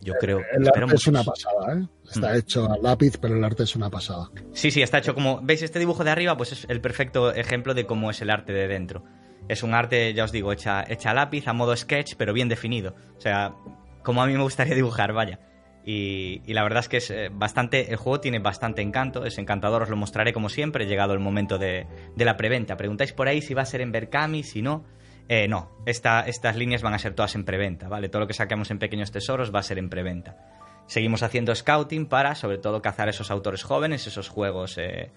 yo 0.00 0.14
creo... 0.14 0.38
El, 0.52 0.68
arte 0.68 0.94
es 0.94 1.06
una 1.06 1.24
pasada, 1.24 1.74
¿eh? 1.74 1.86
Está 2.08 2.32
mm. 2.32 2.36
hecho 2.36 2.70
a 2.70 2.78
lápiz, 2.78 3.18
pero 3.20 3.36
el 3.36 3.44
arte 3.44 3.64
es 3.64 3.76
una 3.76 3.90
pasada. 3.90 4.30
Sí, 4.52 4.70
sí, 4.70 4.82
está 4.82 4.98
hecho 4.98 5.14
como... 5.14 5.40
¿Veis 5.42 5.62
este 5.62 5.78
dibujo 5.78 6.04
de 6.04 6.10
arriba? 6.10 6.36
Pues 6.36 6.52
es 6.52 6.66
el 6.68 6.80
perfecto 6.80 7.32
ejemplo 7.34 7.74
de 7.74 7.86
cómo 7.86 8.10
es 8.10 8.20
el 8.22 8.30
arte 8.30 8.52
de 8.52 8.68
dentro. 8.68 9.04
Es 9.48 9.62
un 9.62 9.74
arte, 9.74 10.14
ya 10.14 10.24
os 10.24 10.32
digo, 10.32 10.52
hecha, 10.52 10.84
hecha 10.86 11.10
a 11.10 11.14
lápiz, 11.14 11.48
a 11.48 11.52
modo 11.52 11.76
sketch, 11.76 12.14
pero 12.16 12.32
bien 12.32 12.48
definido. 12.48 12.94
O 13.16 13.20
sea, 13.20 13.54
como 14.02 14.22
a 14.22 14.26
mí 14.26 14.32
me 14.32 14.42
gustaría 14.42 14.74
dibujar, 14.74 15.12
vaya. 15.12 15.40
Y, 15.84 16.42
la 16.52 16.62
verdad 16.62 16.80
es 16.80 16.88
que 16.88 16.96
es 16.98 17.10
eh, 17.10 17.30
bastante. 17.32 17.90
El 17.90 17.96
juego 17.96 18.20
tiene 18.20 18.38
bastante 18.38 18.82
encanto, 18.82 19.24
es 19.24 19.38
encantador, 19.38 19.82
os 19.82 19.88
lo 19.88 19.96
mostraré 19.96 20.32
como 20.32 20.48
siempre, 20.48 20.86
llegado 20.86 21.14
el 21.14 21.20
momento 21.20 21.58
de, 21.58 21.86
la 22.16 22.36
preventa. 22.36 22.76
Preguntáis 22.76 23.12
por 23.12 23.28
ahí 23.28 23.40
si 23.40 23.54
va 23.54 23.62
a 23.62 23.66
ser 23.66 23.80
en 23.80 23.92
Berkami, 23.92 24.42
si 24.42 24.62
no. 24.62 24.84
Eh, 25.28 25.46
no, 25.46 25.70
estas 25.86 26.56
líneas 26.56 26.82
van 26.82 26.92
a 26.92 26.98
ser 26.98 27.14
todas 27.14 27.36
en 27.36 27.44
preventa, 27.44 27.88
¿vale? 27.88 28.08
Todo 28.08 28.20
lo 28.20 28.26
que 28.26 28.34
saquemos 28.34 28.70
en 28.72 28.80
pequeños 28.80 29.12
tesoros 29.12 29.54
va 29.54 29.60
a 29.60 29.62
ser 29.62 29.78
en 29.78 29.88
preventa. 29.88 30.36
Seguimos 30.86 31.22
haciendo 31.22 31.54
scouting 31.54 32.06
para, 32.06 32.34
sobre 32.34 32.58
todo, 32.58 32.82
cazar 32.82 33.08
esos 33.08 33.30
autores 33.30 33.62
jóvenes, 33.62 34.08
esos 34.08 34.28
juegos 34.28 34.76
eh, 34.76 35.12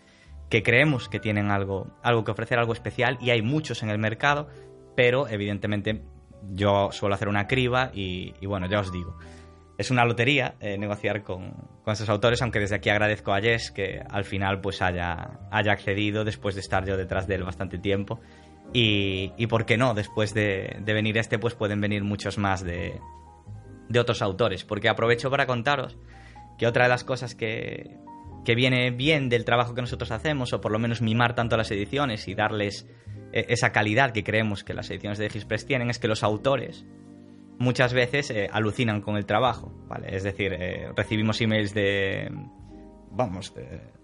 que 0.49 0.61
creemos 0.61 1.09
que 1.09 1.19
tienen 1.19 1.49
algo, 1.49 1.87
algo 2.03 2.23
que 2.23 2.29
ofrecer, 2.29 2.59
algo 2.59 2.73
especial, 2.73 3.17
y 3.21 3.31
hay 3.31 3.41
muchos 3.41 3.81
en 3.81 3.89
el 3.89 3.97
mercado, 3.97 4.49
pero 4.95 5.27
evidentemente 5.27 6.03
yo 6.51 6.91
suelo 6.91 7.15
hacer 7.15 7.27
una 7.27 7.47
criba 7.47 7.89
y 7.95 8.33
bueno, 8.45 8.67
ya 8.67 8.81
os 8.81 8.91
digo 8.91 9.17
es 9.83 9.91
una 9.91 10.05
lotería 10.05 10.55
eh, 10.59 10.77
negociar 10.77 11.23
con, 11.23 11.51
con, 11.83 11.91
estos 11.91 12.09
autores, 12.09 12.41
aunque 12.41 12.59
desde 12.59 12.75
aquí 12.75 12.89
agradezco 12.89 13.33
a 13.33 13.41
Jess 13.41 13.71
que 13.71 14.01
al 14.09 14.23
final 14.23 14.61
pues 14.61 14.81
haya, 14.81 15.39
haya 15.51 15.71
accedido 15.71 16.23
después 16.23 16.55
de 16.55 16.61
estar 16.61 16.85
yo 16.85 16.97
detrás 16.97 17.27
de 17.27 17.35
él 17.35 17.43
bastante 17.43 17.77
tiempo. 17.77 18.19
Y, 18.71 19.33
y 19.37 19.47
por 19.47 19.65
qué 19.65 19.77
no, 19.77 19.93
después 19.93 20.33
de, 20.33 20.81
venir 20.85 21.17
este, 21.17 21.37
pues 21.37 21.53
pueden 21.53 21.81
venir 21.81 22.03
muchos 22.03 22.37
más 22.37 22.63
de, 22.63 22.99
otros 23.99 24.21
autores. 24.21 24.63
Porque 24.63 24.89
aprovecho 24.89 25.29
para 25.29 25.45
contaros 25.45 25.97
que 26.57 26.65
otra 26.65 26.83
de 26.83 26.89
las 26.89 27.03
cosas 27.03 27.35
que, 27.35 27.97
que 28.45 28.55
viene 28.55 28.91
bien 28.91 29.29
del 29.29 29.45
trabajo 29.45 29.75
que 29.75 29.81
nosotros 29.81 30.11
hacemos, 30.11 30.53
o 30.53 30.61
por 30.61 30.71
lo 30.71 30.79
menos 30.79 31.01
mimar 31.01 31.35
tanto 31.35 31.57
las 31.57 31.69
ediciones 31.71 32.27
y 32.27 32.35
darles 32.35 32.87
eh, 33.33 33.45
esa 33.49 33.71
calidad 33.71 34.11
que 34.11 34.23
creemos 34.23 34.63
que 34.63 34.73
las 34.73 34.89
ediciones 34.89 35.19
de 35.19 35.25
Express 35.25 35.65
tienen, 35.65 35.89
es 35.89 35.99
que 35.99 36.07
los 36.07 36.23
autores 36.23 36.85
muchas 37.63 37.93
veces 37.93 38.29
eh, 38.29 38.49
alucinan 38.51 39.01
con 39.01 39.17
el 39.17 39.25
trabajo, 39.25 39.73
¿vale? 39.87 40.15
Es 40.15 40.23
decir, 40.23 40.53
eh, 40.53 40.91
recibimos 40.95 41.41
emails 41.41 41.73
de, 41.73 42.29
vamos, 43.09 43.53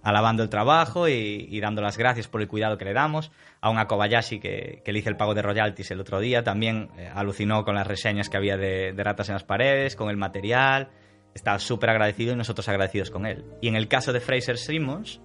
alabando 0.01 0.43
el 0.43 0.49
trabajo 0.49 1.07
y, 1.07 1.59
dando 1.59 1.81
las 1.81 1.97
gracias 1.97 2.27
por 2.27 2.41
el 2.41 2.47
cuidado 2.47 2.77
que 2.77 2.85
le 2.85 2.93
damos. 2.93 3.31
A 3.61 3.69
un 3.69 3.83
Kobayashi 3.83 4.39
que, 4.39 4.81
que 4.83 4.93
le 4.93 4.99
hice 4.99 5.09
el 5.09 5.17
pago 5.17 5.33
de 5.33 5.41
royalties 5.41 5.91
el 5.91 5.99
otro 5.99 6.19
día, 6.19 6.43
también 6.43 6.89
eh, 6.97 7.09
alucinó 7.13 7.65
con 7.65 7.75
las 7.75 7.85
reseñas 7.85 8.29
que 8.29 8.37
había 8.37 8.57
de, 8.57 8.93
ratas 8.97 9.29
en 9.29 9.33
las 9.33 9.43
paredes, 9.43 9.95
con 9.95 10.09
el 10.09 10.17
material. 10.17 10.89
Estaba 11.33 11.59
súper 11.59 11.91
agradecido 11.91 12.33
y 12.33 12.35
nosotros 12.35 12.67
agradecidos 12.69 13.11
con 13.11 13.25
él. 13.25 13.45
Y 13.61 13.67
en 13.67 13.75
el 13.75 13.87
caso 13.87 14.13
de 14.13 14.19
Fraser 14.19 14.57
Simmons, 14.57 15.21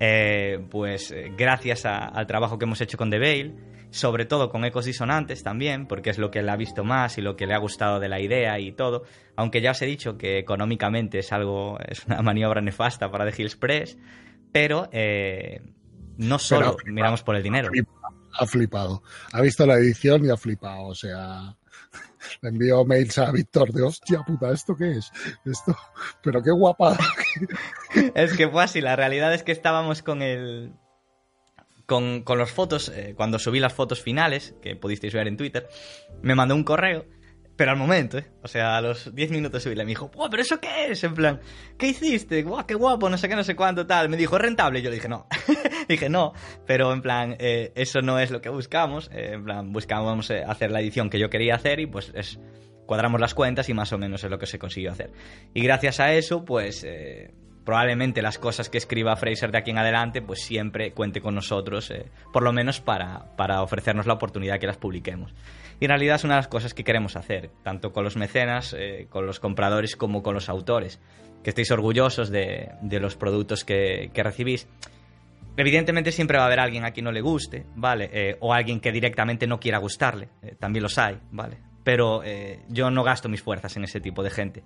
eh, 0.00 0.58
pues 0.70 1.14
gracias 1.36 1.86
al 1.86 2.26
trabajo 2.26 2.58
que 2.58 2.64
hemos 2.66 2.80
hecho 2.80 2.98
con 2.98 3.10
The 3.10 3.18
Veil, 3.18 3.54
sobre 3.94 4.24
todo 4.24 4.50
con 4.50 4.64
ecos 4.64 4.86
disonantes 4.86 5.44
también, 5.44 5.86
porque 5.86 6.10
es 6.10 6.18
lo 6.18 6.32
que 6.32 6.42
le 6.42 6.50
ha 6.50 6.56
visto 6.56 6.82
más 6.82 7.16
y 7.16 7.22
lo 7.22 7.36
que 7.36 7.46
le 7.46 7.54
ha 7.54 7.58
gustado 7.58 8.00
de 8.00 8.08
la 8.08 8.20
idea 8.20 8.58
y 8.58 8.72
todo. 8.72 9.04
Aunque 9.36 9.60
ya 9.60 9.70
os 9.70 9.80
he 9.82 9.86
dicho 9.86 10.18
que 10.18 10.38
económicamente 10.38 11.20
es 11.20 11.32
algo, 11.32 11.78
es 11.88 12.04
una 12.06 12.20
maniobra 12.20 12.60
nefasta 12.60 13.10
para 13.12 13.30
The 13.30 13.40
Hills 13.40 13.54
Press, 13.54 13.96
pero 14.50 14.88
eh, 14.90 15.62
no 16.16 16.40
solo 16.40 16.76
miramos 16.86 17.22
por 17.22 17.36
el 17.36 17.44
dinero. 17.44 17.70
Ha 18.32 18.46
flipado. 18.46 19.04
Ha 19.32 19.40
visto 19.40 19.64
la 19.64 19.74
edición 19.74 20.24
y 20.24 20.30
ha 20.30 20.36
flipado. 20.36 20.86
O 20.86 20.94
sea, 20.96 21.56
le 22.42 22.48
envió 22.48 22.84
mails 22.84 23.16
a 23.18 23.30
Víctor 23.30 23.72
de 23.72 23.82
hostia 23.82 24.22
puta, 24.26 24.50
¿esto 24.50 24.74
qué 24.74 24.90
es? 24.90 25.12
Esto, 25.44 25.76
pero 26.20 26.42
qué 26.42 26.50
guapa. 26.50 26.98
es 28.16 28.36
que 28.36 28.48
fue 28.48 28.64
así, 28.64 28.80
la 28.80 28.96
realidad 28.96 29.32
es 29.32 29.44
que 29.44 29.52
estábamos 29.52 30.02
con 30.02 30.20
el 30.20 30.72
con, 31.86 32.22
con 32.22 32.38
las 32.38 32.50
fotos, 32.50 32.88
eh, 32.88 33.14
cuando 33.16 33.38
subí 33.38 33.60
las 33.60 33.72
fotos 33.72 34.00
finales, 34.00 34.54
que 34.62 34.76
pudisteis 34.76 35.14
ver 35.14 35.28
en 35.28 35.36
Twitter, 35.36 35.68
me 36.22 36.34
mandó 36.34 36.54
un 36.54 36.64
correo, 36.64 37.06
pero 37.56 37.70
al 37.70 37.76
momento, 37.76 38.18
¿eh? 38.18 38.26
O 38.42 38.48
sea, 38.48 38.76
a 38.76 38.80
los 38.80 39.14
10 39.14 39.30
minutos 39.30 39.62
subí, 39.62 39.76
me 39.76 39.84
dijo, 39.84 40.10
¡Wow, 40.14 40.28
pero 40.28 40.42
eso 40.42 40.58
qué 40.60 40.88
es! 40.90 41.04
En 41.04 41.14
plan, 41.14 41.40
¿qué 41.78 41.88
hiciste? 41.88 42.42
¡Guau, 42.42 42.66
qué 42.66 42.74
guapo! 42.74 43.08
No 43.08 43.16
sé 43.16 43.28
qué, 43.28 43.36
no 43.36 43.44
sé 43.44 43.54
cuánto, 43.54 43.86
tal. 43.86 44.08
Me 44.08 44.16
dijo, 44.16 44.36
¿es 44.36 44.42
rentable? 44.42 44.82
yo 44.82 44.90
le 44.90 44.96
dije, 44.96 45.08
no. 45.08 45.28
dije, 45.88 46.08
no, 46.08 46.32
pero 46.66 46.92
en 46.92 47.00
plan, 47.00 47.36
eh, 47.38 47.72
eso 47.76 48.00
no 48.02 48.18
es 48.18 48.32
lo 48.32 48.40
que 48.40 48.48
buscamos. 48.48 49.08
Eh, 49.12 49.34
en 49.34 49.44
plan, 49.44 49.72
buscamos 49.72 50.30
hacer 50.30 50.72
la 50.72 50.80
edición 50.80 51.10
que 51.10 51.20
yo 51.20 51.30
quería 51.30 51.54
hacer 51.54 51.78
y 51.78 51.86
pues 51.86 52.10
es 52.14 52.40
cuadramos 52.86 53.20
las 53.20 53.34
cuentas 53.34 53.68
y 53.68 53.74
más 53.74 53.92
o 53.92 53.98
menos 53.98 54.24
es 54.24 54.30
lo 54.30 54.38
que 54.38 54.46
se 54.46 54.58
consiguió 54.58 54.90
hacer. 54.90 55.12
Y 55.54 55.62
gracias 55.62 56.00
a 56.00 56.12
eso, 56.12 56.44
pues 56.44 56.84
probablemente 57.64 58.22
las 58.22 58.38
cosas 58.38 58.68
que 58.68 58.78
escriba 58.78 59.16
Fraser 59.16 59.50
de 59.50 59.58
aquí 59.58 59.70
en 59.70 59.78
adelante, 59.78 60.22
pues 60.22 60.44
siempre 60.44 60.92
cuente 60.92 61.20
con 61.20 61.34
nosotros, 61.34 61.90
eh, 61.90 62.06
por 62.32 62.42
lo 62.42 62.52
menos 62.52 62.80
para, 62.80 63.34
para, 63.36 63.62
ofrecernos 63.62 64.06
la 64.06 64.14
oportunidad 64.14 64.58
que 64.58 64.66
las 64.66 64.76
publiquemos. 64.76 65.34
Y 65.80 65.86
en 65.86 65.88
realidad 65.88 66.16
es 66.16 66.24
una 66.24 66.34
de 66.34 66.38
las 66.40 66.48
cosas 66.48 66.74
que 66.74 66.84
queremos 66.84 67.16
hacer, 67.16 67.50
tanto 67.62 67.92
con 67.92 68.04
los 68.04 68.16
mecenas, 68.16 68.74
eh, 68.78 69.06
con 69.08 69.26
los 69.26 69.40
compradores 69.40 69.96
como 69.96 70.22
con 70.22 70.34
los 70.34 70.48
autores, 70.48 71.00
que 71.42 71.50
estéis 71.50 71.70
orgullosos 71.70 72.30
de, 72.30 72.72
de 72.82 73.00
los 73.00 73.16
productos 73.16 73.64
que, 73.64 74.10
que, 74.12 74.22
recibís. 74.22 74.68
Evidentemente 75.56 76.12
siempre 76.12 76.38
va 76.38 76.44
a 76.44 76.46
haber 76.46 76.60
alguien 76.60 76.84
a 76.84 76.90
quien 76.90 77.04
no 77.04 77.12
le 77.12 77.20
guste, 77.20 77.64
¿vale? 77.76 78.10
Eh, 78.12 78.36
o 78.40 78.52
alguien 78.52 78.80
que 78.80 78.92
directamente 78.92 79.46
no 79.46 79.58
quiera 79.58 79.78
gustarle, 79.78 80.28
también 80.58 80.82
los 80.82 80.98
hay, 80.98 81.18
¿vale? 81.30 81.58
Pero 81.84 82.22
yo 82.70 82.90
no 82.90 83.02
gasto 83.04 83.28
mis 83.28 83.42
fuerzas 83.42 83.76
en 83.76 83.84
ese 83.84 84.00
tipo 84.00 84.22
de 84.22 84.30
gente. 84.30 84.62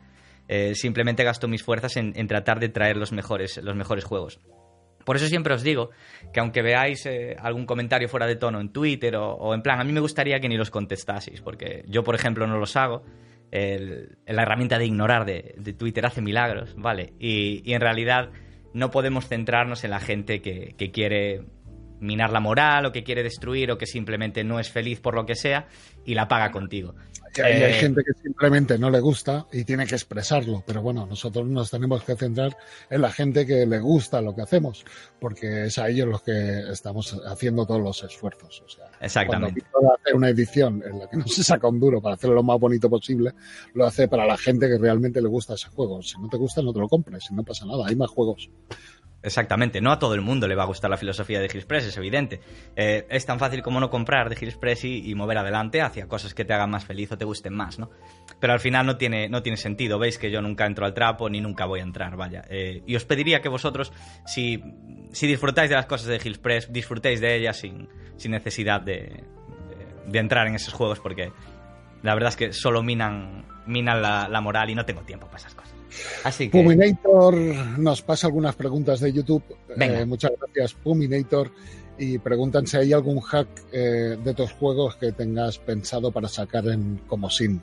Eh, 0.49 0.75
simplemente 0.75 1.25
gasto 1.25 1.47
mis 1.47 1.63
fuerzas 1.63 1.97
en, 1.99 2.27
tratar 2.27 2.59
de 2.59 2.71
traer 2.71 2.97
los 2.97 3.13
mejores, 3.13 3.59
los 3.63 3.77
mejores 3.77 4.05
juegos. 4.05 4.41
Por 5.05 5.17
eso 5.17 5.27
siempre 5.27 5.55
os 5.55 5.63
digo 5.63 5.91
que 6.33 6.41
aunque 6.41 6.63
veáis 6.63 7.05
eh, 7.07 7.37
algún 7.39 7.67
comentario 7.67 8.09
fuera 8.09 8.27
de 8.27 8.37
tono 8.37 8.61
en 8.61 8.73
Twitter 8.73 9.17
o, 9.17 9.55
en 9.55 9.63
plan, 9.63 9.79
a 9.81 9.85
mí 9.85 9.93
me 9.93 10.01
gustaría 10.01 10.41
que 10.41 10.49
ni 10.49 10.57
los 10.57 10.71
contestaseis, 10.71 11.41
porque 11.43 11.85
yo, 11.87 12.03
por 12.03 12.15
ejemplo, 12.15 12.47
no 12.47 12.59
los 12.59 12.77
hago. 12.77 13.05
la 13.51 14.43
herramienta 14.43 14.79
de 14.79 14.87
ignorar 14.87 15.25
de, 15.25 15.75
Twitter 15.79 16.05
hace 16.05 16.23
milagros, 16.23 16.75
¿vale? 16.77 17.13
Y, 17.19 17.73
en 17.73 17.81
realidad 17.81 18.31
no 18.75 18.91
podemos 18.91 19.29
centrarnos 19.29 19.85
en 19.85 19.91
la 19.91 20.01
gente 20.01 20.41
que, 20.41 20.75
que 20.77 20.91
quiere 20.91 21.43
minar 22.01 22.31
la 22.31 22.41
moral 22.41 22.87
o 22.87 22.93
que 22.93 23.03
quiere 23.03 23.23
destruir 23.23 23.71
o 23.71 23.79
que 23.79 23.87
simplemente 23.87 24.45
no 24.45 24.61
es 24.61 24.71
feliz 24.71 25.01
por 25.01 25.15
lo 25.15 25.27
que 25.27 25.35
sea 25.35 25.67
y 26.05 26.15
la 26.15 26.29
paga 26.29 26.51
contigo 26.51 26.95
hay 27.43 27.63
eh, 27.63 27.73
gente 27.75 28.03
que 28.05 28.13
simplemente 28.23 28.79
no 28.79 28.91
le 28.91 29.01
gusta 29.01 29.47
y 29.53 29.65
tiene 29.65 29.87
que 29.87 29.95
expresarlo, 29.95 30.63
pero 30.67 30.83
bueno, 30.83 31.07
nosotros 31.07 31.47
nos 31.47 31.71
tenemos 31.71 32.03
que 32.05 32.17
centrar 32.17 32.57
en 32.91 33.01
la 33.01 33.11
gente 33.11 33.47
que 33.47 33.67
le 33.67 33.79
gusta 33.79 34.21
lo 34.21 34.35
que 34.35 34.43
hacemos, 34.43 34.85
porque 35.21 35.67
es 35.67 35.79
a 35.79 35.89
ellos 35.89 36.09
los 36.09 36.23
que 36.23 36.71
estamos 36.71 37.21
haciendo 37.27 37.67
todos 37.67 37.81
los 37.81 38.03
esfuerzos. 38.03 38.63
O 38.65 38.69
sea, 38.69 38.87
Exactamente. 39.01 39.63
Cuando 39.71 39.95
hacer 39.95 40.15
una 40.15 40.29
edición 40.29 40.83
en 40.85 40.99
la 40.99 41.09
que 41.09 41.17
no 41.17 41.27
se 41.27 41.45
saca 41.45 41.69
un 41.69 41.81
duro 41.81 42.01
para 42.01 42.15
hacerlo 42.15 42.37
lo 42.37 42.43
más 42.43 42.59
bonito 42.59 42.91
posible, 42.91 43.33
lo 43.75 43.87
hace 43.87 44.09
para 44.09 44.27
la 44.27 44.37
gente 44.37 44.69
que 44.69 44.79
realmente 44.79 45.21
le 45.21 45.29
gusta 45.29 45.55
ese 45.55 45.69
juego. 45.69 46.03
Si 46.03 46.21
no 46.21 46.29
te 46.29 46.37
gusta, 46.37 46.63
no 46.63 46.73
te 46.73 46.81
lo 46.81 46.89
compres, 46.89 47.25
si 47.25 47.35
no 47.35 47.45
pasa 47.45 47.67
nada, 47.67 47.87
hay 47.87 47.97
más 47.97 48.11
juegos. 48.11 48.51
Exactamente, 49.21 49.81
no 49.81 49.91
a 49.91 49.99
todo 49.99 50.15
el 50.15 50.21
mundo 50.21 50.47
le 50.47 50.55
va 50.55 50.63
a 50.63 50.67
gustar 50.67 50.91
la 50.91 50.97
filosofía 50.97 51.41
de 51.41 51.49
Gilspress, 51.49 51.87
es 51.87 51.97
evidente. 51.97 52.41
Eh, 52.77 53.05
es 53.11 53.27
tan 53.27 53.41
fácil 53.41 53.63
como 53.63 53.81
no 53.81 53.91
comprar 53.91 54.29
de 54.29 54.37
Gilspress 54.37 54.85
y, 54.85 55.13
mover 55.17 55.39
adelante 55.39 55.83
hacia 55.83 56.07
cosas 56.07 56.35
que 56.35 56.45
te 56.45 56.53
hagan 56.53 56.71
más 56.71 56.85
feliz 56.85 57.11
o 57.11 57.19
te 57.19 57.25
gusten 57.25 57.53
más, 57.53 57.81
¿no? 57.81 57.91
Pero 58.39 58.53
al 58.53 58.61
final 58.61 58.87
no 58.87 58.97
tiene, 58.97 59.29
no 59.29 59.43
tiene 59.43 59.57
sentido, 59.57 59.99
veis 59.99 60.19
que 60.19 60.31
yo 60.31 60.41
nunca 60.41 60.67
entro 60.67 60.87
al 60.87 60.95
trapo 60.95 61.29
ni 61.29 61.41
nunca 61.41 61.67
voy 61.67 61.81
a 61.81 61.83
entrar, 61.83 62.17
vaya. 62.17 62.45
Eh, 62.49 62.83
y 62.87 62.95
os 62.95 63.05
pediría 63.05 63.41
que 63.41 63.49
vosotros, 63.49 63.93
si, 64.25 64.63
si 65.11 65.27
disfrutáis 65.27 65.69
de 65.69 65.75
las 65.75 65.87
cosas 65.87 66.07
de 66.07 66.21
Gilspress, 66.21 66.73
disfrutéis 66.73 67.21
de 67.21 67.35
ellas 67.35 67.57
sin, 67.57 67.89
sin 68.17 68.31
necesidad 68.31 68.81
de, 68.81 69.25
de, 70.07 70.19
entrar 70.21 70.47
en 70.47 70.55
esos 70.55 70.73
juegos 70.73 71.01
porque 71.01 71.33
la 72.03 72.15
verdad 72.15 72.29
es 72.29 72.37
que 72.37 72.53
solo 72.53 72.85
minan, 72.85 73.47
minan 73.67 74.01
la, 74.01 74.29
la 74.29 74.41
moral 74.41 74.71
y 74.71 74.77
no 74.77 74.85
tengo 74.85 75.03
tiempo 75.03 75.27
para 75.27 75.39
esas 75.39 75.57
cosas. 75.57 75.68
Así 76.25 76.49
Puminator 76.49 77.35
nos 77.79 78.03
pasa 78.03 78.27
algunas 78.27 78.55
preguntas 78.55 79.01
de 79.01 79.13
YouTube. 79.13 79.43
Eh, 79.79 80.05
muchas 80.05 80.33
gracias, 80.39 80.75
Puminator. 80.75 81.51
Y 81.99 82.19
preguntan 82.19 82.67
si 82.67 82.77
hay 82.77 82.93
algún 82.93 83.21
hack 83.21 83.49
eh, 83.73 84.17
de 84.23 84.35
tus 84.35 84.53
juegos 84.53 84.97
que 84.97 85.13
tengas 85.13 85.59
pensado 85.59 86.13
para 86.13 86.29
sacar 86.29 86.67
en 86.69 86.99
como 87.07 87.29
sim. 87.29 87.61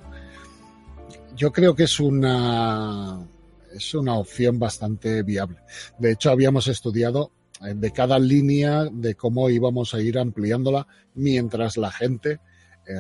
Yo 1.36 1.52
creo 1.52 1.76
que 1.76 1.84
es 1.84 2.00
una 2.00 3.26
es 3.74 3.94
una 3.94 4.16
opción 4.16 4.58
bastante 4.58 5.24
viable. 5.24 5.58
De 6.00 6.12
hecho, 6.12 6.32
habíamos 6.32 6.68
estudiado 6.68 7.32
eh, 7.62 7.74
de 7.76 7.92
cada 7.92 8.20
línea 8.20 8.86
de 8.92 9.16
cómo 9.16 9.50
íbamos 9.50 9.94
a 9.94 10.02
ir 10.02 10.18
ampliándola 10.18 10.88
mientras 11.14 11.78
la 11.78 11.92
gente 11.92 12.40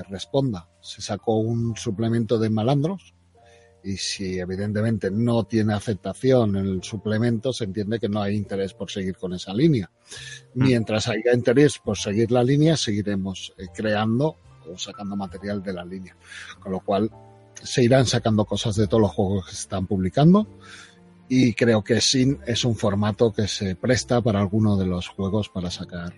responda. 0.10 0.68
Se 0.82 1.00
sacó 1.00 1.38
un 1.38 1.78
suplemento 1.78 2.40
de 2.40 2.50
malandros 2.50 3.15
y 3.86 3.98
si 3.98 4.40
evidentemente 4.40 5.12
no 5.12 5.44
tiene 5.44 5.76
aceptación 5.76 6.56
en 6.56 6.66
el 6.66 6.84
suplemento, 6.84 7.54
se 7.54 7.66
entiende 7.66 8.00
que 8.00 8.10
no 8.10 8.20
hay 8.20 8.36
interés 8.36 8.74
por 8.74 8.90
seguir 8.90 9.16
con 9.16 9.34
esa 9.34 9.54
línea. 9.54 9.92
Mm. 10.56 10.64
Mientras 10.64 11.08
haya 11.08 11.34
interés 11.34 11.78
por 11.78 11.96
seguir 11.96 12.32
la 12.32 12.44
línea, 12.44 12.76
seguiremos 12.76 13.54
eh, 13.60 13.68
creando 13.74 14.38
o 14.68 14.76
sacando 14.76 15.16
material 15.16 15.62
de 15.62 15.74
la 15.74 15.86
línea. 15.86 16.18
Con 16.60 16.72
lo 16.72 16.80
cual, 16.80 17.12
se 17.62 17.84
irán 17.84 18.08
sacando 18.08 18.46
cosas 18.46 18.76
de 18.76 18.88
todos 18.88 19.02
los 19.02 19.12
juegos 19.12 19.46
que 19.46 19.52
se 19.52 19.62
están 19.62 19.86
publicando. 19.86 20.48
Y 21.30 21.54
creo 21.54 21.84
que 21.84 22.02
SIN 22.02 22.40
es 22.48 22.66
un 22.66 22.76
formato 22.76 23.32
que 23.32 23.48
se 23.48 23.76
presta 23.76 24.20
para 24.20 24.40
alguno 24.40 24.78
de 24.78 24.88
los 24.88 25.10
juegos 25.10 25.50
para 25.50 25.70
sacar 25.70 26.14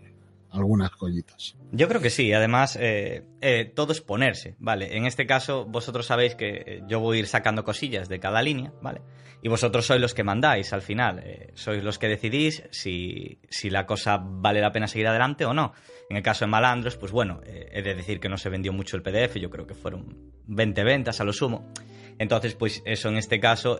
algunas 0.58 0.92
collitas. 0.92 1.56
Yo 1.72 1.88
creo 1.88 2.02
que 2.02 2.10
sí, 2.10 2.32
además 2.34 2.78
eh, 2.80 3.24
eh, 3.42 3.72
todo 3.76 3.92
es 3.92 4.02
ponerse, 4.02 4.56
¿vale? 4.60 4.96
En 4.96 5.06
este 5.06 5.26
caso 5.26 5.66
vosotros 5.66 6.06
sabéis 6.06 6.36
que 6.36 6.64
eh, 6.66 6.82
yo 6.88 7.00
voy 7.00 7.18
a 7.18 7.20
ir 7.22 7.28
sacando 7.28 7.64
cosillas 7.64 8.08
de 8.10 8.20
cada 8.20 8.42
línea, 8.42 8.74
¿vale? 8.82 9.02
Y 9.42 9.50
vosotros 9.50 9.86
sois 9.86 10.02
los 10.02 10.14
que 10.14 10.24
mandáis 10.24 10.74
al 10.74 10.82
final, 10.82 11.24
sois 11.54 11.84
los 11.84 12.00
que 12.00 12.08
decidís 12.08 12.64
si, 12.72 13.40
si, 13.50 13.70
la 13.70 13.86
cosa 13.86 14.18
vale 14.20 14.62
la 14.62 14.72
pena 14.72 14.88
seguir 14.88 15.08
adelante 15.08 15.46
o 15.46 15.54
no. 15.54 15.74
En 16.10 16.18
el 16.18 16.24
caso 16.24 16.46
de 16.46 16.52
Malandros, 16.52 16.98
pues 16.98 17.12
bueno, 17.12 17.42
he 17.46 17.84
de 17.84 17.94
decir 17.94 18.20
que 18.20 18.30
no 18.30 18.38
se 18.38 18.50
vendió 18.50 18.74
mucho 18.74 18.98
el 18.98 19.04
PDF, 19.04 19.36
yo 19.36 19.52
creo 19.52 19.68
que 19.68 19.76
fueron 19.76 20.34
20 20.48 20.84
ventas 20.84 21.22
a 21.22 21.24
lo 21.24 21.34
sumo. 21.34 21.72
Entonces, 22.18 22.56
pues 22.56 22.82
eso 22.84 23.10
en 23.10 23.18
este 23.18 23.40
caso 23.40 23.78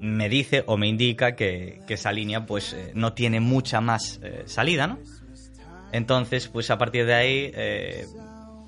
me 0.00 0.30
dice 0.30 0.64
o 0.66 0.78
me 0.78 0.88
indica 0.88 1.36
que, 1.36 1.80
que 1.86 1.94
esa 1.94 2.10
línea 2.10 2.46
pues 2.46 2.74
no 2.94 3.12
tiene 3.12 3.38
mucha 3.38 3.82
más 3.82 4.18
salida, 4.46 4.86
¿no? 4.86 4.98
Entonces, 5.92 6.48
pues 6.48 6.70
a 6.70 6.78
partir 6.78 7.06
de 7.06 7.14
ahí, 7.14 7.50
eh, 7.54 8.06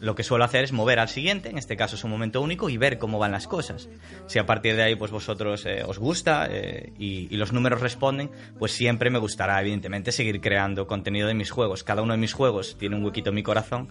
lo 0.01 0.15
que 0.15 0.23
suelo 0.23 0.45
hacer 0.45 0.65
es 0.65 0.73
mover 0.73 0.99
al 0.99 1.09
siguiente, 1.09 1.51
en 1.51 1.59
este 1.59 1.77
caso 1.77 1.97
es 1.97 2.05
un 2.05 2.11
momento 2.11 2.41
único, 2.41 2.69
y 2.69 2.77
ver 2.77 2.99
cómo 2.99 3.19
van 3.19 3.33
las 3.33 3.47
cosas. 3.47 3.89
Si 4.27 4.39
a 4.39 4.47
partir 4.47 4.77
de 4.77 4.83
ahí, 4.83 4.97
pues 4.97 5.11
vosotros 5.11 5.67
eh, 5.67 5.83
os 5.87 5.99
gusta 5.99 6.47
eh, 6.51 6.93
y, 6.99 7.37
los 7.37 7.53
números 7.53 7.81
responden, 7.81 8.31
pues 8.59 8.73
siempre 8.73 9.11
me 9.11 9.19
gustará, 9.19 9.61
evidentemente, 9.61 10.13
seguir 10.13 10.41
creando 10.41 10.87
contenido 10.87 11.29
de 11.29 11.35
mis 11.35 11.51
juegos. 11.51 11.85
Cada 11.85 12.03
uno 12.03 12.13
de 12.13 12.19
mis 12.19 12.33
juegos 12.33 12.77
tiene 12.79 12.97
un 12.97 13.05
huequito 13.05 13.31
en 13.31 13.35
mi 13.35 13.43
corazón. 13.43 13.89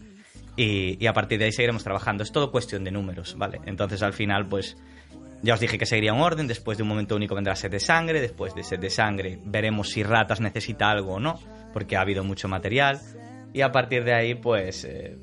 Y, 0.55 1.01
y 1.03 1.05
a 1.05 1.13
partir 1.13 1.37
de 1.37 1.45
ahí 1.45 1.51
seguiremos 1.51 1.83
trabajando. 1.83 2.23
Es 2.23 2.31
todo 2.31 2.51
cuestión 2.51 2.83
de 2.83 2.91
números, 2.91 3.35
¿vale? 3.37 3.61
Entonces 3.65 4.01
al 4.01 4.13
final, 4.13 4.47
pues 4.47 4.75
ya 5.43 5.53
os 5.53 5.59
dije 5.59 5.77
que 5.77 5.85
seguiría 5.85 6.13
un 6.13 6.21
orden, 6.21 6.47
después 6.47 6.77
de 6.77 6.83
un 6.83 6.89
momento 6.89 7.15
único 7.15 7.35
vendrá 7.35 7.55
sed 7.55 7.69
de 7.69 7.79
sangre, 7.79 8.19
después 8.19 8.55
de 8.55 8.63
sed 8.63 8.79
de 8.79 8.89
sangre 8.89 9.39
veremos 9.45 9.89
si 9.89 10.01
Ratas 10.01 10.41
necesita 10.41 10.89
algo 10.89 11.13
o 11.13 11.19
no, 11.19 11.39
porque 11.77 11.95
ha 11.95 12.01
habido 12.01 12.23
mucho 12.23 12.47
material, 12.47 12.99
y 13.53 13.61
a 13.61 13.71
partir 13.71 14.03
de 14.03 14.11
ahí 14.11 14.33
pues 14.33 14.83
eh, 14.83 15.15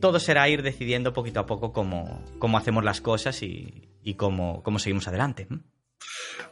todo 0.00 0.18
será 0.18 0.48
ir 0.48 0.60
decidiendo 0.60 1.12
poquito 1.12 1.38
a 1.38 1.46
poco 1.46 1.72
cómo, 1.72 2.24
cómo 2.40 2.58
hacemos 2.58 2.82
las 2.82 3.00
cosas 3.00 3.40
y, 3.44 3.88
cómo, 4.16 4.60
cómo 4.64 4.80
seguimos 4.80 5.06
adelante. 5.06 5.46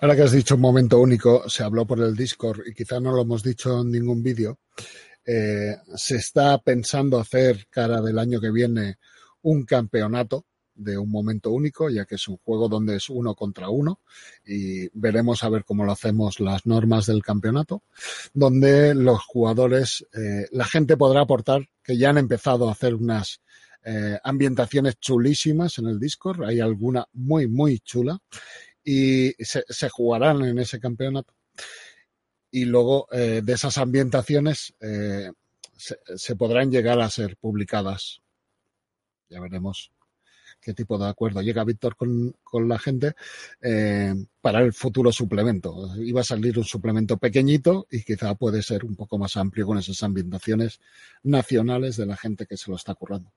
Ahora 0.00 0.14
que 0.14 0.22
has 0.22 0.30
dicho 0.30 0.54
un 0.54 0.60
momento 0.60 1.00
único, 1.00 1.48
se 1.48 1.64
habló 1.64 1.88
por 1.88 1.98
el 1.98 2.14
Discord 2.14 2.60
y 2.68 2.72
quizá 2.72 3.00
no 3.00 3.10
lo 3.10 3.22
hemos 3.22 3.42
dicho 3.42 3.80
en 3.80 3.90
ningún 3.90 4.22
vídeo. 4.22 4.60
Eh, 5.26 5.74
se 5.96 6.18
está 6.18 6.56
pensando 6.58 7.18
hacer 7.18 7.66
cara 7.68 8.00
del 8.00 8.20
año 8.20 8.40
que 8.40 8.52
viene 8.52 8.98
un 9.42 9.64
campeonato 9.64 10.46
de 10.78 10.96
un 10.96 11.10
momento 11.10 11.50
único, 11.50 11.90
ya 11.90 12.06
que 12.06 12.14
es 12.14 12.28
un 12.28 12.38
juego 12.38 12.68
donde 12.68 12.96
es 12.96 13.10
uno 13.10 13.34
contra 13.34 13.68
uno 13.68 14.00
y 14.46 14.88
veremos 14.98 15.42
a 15.42 15.48
ver 15.48 15.64
cómo 15.64 15.84
lo 15.84 15.92
hacemos 15.92 16.40
las 16.40 16.64
normas 16.66 17.06
del 17.06 17.22
campeonato, 17.22 17.82
donde 18.32 18.94
los 18.94 19.20
jugadores, 19.24 20.06
eh, 20.14 20.46
la 20.52 20.64
gente 20.64 20.96
podrá 20.96 21.22
aportar 21.22 21.68
que 21.82 21.98
ya 21.98 22.10
han 22.10 22.18
empezado 22.18 22.68
a 22.68 22.72
hacer 22.72 22.94
unas 22.94 23.40
eh, 23.84 24.18
ambientaciones 24.22 24.98
chulísimas 25.00 25.78
en 25.78 25.88
el 25.88 25.98
Discord, 25.98 26.44
hay 26.44 26.60
alguna 26.60 27.06
muy, 27.12 27.48
muy 27.48 27.80
chula 27.80 28.18
y 28.84 29.32
se, 29.40 29.88
jugarán 29.90 30.42
en 30.44 30.58
ese 30.58 30.78
campeonato. 30.78 31.34
Y 32.50 32.64
luego 32.64 33.08
eh, 33.12 33.42
de 33.44 33.52
esas 33.52 33.76
ambientaciones 33.76 34.74
se, 34.78 35.98
se 36.16 36.36
podrán 36.36 36.70
llegar 36.70 36.98
a 37.00 37.10
ser 37.10 37.36
publicadas. 37.36 38.22
Ya 39.28 39.40
veremos 39.40 39.92
qué 40.68 40.74
tipo 40.74 40.98
de 40.98 41.08
acuerdo 41.08 41.40
llega 41.40 41.64
Víctor 41.64 41.96
con, 41.96 42.68
la 42.68 42.78
gente 42.78 43.14
eh, 43.62 44.14
para 44.42 44.60
el 44.60 44.74
futuro 44.74 45.10
suplemento. 45.10 45.96
Iba 45.96 46.20
a 46.20 46.24
salir 46.24 46.58
un 46.58 46.64
suplemento 46.64 47.16
pequeñito 47.16 47.86
y 47.90 48.02
quizá 48.02 48.34
puede 48.34 48.60
ser 48.62 48.84
un 48.84 48.94
poco 48.94 49.16
más 49.16 49.38
amplio 49.38 49.64
con 49.64 49.78
esas 49.78 50.02
ambientaciones 50.02 50.78
nacionales 51.22 51.96
de 51.96 52.04
la 52.04 52.18
gente 52.18 52.44
que 52.44 52.58
se 52.58 52.70
lo 52.70 52.76
está 52.76 52.94
currando. 52.94 53.32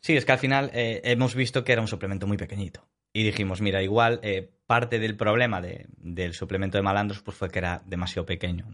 Sí, 0.00 0.16
es 0.16 0.24
que 0.24 0.30
al 0.30 0.38
final 0.38 0.70
eh, 0.74 1.00
hemos 1.02 1.34
visto 1.34 1.64
que 1.64 1.72
era 1.72 1.82
un 1.82 1.88
suplemento 1.88 2.28
muy 2.28 2.36
pequeñito. 2.36 2.86
Y 3.12 3.24
dijimos, 3.24 3.60
mira, 3.60 3.82
igual 3.82 4.20
eh, 4.22 4.48
parte 4.68 5.00
del 5.00 5.16
problema 5.16 5.60
del 5.60 6.34
suplemento 6.34 6.78
de 6.78 6.82
malandros 6.82 7.20
pues 7.22 7.36
fue 7.36 7.50
que 7.50 7.58
era 7.58 7.82
demasiado 7.84 8.26
pequeño. 8.26 8.64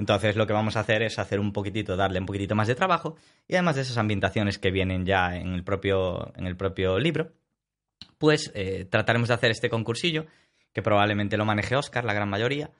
Entonces 0.00 0.34
lo 0.34 0.48
que 0.48 0.52
vamos 0.52 0.74
a 0.74 0.80
hacer 0.80 1.02
es 1.02 1.20
hacer 1.20 1.38
un 1.38 1.52
poquitito, 1.52 1.94
darle 1.94 2.18
un 2.18 2.26
poquitito 2.26 2.56
más 2.56 2.66
de 2.66 2.74
trabajo 2.74 3.14
y 3.46 3.54
además 3.54 3.76
de 3.76 3.82
esas 3.82 3.98
ambientaciones 3.98 4.58
que 4.58 4.72
vienen 4.72 5.06
ya 5.06 5.36
en 5.36 5.52
el 5.52 5.62
propio, 5.62 6.32
en 6.36 6.48
el 6.48 6.56
propio 6.56 6.98
libro, 6.98 7.34
pues 8.22 8.52
trataremos 8.88 9.26
de 9.26 9.34
hacer 9.34 9.50
este 9.50 9.68
concursillo, 9.68 10.26
que 10.72 10.80
probablemente 10.80 11.36
lo 11.36 11.44
maneje 11.44 11.74
Oscar, 11.74 12.04
la 12.04 12.14
gran 12.14 12.28
mayoría. 12.28 12.70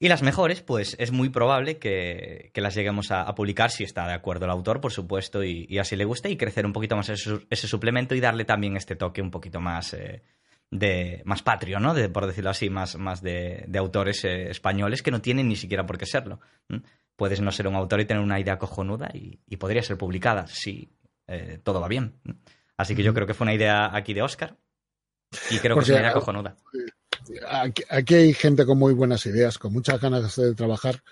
Y 0.00 0.08
las 0.08 0.24
mejores, 0.24 0.62
pues 0.62 0.96
es 0.98 1.12
muy 1.12 1.28
probable 1.28 1.78
que, 1.78 2.50
las 2.56 2.74
lleguemos 2.74 3.12
a, 3.12 3.32
publicar 3.36 3.70
si 3.70 3.84
está 3.84 4.04
de 4.08 4.14
acuerdo 4.14 4.46
el 4.46 4.50
autor, 4.50 4.80
por 4.80 4.90
supuesto, 4.90 5.44
y, 5.44 5.78
así 5.78 5.94
le 5.94 6.04
guste, 6.04 6.28
y 6.28 6.36
crecer 6.36 6.66
un 6.66 6.72
poquito 6.72 6.96
más 6.96 7.08
ese, 7.08 7.68
suplemento 7.68 8.16
y 8.16 8.20
darle 8.20 8.44
también 8.44 8.76
este 8.76 8.96
toque 8.96 9.22
un 9.22 9.30
poquito 9.30 9.60
más, 9.60 9.94
eh, 9.94 10.24
de, 10.72 11.22
más 11.24 11.44
patrio, 11.44 11.78
¿no? 11.78 11.94
De, 11.94 12.08
por 12.08 12.26
decirlo 12.26 12.50
así, 12.50 12.68
más, 12.68 12.96
más 12.96 13.22
de, 13.22 13.64
autores 13.76 14.24
eh, 14.24 14.50
españoles 14.50 15.04
que 15.04 15.12
no 15.12 15.20
tienen 15.20 15.46
ni 15.46 15.54
siquiera 15.54 15.86
por 15.86 15.98
qué 15.98 16.06
serlo. 16.06 16.40
Puedes 17.14 17.40
no 17.40 17.52
ser 17.52 17.68
un 17.68 17.76
autor 17.76 18.00
y 18.00 18.04
tener 18.04 18.24
una 18.24 18.40
idea 18.40 18.58
cojonuda 18.58 19.08
y 19.14 19.56
podría 19.56 19.84
ser 19.84 19.98
publicada 19.98 20.48
si 20.48 20.90
todo 21.62 21.80
va 21.80 21.86
bien. 21.86 22.14
Así 22.76 22.94
que 22.94 23.02
yo 23.02 23.14
creo 23.14 23.26
que 23.26 23.34
fue 23.34 23.44
una 23.44 23.54
idea 23.54 23.94
aquí 23.94 24.14
de 24.14 24.22
Oscar 24.22 24.56
y 25.50 25.58
creo 25.58 25.76
que 25.76 25.82
es 25.82 25.88
una 25.90 26.00
idea 26.00 26.12
cojonuda. 26.12 26.56
Aquí, 27.48 28.14
hay 28.14 28.34
gente 28.34 28.64
con 28.64 28.78
muy 28.78 28.94
buenas 28.94 29.24
ideas, 29.26 29.58
con 29.58 29.72
muchas 29.72 30.00
ganas 30.00 30.34
de 30.36 30.54
trabajar 30.54 31.02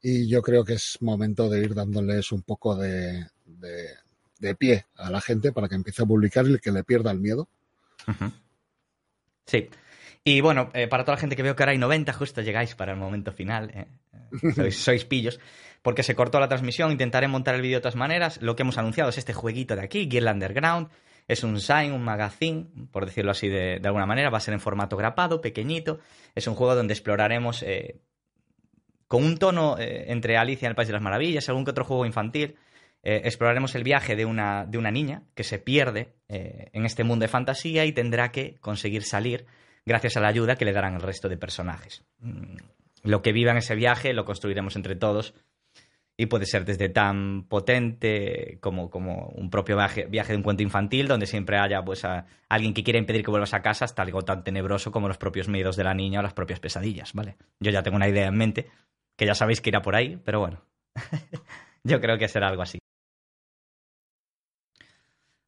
y 0.00 0.28
yo 0.28 0.42
creo 0.42 0.64
que 0.64 0.74
es 0.74 0.98
momento 1.00 1.48
de 1.48 1.60
ir 1.60 1.74
dándoles 1.74 2.32
un 2.32 2.42
poco 2.42 2.74
de, 2.76 3.26
pie 4.58 4.86
a 4.96 5.10
la 5.10 5.20
gente 5.20 5.52
para 5.52 5.68
que 5.68 5.76
empiece 5.76 6.02
a 6.02 6.06
publicar 6.06 6.46
y 6.48 6.58
que 6.58 6.72
le 6.72 6.84
pierda 6.84 7.10
el 7.10 7.20
miedo. 7.20 7.48
Sí. 9.46 9.68
Y 10.24 10.40
bueno, 10.40 10.70
eh, 10.72 10.86
para 10.86 11.04
toda 11.04 11.16
la 11.16 11.20
gente 11.20 11.36
que 11.36 11.42
veo 11.42 11.56
que 11.56 11.62
ahora 11.62 11.72
hay 11.72 11.78
90, 11.78 12.12
justo 12.12 12.42
llegáis 12.42 12.74
para 12.74 12.92
el 12.92 12.98
momento 12.98 13.32
final. 13.32 13.70
Eh, 13.74 13.86
eh, 14.56 14.70
sois 14.70 15.04
pillos 15.04 15.38
porque 15.82 16.04
se 16.04 16.14
cortó 16.14 16.38
la 16.40 16.48
transmisión, 16.48 16.92
intentaré 16.92 17.28
montar 17.28 17.56
el 17.56 17.62
vídeo 17.62 17.78
de 17.78 17.82
todas 17.82 17.96
maneras. 17.96 18.40
Lo 18.40 18.56
que 18.56 18.62
hemos 18.62 18.78
anunciado 18.78 19.10
es 19.10 19.18
este 19.18 19.34
jueguito 19.34 19.74
de 19.74 19.82
aquí, 19.82 20.08
Gear 20.10 20.32
Underground. 20.32 20.88
Es 21.28 21.44
un 21.44 21.60
sign, 21.60 21.92
un 21.92 22.02
magazine, 22.02 22.66
por 22.90 23.04
decirlo 23.04 23.32
así 23.32 23.48
de, 23.48 23.80
alguna 23.84 24.06
manera. 24.06 24.30
Va 24.30 24.38
a 24.38 24.40
ser 24.40 24.54
en 24.54 24.60
formato 24.60 24.96
grapado, 24.96 25.40
pequeñito. 25.40 25.98
Es 26.34 26.46
un 26.46 26.54
juego 26.54 26.74
donde 26.74 26.94
exploraremos 26.94 27.62
eh, 27.62 28.00
con 29.08 29.24
un 29.24 29.38
tono 29.38 29.76
eh, 29.78 30.06
entre 30.08 30.36
Alicia 30.36 30.66
en 30.66 30.70
el 30.70 30.76
País 30.76 30.88
de 30.88 30.94
las 30.94 31.02
Maravillas, 31.02 31.48
algún 31.48 31.64
que 31.64 31.72
otro 31.72 31.84
juego 31.84 32.06
infantil. 32.06 32.56
Eh, 33.02 33.22
exploraremos 33.24 33.74
el 33.74 33.82
viaje 33.82 34.14
de 34.14 34.24
una, 34.24 34.64
de 34.64 34.78
una 34.78 34.92
niña 34.92 35.24
que 35.34 35.42
se 35.42 35.58
pierde 35.58 36.14
en 36.28 36.86
este 36.86 37.04
mundo 37.04 37.24
de 37.24 37.28
fantasía 37.28 37.84
y 37.84 37.92
tendrá 37.92 38.32
que 38.32 38.54
conseguir 38.60 39.02
salir 39.02 39.44
gracias 39.84 40.16
a 40.16 40.20
la 40.20 40.28
ayuda 40.28 40.56
que 40.56 40.64
le 40.64 40.72
darán 40.72 40.94
el 40.94 41.02
resto 41.02 41.28
de 41.28 41.36
personajes. 41.36 42.04
Mm, 42.20 42.56
lo 43.02 43.20
que 43.20 43.32
viva 43.32 43.50
en 43.50 43.58
ese 43.58 43.74
viaje 43.74 44.14
lo 44.14 44.24
construiremos 44.24 44.76
entre 44.76 44.96
todos 44.96 45.34
y 46.16 46.26
puede 46.26 46.46
ser 46.46 46.64
desde 46.64 46.88
tan 46.88 47.44
potente 47.48 48.58
como, 48.60 48.90
como 48.90 49.28
un 49.34 49.50
propio 49.50 49.76
viaje, 49.76 50.32
de 50.32 50.36
un 50.36 50.42
cuento 50.42 50.62
infantil 50.62 51.08
donde 51.08 51.26
siempre 51.26 51.58
haya 51.58 51.82
pues 51.84 52.04
a 52.04 52.26
alguien 52.48 52.74
que 52.74 52.84
quiera 52.84 52.98
impedir 52.98 53.24
que 53.24 53.30
vuelvas 53.30 53.54
a 53.54 53.62
casa 53.62 53.84
hasta 53.84 54.02
algo 54.02 54.22
tan 54.22 54.44
tenebroso 54.44 54.92
como 54.92 55.08
los 55.08 55.18
propios 55.18 55.48
miedos 55.48 55.76
de 55.76 55.84
la 55.84 55.94
niña 55.94 56.20
o 56.20 56.22
las 56.22 56.34
propias 56.34 56.60
pesadillas, 56.60 57.12
¿vale? 57.14 57.36
Yo 57.60 57.70
ya 57.70 57.82
tengo 57.82 57.96
una 57.96 58.08
idea 58.08 58.26
en 58.26 58.36
mente, 58.36 58.70
que 59.16 59.26
ya 59.26 59.34
sabéis 59.34 59.60
que 59.60 59.70
irá 59.70 59.82
por 59.82 59.96
ahí, 59.96 60.20
pero 60.24 60.40
bueno, 60.40 60.62
yo 61.84 62.00
creo 62.00 62.18
que 62.18 62.28
será 62.28 62.48
algo 62.48 62.62
así. 62.62 62.78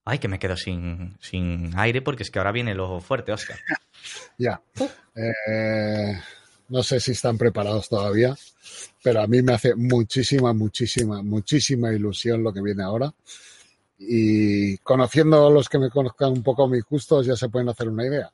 Ay, 0.07 0.19
que 0.19 0.29
me 0.29 0.39
quedo 0.39 0.57
sin, 0.57 1.17
sin 1.21 1.71
aire 1.79 2.03
porque 2.03 2.25
es 2.25 2.31
que 2.31 2.39
ahora 2.39 2.53
viene 2.53 2.75
lo 2.75 3.01
fuerte, 3.01 3.33
Oscar. 3.33 3.59
ya. 4.39 4.61
Eh, 5.15 6.21
no 6.69 6.83
sé 6.83 7.01
si 7.01 7.12
están 7.12 7.39
preparados 7.39 7.89
todavía, 7.89 8.37
pero 9.03 9.21
a 9.21 9.27
mí 9.27 9.43
me 9.43 9.55
hace 9.55 9.75
muchísima, 9.75 10.53
muchísima, 10.53 11.23
muchísima 11.23 11.93
ilusión 11.93 12.43
lo 12.43 12.53
que 12.53 12.62
viene 12.62 12.83
ahora. 12.83 13.12
Y 13.99 14.79
conociendo 14.79 15.47
a 15.47 15.51
los 15.51 15.69
que 15.69 15.79
me 15.79 15.91
conozcan 15.91 16.33
un 16.33 16.43
poco 16.43 16.65
a 16.65 16.69
mis 16.69 16.85
gustos, 16.85 17.27
ya 17.27 17.37
se 17.37 17.49
pueden 17.49 17.69
hacer 17.69 17.89
una 17.89 18.07
idea. 18.07 18.33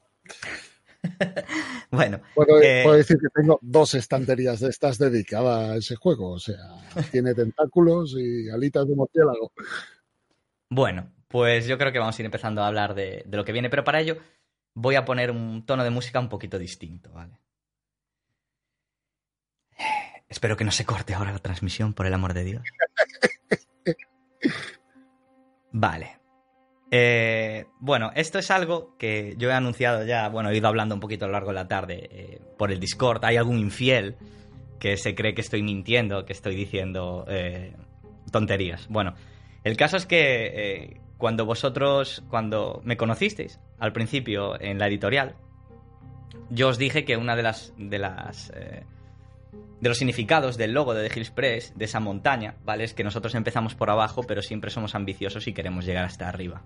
bueno, 1.91 2.19
eh, 2.63 2.83
puedo, 2.85 2.97
decir 2.97 3.19
que 3.19 3.29
tengo 3.35 3.59
dos 3.63 3.95
estanterías 3.95 4.61
de 4.61 4.69
estas 4.69 4.99
dedicadas 4.99 5.71
a 5.71 5.77
ese 5.77 5.97
juego. 5.97 6.33
O 6.33 6.39
sea, 6.39 6.57
tiene 7.11 7.35
tentáculos 7.35 8.15
y 8.19 8.49
alitas 8.49 8.87
de 8.87 8.95
murciélago. 8.95 9.53
Bueno, 10.71 11.11
pues 11.29 11.67
yo 11.67 11.79
creo 11.79 11.93
que 11.93 11.99
vamos 11.99 12.19
a 12.19 12.23
ir 12.23 12.27
empezando 12.27 12.63
a 12.63 12.69
hablar 12.69 12.95
de, 12.95 13.25
de 13.27 13.37
lo 13.37 13.45
que 13.45 13.53
viene, 13.53 13.71
pero 13.71 13.85
para 13.85 14.01
ello 14.01 14.19
voy 14.75 14.95
a 14.95 15.05
poner 15.05 15.31
un 15.31 15.67
tono 15.67 15.85
de 15.85 15.91
música 15.91 16.21
un 16.21 16.29
poquito 16.29 16.59
distinto, 16.59 17.11
¿vale? 17.13 17.39
Espero 20.31 20.57
que 20.57 20.65
no 20.65 20.71
se 20.71 20.85
corte 20.85 21.13
ahora 21.13 21.33
la 21.33 21.41
transmisión, 21.41 21.93
por 21.93 22.07
el 22.07 22.15
amor 22.15 22.35
de 22.35 22.45
Dios. 22.45 22.63
Vale. 25.73 26.19
Eh, 26.93 27.67
bueno, 27.81 28.13
esto 28.15 28.39
es 28.39 28.51
algo 28.51 28.97
que 28.97 29.35
yo 29.39 29.51
he 29.51 29.53
anunciado 29.53 30.05
ya, 30.05 30.29
bueno, 30.29 30.51
he 30.51 30.57
ido 30.57 30.69
hablando 30.69 30.95
un 30.95 31.01
poquito 31.01 31.25
a 31.25 31.29
lo 31.29 31.33
largo 31.33 31.49
de 31.49 31.55
la 31.55 31.69
tarde 31.69 32.09
eh, 32.13 32.41
por 32.57 32.71
el 32.71 32.79
Discord. 32.79 33.25
Hay 33.25 33.37
algún 33.37 33.59
infiel 33.59 34.17
que 34.79 34.97
se 34.97 35.17
cree 35.17 35.35
que 35.35 35.41
estoy 35.41 35.65
mintiendo, 35.65 36.25
que 36.25 36.33
estoy 36.33 36.55
diciendo 36.55 37.25
eh, 37.29 37.77
tonterías. 38.31 38.87
Bueno, 38.89 39.15
el 39.65 39.77
caso 39.77 39.97
es 39.97 40.07
que 40.07 41.01
cuando 41.19 41.45
vosotros, 41.45 42.23
cuando 42.31 42.81
me 42.85 42.97
conocisteis 42.97 43.59
al 43.81 43.93
principio 43.93 44.61
en 44.61 44.79
la 44.79 44.87
editorial, 44.87 45.35
yo 46.51 46.69
os 46.69 46.79
dije 46.79 47.05
que 47.05 47.17
una 47.17 47.35
de 47.35 47.43
las, 47.43 47.73
de 47.77 47.99
las 47.99 48.53
de 49.81 49.89
los 49.89 49.99
significados 49.99 50.57
del 50.57 50.73
logo 50.73 50.95
de 50.95 51.09
The 51.09 51.19
Hills 51.19 51.31
Press, 51.31 51.73
de 51.77 51.87
esa 51.87 52.01
montaña, 52.01 52.57
¿vale? 52.65 52.85
Es 52.85 52.95
que 52.95 53.05
nosotros 53.05 53.35
empezamos 53.35 53.75
por 53.75 53.91
abajo, 53.91 54.23
pero 54.23 54.43
siempre 54.43 54.71
somos 54.71 54.95
ambiciosos 54.95 55.47
y 55.49 55.53
queremos 55.53 55.87
llegar 55.87 56.05
hasta 56.05 56.29
arriba. 56.29 56.63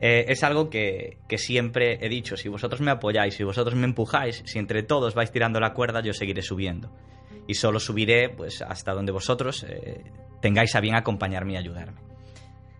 Eh, 0.00 0.26
es 0.28 0.42
algo 0.42 0.68
que, 0.68 1.18
siempre 1.36 2.04
he 2.04 2.08
dicho, 2.08 2.36
si 2.36 2.48
vosotros 2.48 2.80
me 2.80 2.90
apoyáis, 2.90 3.34
si 3.34 3.44
vosotros 3.44 3.74
me 3.76 3.86
empujáis, 3.86 4.42
si 4.44 4.58
entre 4.58 4.82
todos 4.82 5.14
vais 5.14 5.30
tirando 5.30 5.60
la 5.60 5.72
cuerda, 5.72 6.02
yo 6.02 6.12
seguiré 6.12 6.42
subiendo. 6.42 6.90
Y 7.46 7.54
solo 7.54 7.78
subiré 7.78 8.28
pues 8.28 8.60
hasta 8.60 8.92
donde 8.92 9.12
vosotros 9.12 9.64
eh, 9.68 10.02
tengáis 10.42 10.74
a 10.74 10.80
bien 10.80 10.96
acompañarme 10.96 11.54
y 11.54 11.56
ayudarme. 11.56 12.00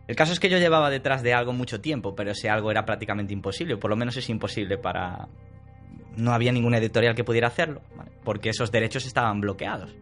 El 0.08 0.16
caso 0.16 0.32
es 0.32 0.40
que 0.40 0.48
yo 0.48 0.58
llevaba 0.58 0.90
detrás 0.90 1.22
de 1.22 1.34
algo 1.34 1.52
mucho 1.52 1.80
tiempo, 1.80 2.14
pero 2.14 2.32
ese 2.32 2.48
algo 2.48 2.70
era 2.70 2.84
prácticamente 2.84 3.32
imposible, 3.32 3.76
por 3.76 3.90
lo 3.90 3.96
menos 3.96 4.16
es 4.16 4.28
imposible 4.28 4.78
para, 4.78 5.28
no 6.16 6.32
había 6.32 6.52
ninguna 6.52 6.78
editorial 6.78 7.14
que 7.14 7.24
pudiera 7.24 7.48
hacerlo, 7.48 7.82
porque 8.24 8.50
esos 8.50 8.72
derechos 8.72 9.06
estaban 9.06 9.40
bloqueados. 9.40 9.94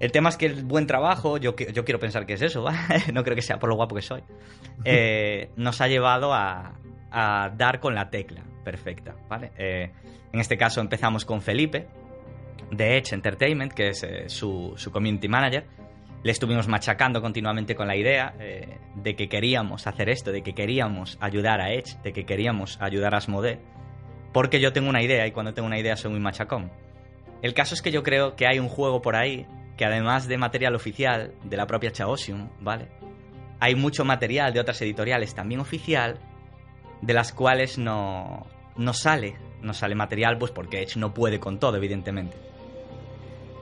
El 0.00 0.12
tema 0.12 0.28
es 0.28 0.36
que 0.36 0.46
el 0.46 0.64
buen 0.64 0.86
trabajo, 0.86 1.38
yo, 1.38 1.56
yo 1.56 1.84
quiero 1.84 1.98
pensar 1.98 2.24
que 2.24 2.34
es 2.34 2.42
eso, 2.42 2.64
no 3.12 3.24
creo 3.24 3.34
que 3.34 3.42
sea 3.42 3.58
por 3.58 3.68
lo 3.68 3.76
guapo 3.76 3.94
que 3.94 4.02
soy, 4.02 4.22
eh, 4.84 5.50
nos 5.56 5.80
ha 5.80 5.88
llevado 5.88 6.32
a, 6.32 6.74
dar 7.10 7.80
con 7.80 7.94
la 7.94 8.10
tecla 8.10 8.42
perfecta. 8.64 9.14
¿vale? 9.28 9.50
Eh, 9.56 9.90
en 10.32 10.40
este 10.40 10.56
caso 10.56 10.80
empezamos 10.80 11.24
con 11.24 11.40
Felipe, 11.40 11.86
de 12.70 12.98
Edge 12.98 13.14
Entertainment, 13.14 13.72
que 13.72 13.88
es 13.88 14.02
eh, 14.02 14.28
su, 14.28 14.74
su, 14.76 14.92
community 14.92 15.26
manager. 15.26 15.64
Le 16.22 16.32
estuvimos 16.32 16.68
machacando 16.68 17.22
continuamente 17.22 17.74
con 17.74 17.86
la 17.86 17.96
idea 17.96 18.34
de 18.96 19.14
que 19.14 19.28
queríamos 19.28 19.86
hacer 19.86 20.10
esto, 20.10 20.32
de 20.32 20.42
que 20.42 20.52
queríamos 20.52 21.16
ayudar 21.20 21.60
a 21.60 21.72
Edge, 21.72 21.96
de 22.02 22.12
que 22.12 22.26
queríamos 22.26 22.76
ayudar 22.82 23.14
a 23.14 23.18
Asmodee 23.18 23.60
porque 24.32 24.60
yo 24.60 24.72
tengo 24.72 24.88
una 24.88 25.02
idea 25.02 25.26
y 25.26 25.32
cuando 25.32 25.54
tengo 25.54 25.66
una 25.66 25.78
idea 25.78 25.96
soy 25.96 26.10
muy 26.10 26.20
machacón. 26.20 26.70
El 27.42 27.54
caso 27.54 27.74
es 27.74 27.82
que 27.82 27.92
yo 27.92 28.02
creo 28.02 28.34
que 28.34 28.46
hay 28.46 28.58
un 28.58 28.68
juego 28.68 29.00
por 29.00 29.16
ahí 29.16 29.46
que 29.76 29.84
además 29.84 30.26
de 30.26 30.38
material 30.38 30.74
oficial 30.74 31.32
de 31.44 31.56
la 31.56 31.66
propia 31.66 31.92
Chaosium, 31.92 32.48
¿vale? 32.60 32.88
Hay 33.60 33.74
mucho 33.74 34.04
material 34.04 34.52
de 34.52 34.60
otras 34.60 34.82
editoriales 34.82 35.34
también 35.34 35.60
oficial 35.60 36.18
de 37.00 37.14
las 37.14 37.32
cuales 37.32 37.78
no, 37.78 38.46
no 38.76 38.92
sale, 38.92 39.36
no 39.62 39.72
sale 39.72 39.94
material 39.94 40.36
pues 40.36 40.50
porque 40.50 40.82
Edge 40.82 40.96
no 40.96 41.14
puede 41.14 41.38
con 41.38 41.58
todo, 41.58 41.76
evidentemente. 41.76 42.36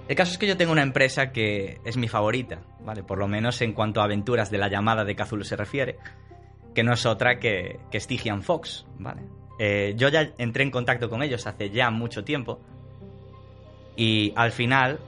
El 0.09 0.17
caso 0.17 0.33
es 0.33 0.39
que 0.39 0.47
yo 0.47 0.57
tengo 0.57 0.73
una 0.73 0.83
empresa 0.83 1.33
que 1.33 1.81
es 1.85 1.97
mi 1.97 2.09
favorita, 2.09 2.61
¿vale? 2.81 3.03
Por 3.03 3.19
lo 3.19 3.27
menos 3.27 3.61
en 3.61 3.73
cuanto 3.73 4.01
a 4.01 4.05
aventuras 4.05 4.51
de 4.51 4.59
la 4.59 4.69
llamada 4.69 5.05
de 5.05 5.17
Cthulhu 5.17 5.45
se 5.45 5.57
refiere, 5.57 5.99
que 6.75 6.85
no 6.85 6.93
es 6.93 7.05
otra 7.07 7.39
que, 7.41 7.81
que 7.91 7.99
Stygian 7.99 8.43
Fox, 8.43 8.87
¿vale? 8.99 9.23
Eh, 9.59 9.95
yo 9.97 10.09
ya 10.09 10.33
entré 10.39 10.65
en 10.65 10.71
contacto 10.71 11.09
con 11.09 11.23
ellos 11.23 11.47
hace 11.47 11.71
ya 11.71 11.91
mucho 11.91 12.25
tiempo 12.25 12.61
y 13.97 14.33
al 14.37 14.53
final 14.53 15.01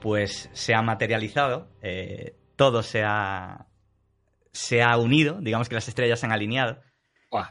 pues 0.00 0.50
se 0.52 0.74
ha 0.74 0.82
materializado, 0.82 1.68
eh, 1.82 2.34
todo 2.56 2.82
se 2.82 3.02
ha, 3.04 3.66
se 4.52 4.82
ha 4.82 4.96
unido, 4.98 5.38
digamos 5.40 5.68
que 5.68 5.76
las 5.76 5.88
estrellas 5.88 6.20
se 6.20 6.26
han 6.26 6.32
alineado. 6.32 6.80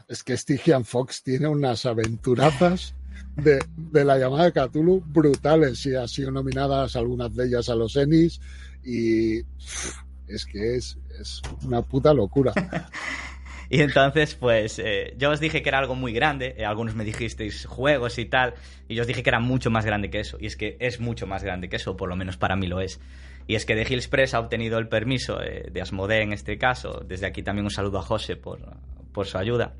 es 0.08 0.22
que 0.22 0.36
Stygian 0.36 0.84
Fox 0.84 1.22
tiene 1.22 1.48
unas 1.48 1.86
aventurazas 1.86 2.94
de, 3.36 4.04
la 4.04 4.18
llamada 4.18 4.50
de 4.50 4.52
Cthulhu 4.52 5.02
brutales 5.06 5.84
y 5.86 5.94
han 5.94 6.08
sido 6.08 6.30
nominadas 6.30 6.96
algunas 6.96 7.34
de 7.34 7.46
ellas 7.46 7.68
a 7.68 7.74
los 7.74 7.96
Ennis 7.96 8.40
y 8.84 9.38
es 10.28 10.46
que 10.50 10.76
es, 10.76 10.98
es 11.20 11.42
una 11.64 11.82
puta 11.82 12.12
locura. 12.12 12.52
Y 13.68 13.80
entonces, 13.80 14.34
pues, 14.34 14.78
eh, 14.78 15.14
yo 15.16 15.30
os 15.30 15.40
dije 15.40 15.62
que 15.62 15.68
era 15.68 15.78
algo 15.78 15.94
muy 15.94 16.12
grande, 16.12 16.54
eh, 16.56 16.64
algunos 16.64 16.94
me 16.94 17.04
dijisteis 17.04 17.66
juegos 17.66 18.18
y 18.18 18.26
tal, 18.26 18.54
y 18.88 18.94
yo 18.94 19.02
os 19.02 19.08
dije 19.08 19.22
que 19.22 19.30
era 19.30 19.40
mucho 19.40 19.70
más 19.70 19.84
grande 19.84 20.10
que 20.10 20.20
eso, 20.20 20.36
y 20.40 20.46
es 20.46 20.56
que 20.56 20.76
es 20.78 21.00
mucho 21.00 21.26
más 21.26 21.42
grande 21.42 21.68
que 21.68 21.76
eso, 21.76 21.96
por 21.96 22.08
lo 22.08 22.16
menos 22.16 22.36
para 22.36 22.56
mí 22.56 22.66
lo 22.66 22.80
es. 22.80 23.00
Y 23.48 23.54
es 23.54 23.64
que 23.64 23.74
de 23.74 23.82
Hillspress 23.82 24.34
ha 24.34 24.40
obtenido 24.40 24.78
el 24.78 24.88
permiso 24.88 25.42
eh, 25.42 25.68
de 25.70 25.80
Asmodee 25.80 26.22
en 26.22 26.32
este 26.32 26.58
caso, 26.58 27.02
desde 27.04 27.26
aquí 27.26 27.42
también 27.42 27.64
un 27.64 27.70
saludo 27.70 27.98
a 27.98 28.02
José 28.02 28.36
por, 28.36 28.60
por 29.12 29.26
su 29.26 29.38
ayuda. 29.38 29.74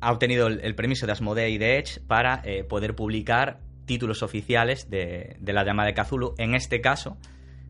ha 0.00 0.12
obtenido 0.12 0.48
el, 0.48 0.74
permiso 0.74 1.06
de 1.06 1.12
Asmodee 1.12 1.50
y 1.50 1.58
de 1.58 1.78
Edge 1.78 2.00
para 2.06 2.42
poder 2.68 2.94
publicar 2.94 3.60
títulos 3.86 4.22
oficiales 4.22 4.90
de, 4.90 5.36
de 5.40 5.52
la 5.52 5.64
llamada 5.64 5.88
de 5.88 5.94
Cthulhu, 5.94 6.34
en 6.36 6.54
este 6.54 6.80
caso, 6.80 7.16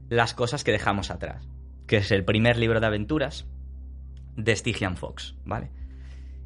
las 0.09 0.35
cosas 0.35 0.65
que 0.65 0.73
dejamos 0.73 1.11
atrás, 1.11 1.49
que 1.87 1.99
es 1.99 2.11
el 2.11 2.25
primer 2.25 2.57
libro 2.57 2.81
de 2.81 2.87
aventuras, 2.87 3.47
de 4.39 4.55
Stygian 4.55 4.97
Fox, 4.97 5.35
¿vale? 5.45 5.71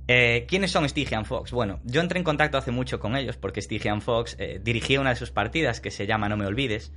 Eh, 0.08 0.46
¿Quiénes 0.48 0.70
son 0.70 0.88
Stygian 0.88 1.24
Fox? 1.24 1.52
Bueno, 1.52 1.80
yo 1.84 2.00
entré 2.00 2.18
en 2.18 2.24
contacto 2.24 2.58
hace 2.58 2.72
mucho 2.72 2.98
con 2.98 3.16
ellos 3.16 3.36
porque 3.36 3.60
Stygian 3.62 4.00
Fox 4.00 4.34
eh, 4.38 4.60
dirigía 4.62 5.00
una 5.00 5.10
de 5.10 5.16
sus 5.16 5.30
partidas 5.30 5.80
que 5.80 5.90
se 5.90 6.06
llama 6.06 6.28
No 6.28 6.36
me 6.36 6.46
olvides, 6.46 6.92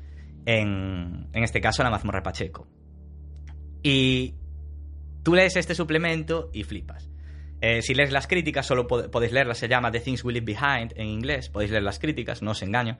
en, 0.45 1.27
en 1.33 1.43
este 1.43 1.61
caso 1.61 1.83
la 1.83 1.91
mazmorra 1.91 2.23
Pacheco. 2.23 2.67
Y 3.83 4.35
tú 5.21 5.35
lees 5.35 5.55
este 5.57 5.75
suplemento 5.75 6.49
y 6.53 6.63
flipas. 6.63 7.09
Eh, 7.61 7.81
si 7.81 7.93
lees 7.93 8.11
las 8.11 8.27
críticas, 8.27 8.65
solo 8.65 8.87
podéis 8.87 9.33
leerlas, 9.33 9.57
se 9.57 9.67
llama 9.67 9.91
The 9.91 9.99
Things 9.99 10.23
We 10.23 10.33
Leave 10.33 10.45
Behind 10.45 10.93
en 10.95 11.07
inglés, 11.07 11.49
podéis 11.49 11.71
leer 11.71 11.83
las 11.83 11.99
críticas, 11.99 12.41
no 12.41 12.51
os 12.51 12.61
engaño. 12.63 12.97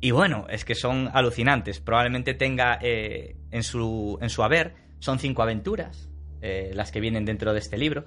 y 0.00 0.10
bueno, 0.10 0.46
es 0.50 0.64
que 0.64 0.74
son 0.74 1.08
alucinantes. 1.12 1.80
Probablemente 1.80 2.34
tenga 2.34 2.78
en, 2.80 3.62
su, 3.62 4.18
en 4.20 4.28
su 4.28 4.42
haber 4.42 4.85
son 4.98 5.18
cinco 5.18 5.42
aventuras, 5.42 6.08
eh, 6.40 6.70
las 6.74 6.92
que 6.92 7.00
vienen 7.00 7.24
dentro 7.24 7.52
de 7.52 7.58
este 7.58 7.78
libro. 7.78 8.04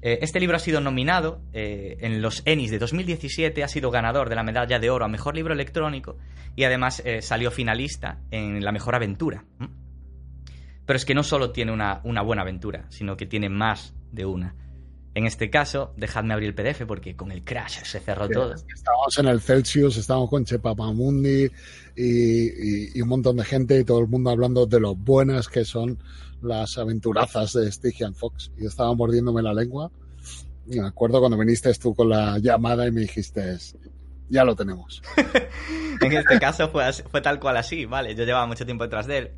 Eh, 0.00 0.18
este 0.22 0.40
libro 0.40 0.56
ha 0.56 0.60
sido 0.60 0.80
nominado 0.80 1.42
eh, 1.52 1.96
en 2.00 2.22
los 2.22 2.42
Ennis 2.44 2.70
de 2.70 2.78
2017, 2.78 3.62
ha 3.62 3.68
sido 3.68 3.90
ganador 3.90 4.28
de 4.28 4.34
la 4.34 4.42
medalla 4.42 4.78
de 4.78 4.90
oro 4.90 5.04
a 5.04 5.08
Mejor 5.08 5.34
Libro 5.34 5.54
Electrónico 5.54 6.18
y 6.56 6.64
además 6.64 7.02
salió 7.20 7.50
finalista 7.50 8.20
en 8.30 8.64
la 8.64 8.72
Mejor 8.72 8.94
Aventura. 8.94 9.44
Pero 10.86 10.96
es 10.96 11.04
que 11.04 11.14
no 11.14 11.22
solo 11.22 11.52
tiene 11.52 11.72
una, 11.72 12.00
buena 12.22 12.42
aventura, 12.42 12.86
sino 12.90 13.16
que 13.16 13.26
tiene 13.26 13.48
más 13.48 13.94
de 14.10 14.26
una. 14.26 14.54
En 15.14 15.26
este 15.26 15.50
caso, 15.50 15.92
dejadme 15.96 16.32
abrir 16.32 16.48
el 16.48 16.54
PDF 16.54 16.86
porque 16.86 17.14
con 17.14 17.32
el 17.32 17.44
crash 17.44 17.82
se 17.84 18.00
cerró 18.00 18.28
todo. 18.28 18.54
Estábamos 18.54 19.18
en 19.18 19.26
el 19.26 19.40
Celsius, 19.40 19.98
estábamos 19.98 20.30
con 20.30 20.44
Chepapamundi 20.44 21.50
y, 21.94 22.98
y, 22.98 23.02
un 23.02 23.08
montón 23.08 23.36
de 23.36 23.44
gente 23.44 23.78
y 23.78 23.84
todo 23.84 24.00
el 24.00 24.06
mundo 24.06 24.30
hablando 24.30 24.64
de 24.64 24.80
lo 24.80 24.94
buenas 24.94 25.48
que 25.48 25.66
son 25.66 25.98
las 26.40 26.78
aventurazas 26.78 27.52
de 27.52 27.70
Stygian 27.70 28.14
Fox 28.14 28.50
y 28.58 28.66
estaba 28.66 28.94
mordiéndome 28.94 29.42
la 29.42 29.52
lengua. 29.52 29.90
Y 30.66 30.80
me 30.80 30.86
acuerdo 30.86 31.20
cuando 31.20 31.36
viniste 31.36 31.72
tú 31.74 31.94
con 31.94 32.08
la 32.08 32.38
llamada 32.38 32.86
y 32.86 32.90
me 32.90 33.02
dijiste, 33.02 33.58
ya 34.30 34.44
lo 34.44 34.56
tenemos. 34.56 35.02
en 36.00 36.12
este 36.12 36.38
caso 36.38 36.70
fue, 36.70 36.90
fue 36.92 37.20
tal 37.20 37.38
cual 37.38 37.58
así, 37.58 37.84
¿vale? 37.84 38.14
Yo 38.14 38.24
llevaba 38.24 38.46
mucho 38.46 38.64
tiempo 38.64 38.84
detrás 38.84 39.06
de 39.06 39.18
él 39.18 39.30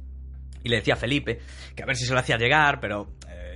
y 0.63 0.69
le 0.69 0.77
decía 0.77 0.95
a 0.95 0.97
Felipe 0.97 1.41
que 1.75 1.83
a 1.83 1.87
ver 1.87 1.97
si 1.97 2.07
se 2.07 2.13
lo 2.13 2.19
hacía 2.19 2.39
llegar, 2.39 2.81
pero 2.81 3.13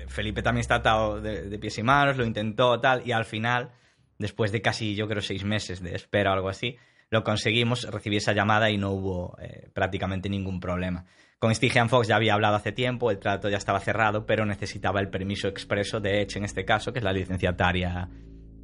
Felipe 0.09 0.43
también 0.43 0.61
está 0.61 0.77
atado 0.77 1.21
de, 1.21 1.59
pies 1.59 1.79
y 1.79 1.83
manos, 1.83 2.17
lo 2.17 2.25
intentó 2.25 2.81
tal 2.81 3.03
y 3.07 3.13
al 3.13 3.25
final, 3.25 3.71
después 4.19 4.53
de 4.53 4.63
casi 4.63 4.95
yo 4.95 5.09
creo 5.09 5.23
seis 5.23 5.45
meses 5.45 5.83
de 5.83 5.95
espera 5.95 6.31
o 6.31 6.35
algo 6.35 6.49
así, 6.49 6.77
lo 7.11 7.25
conseguimos, 7.25 7.85
recibí 7.91 8.17
esa 8.17 8.33
llamada 8.33 8.71
y 8.71 8.77
no 8.77 8.91
hubo 8.91 9.37
eh, 9.41 9.71
prácticamente 9.73 10.29
ningún 10.29 10.61
problema. 10.61 11.05
Con 11.39 11.55
Stygian 11.55 11.89
Fox 11.89 12.09
ya 12.09 12.17
había 12.17 12.35
hablado 12.35 12.57
hace 12.57 12.73
tiempo, 12.73 13.11
el 13.11 13.19
trato 13.19 13.49
ya 13.49 13.59
estaba 13.59 13.79
cerrado, 13.81 14.27
pero 14.27 14.45
necesitaba 14.45 15.01
el 15.01 15.09
permiso 15.09 15.47
expreso 15.47 16.01
de 16.01 16.23
Edge 16.23 16.37
en 16.37 16.45
este 16.45 16.65
caso, 16.65 16.93
que 16.93 16.99
es 16.99 17.05
la 17.05 17.13
licenciataria 17.13 18.09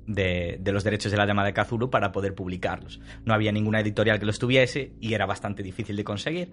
de, 0.06 0.60
los 0.72 0.84
derechos 0.84 1.12
de 1.12 1.18
la 1.18 1.26
llamada 1.26 1.46
de 1.46 1.54
Kazulu, 1.54 1.88
para 1.88 2.12
poder 2.12 2.34
publicarlos. 2.34 3.00
No 3.24 3.32
había 3.32 3.52
ninguna 3.52 3.80
editorial 3.80 4.18
que 4.18 4.26
los 4.26 4.38
tuviese 4.38 4.92
y 5.00 5.14
era 5.14 5.24
bastante 5.24 5.62
difícil 5.62 5.96
de 5.96 6.04
conseguir, 6.04 6.50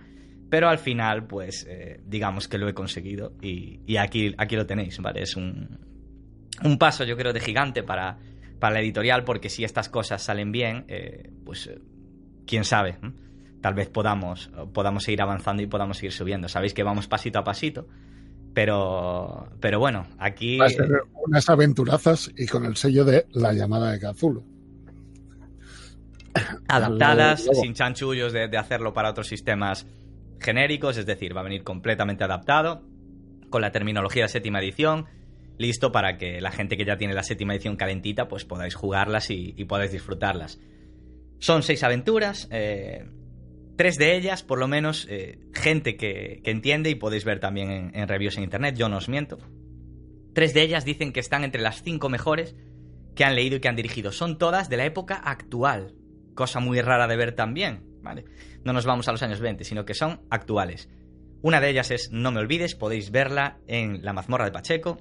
pero 0.52 0.68
al 0.68 0.80
final, 0.80 1.28
pues, 1.28 1.66
eh, 1.70 2.02
digamos 2.06 2.50
que 2.50 2.58
lo 2.58 2.68
he 2.68 2.74
conseguido 2.74 3.32
y, 3.42 3.96
aquí, 3.96 4.36
aquí 4.38 4.58
lo 4.58 4.66
tenéis, 4.66 5.00
¿vale? 5.00 5.22
Es 5.22 5.38
un, 5.38 5.80
un 6.62 6.78
paso, 6.78 7.06
yo 7.06 7.16
creo, 7.16 7.32
de 7.32 7.40
gigante 7.40 7.84
para, 7.84 8.18
para 8.60 8.74
la 8.74 8.82
editorial, 8.82 9.24
porque 9.24 9.48
si 9.48 9.64
estas 9.64 9.88
cosas 9.88 10.22
salen 10.22 10.52
bien, 10.52 10.84
eh, 10.90 11.32
pues, 11.46 11.68
eh, 11.68 11.80
quién 12.46 12.66
sabe 12.66 12.98
tal 13.62 13.76
vez 13.76 13.90
podamos, 13.90 14.52
podamos 14.74 15.04
seguir 15.04 15.22
avanzando 15.22 15.64
y 15.64 15.68
podamos 15.68 15.98
seguir 15.98 16.12
subiendo. 16.12 16.50
Sabéis 16.50 16.74
que 16.74 16.84
vamos 16.84 17.08
pasito 17.08 17.40
a 17.40 17.44
pasito, 17.46 17.88
pero, 18.54 19.48
pero 19.62 19.80
bueno, 19.80 20.08
aquí... 20.18 20.58
Va 20.58 20.66
a 20.66 20.70
ser 20.70 21.04
unas 21.14 21.48
aventurazas 21.48 22.30
y 22.36 22.46
con 22.48 22.66
el 22.66 22.76
sello 22.76 23.06
de 23.06 23.26
la 23.32 23.54
llamada 23.54 23.92
de 23.92 24.00
Cthulhu. 24.00 24.44
Adaptadas, 26.68 27.48
sin 27.62 27.74
chanchullos 27.74 28.34
de, 28.34 28.58
hacerlo 28.58 28.94
para 28.94 29.12
otros 29.12 29.28
sistemas 29.28 29.86
genéricos, 30.42 30.98
es 30.98 31.06
decir, 31.06 31.36
va 31.36 31.42
a 31.42 31.46
venir 31.46 31.64
completamente 31.64 32.24
adaptado, 32.24 32.84
con 33.50 33.62
la 33.62 33.72
terminología 33.72 34.24
de 34.24 34.30
séptima 34.30 34.60
edición, 34.60 35.06
listo 35.58 35.92
para 35.92 36.18
que 36.18 36.42
la 36.42 36.52
gente 36.52 36.76
que 36.76 36.86
ya 36.86 36.98
tiene 36.98 37.14
la 37.14 37.24
séptima 37.24 37.54
edición 37.54 37.76
calentita, 37.76 38.28
pues 38.28 38.46
podáis 38.46 38.76
jugarlas 38.76 39.30
y, 39.30 39.54
podáis 39.66 39.92
disfrutarlas. 39.92 40.60
Son 41.40 41.64
seis 41.64 41.84
aventuras, 41.84 42.48
eh, 42.52 43.06
tres 43.76 43.98
de 43.98 44.16
ellas, 44.16 44.44
por 44.44 44.60
lo 44.60 44.68
menos, 44.68 45.08
eh, 45.10 45.40
gente 45.54 45.96
que, 45.98 46.42
entiende 46.44 46.90
y 46.90 46.96
podéis 46.96 47.26
ver 47.26 47.40
también 47.40 47.92
en, 47.94 48.08
reviews 48.08 48.38
en 48.38 48.44
internet, 48.44 48.76
yo 48.76 48.90
no 48.90 48.98
os 48.98 49.10
miento. 49.10 49.38
Tres 50.34 50.54
de 50.54 50.62
ellas 50.62 50.86
dicen 50.86 51.12
que 51.12 51.20
están 51.20 51.44
entre 51.44 51.62
las 51.62 51.84
cinco 51.84 52.10
mejores 52.10 52.56
que 53.16 53.24
han 53.24 53.36
leído 53.36 53.58
y 53.58 53.60
que 53.60 53.68
han 53.68 53.76
dirigido. 53.76 54.12
Son 54.12 54.38
todas 54.38 54.70
de 54.70 54.78
la 54.78 54.86
época 54.86 55.16
actual, 55.16 55.94
cosa 56.36 56.60
muy 56.60 56.80
rara 56.82 57.08
de 57.08 57.18
ver 57.18 57.34
también, 57.34 57.84
¿vale? 58.02 58.26
No 58.64 58.74
nos 58.74 58.86
vamos 58.86 59.08
a 59.08 59.12
los 59.12 59.24
años 59.24 59.40
20, 59.40 59.64
sino 59.64 59.86
que 59.86 59.94
son 59.94 60.22
actuales. 60.30 60.90
Una 61.42 61.60
de 61.60 61.70
ellas 61.70 61.92
es 61.92 62.12
No 62.12 62.32
me 62.32 62.40
olvides, 62.40 62.76
podéis 62.76 63.12
verla 63.12 63.60
en 63.68 64.04
La 64.04 64.14
mazmorra 64.14 64.46
de 64.46 64.52
Pacheco. 64.52 65.00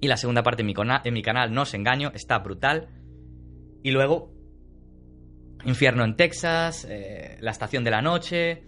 Y 0.00 0.08
la 0.08 0.16
segunda 0.16 0.42
parte 0.42 0.62
en 0.62 1.14
mi, 1.14 1.22
canal, 1.22 1.52
No 1.52 1.62
os 1.62 1.74
engaño, 1.74 2.12
está 2.14 2.38
brutal. 2.38 2.88
Y 3.82 3.90
luego 3.90 4.32
Infierno 5.64 6.04
en 6.04 6.16
Texas, 6.16 6.86
eh, 6.88 7.38
La 7.40 7.50
Estación 7.50 7.82
de 7.82 7.90
la 7.90 8.02
Noche, 8.02 8.64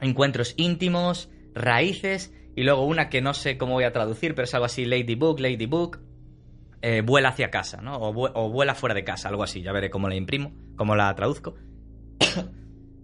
Encuentros 0.00 0.54
íntimos, 0.56 1.30
Raíces, 1.54 2.32
y 2.56 2.64
luego 2.64 2.86
una 2.86 3.08
que 3.08 3.20
no 3.20 3.34
sé 3.34 3.56
cómo 3.56 3.74
voy 3.74 3.84
a 3.84 3.92
traducir, 3.92 4.34
pero 4.34 4.44
es 4.44 4.54
algo 4.54 4.66
así, 4.66 4.84
Ladybug, 4.84 5.38
Ladybug, 5.38 5.98
eh, 6.82 7.02
Vuela 7.02 7.28
hacia 7.28 7.50
casa, 7.50 7.80
¿no? 7.82 7.96
O, 7.96 8.50
Vuela 8.50 8.74
fuera 8.74 8.94
de 8.94 9.04
casa, 9.04 9.28
algo 9.28 9.42
así, 9.42 9.62
ya 9.62 9.72
veré 9.72 9.90
cómo 9.90 10.08
la 10.08 10.14
imprimo, 10.14 10.52
cómo 10.76 10.96
la 10.96 11.14
traduzco. 11.14 11.54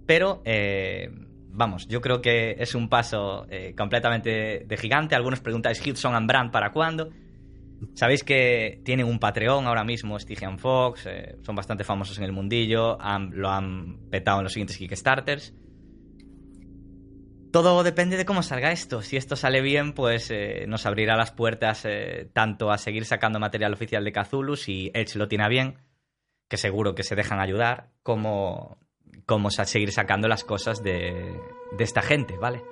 Pero, 0.06 0.42
eh, 0.44 1.10
vamos, 1.48 1.86
yo 1.88 2.00
creo 2.00 2.20
que 2.20 2.56
es 2.58 2.74
un 2.74 2.88
paso 2.88 3.46
completamente 3.76 4.64
de 4.66 4.76
gigante. 4.76 5.14
Algunos 5.14 5.40
preguntáis, 5.40 5.84
Hudson 5.86 6.14
and 6.14 6.28
Brand, 6.28 6.50
¿para 6.50 6.72
cuándo? 6.72 7.10
Sabéis 7.94 8.24
que 8.24 8.80
tienen 8.84 9.06
un 9.06 9.18
Patreon 9.18 9.66
ahora 9.66 9.84
mismo, 9.84 10.18
Stygian 10.18 10.58
Fox, 10.58 11.06
eh, 11.06 11.36
son 11.42 11.54
bastante 11.54 11.84
famosos 11.84 12.18
en 12.18 12.24
el 12.24 12.32
mundillo, 12.32 12.98
lo 13.32 13.50
han 13.50 14.08
petado 14.10 14.38
en 14.38 14.44
los 14.44 14.52
siguientes 14.52 14.78
Kickstarters. 14.78 15.54
todo 17.52 17.84
depende 17.84 18.16
de 18.16 18.24
cómo 18.24 18.42
salga 18.42 18.72
esto. 18.72 19.02
Si 19.02 19.16
esto 19.16 19.36
sale 19.36 19.60
bien, 19.60 19.92
pues 19.92 20.30
eh, 20.30 20.64
nos 20.66 20.86
abrirá 20.86 21.16
las 21.16 21.30
puertas 21.30 21.84
eh, 21.84 22.28
tanto 22.32 22.70
a 22.72 22.78
seguir 22.78 23.04
sacando 23.04 23.38
material 23.38 23.72
oficial 23.72 24.04
de 24.04 24.12
Cthulhu, 24.12 24.56
si 24.56 24.90
Edge 24.92 25.16
lo 25.16 25.28
tiene 25.28 25.48
bien, 25.48 25.78
que 26.48 26.56
seguro 26.56 26.94
que 26.94 27.04
se 27.04 27.14
dejan 27.14 27.40
ayudar, 27.40 27.90
como, 28.02 28.78
como 29.26 29.48
a 29.48 29.64
seguir 29.64 29.92
sacando 29.92 30.28
las 30.28 30.44
cosas 30.44 30.82
de, 30.82 31.40
de 31.72 31.84
esta 31.84 32.02
gente, 32.02 32.36
¿vale? 32.36 32.62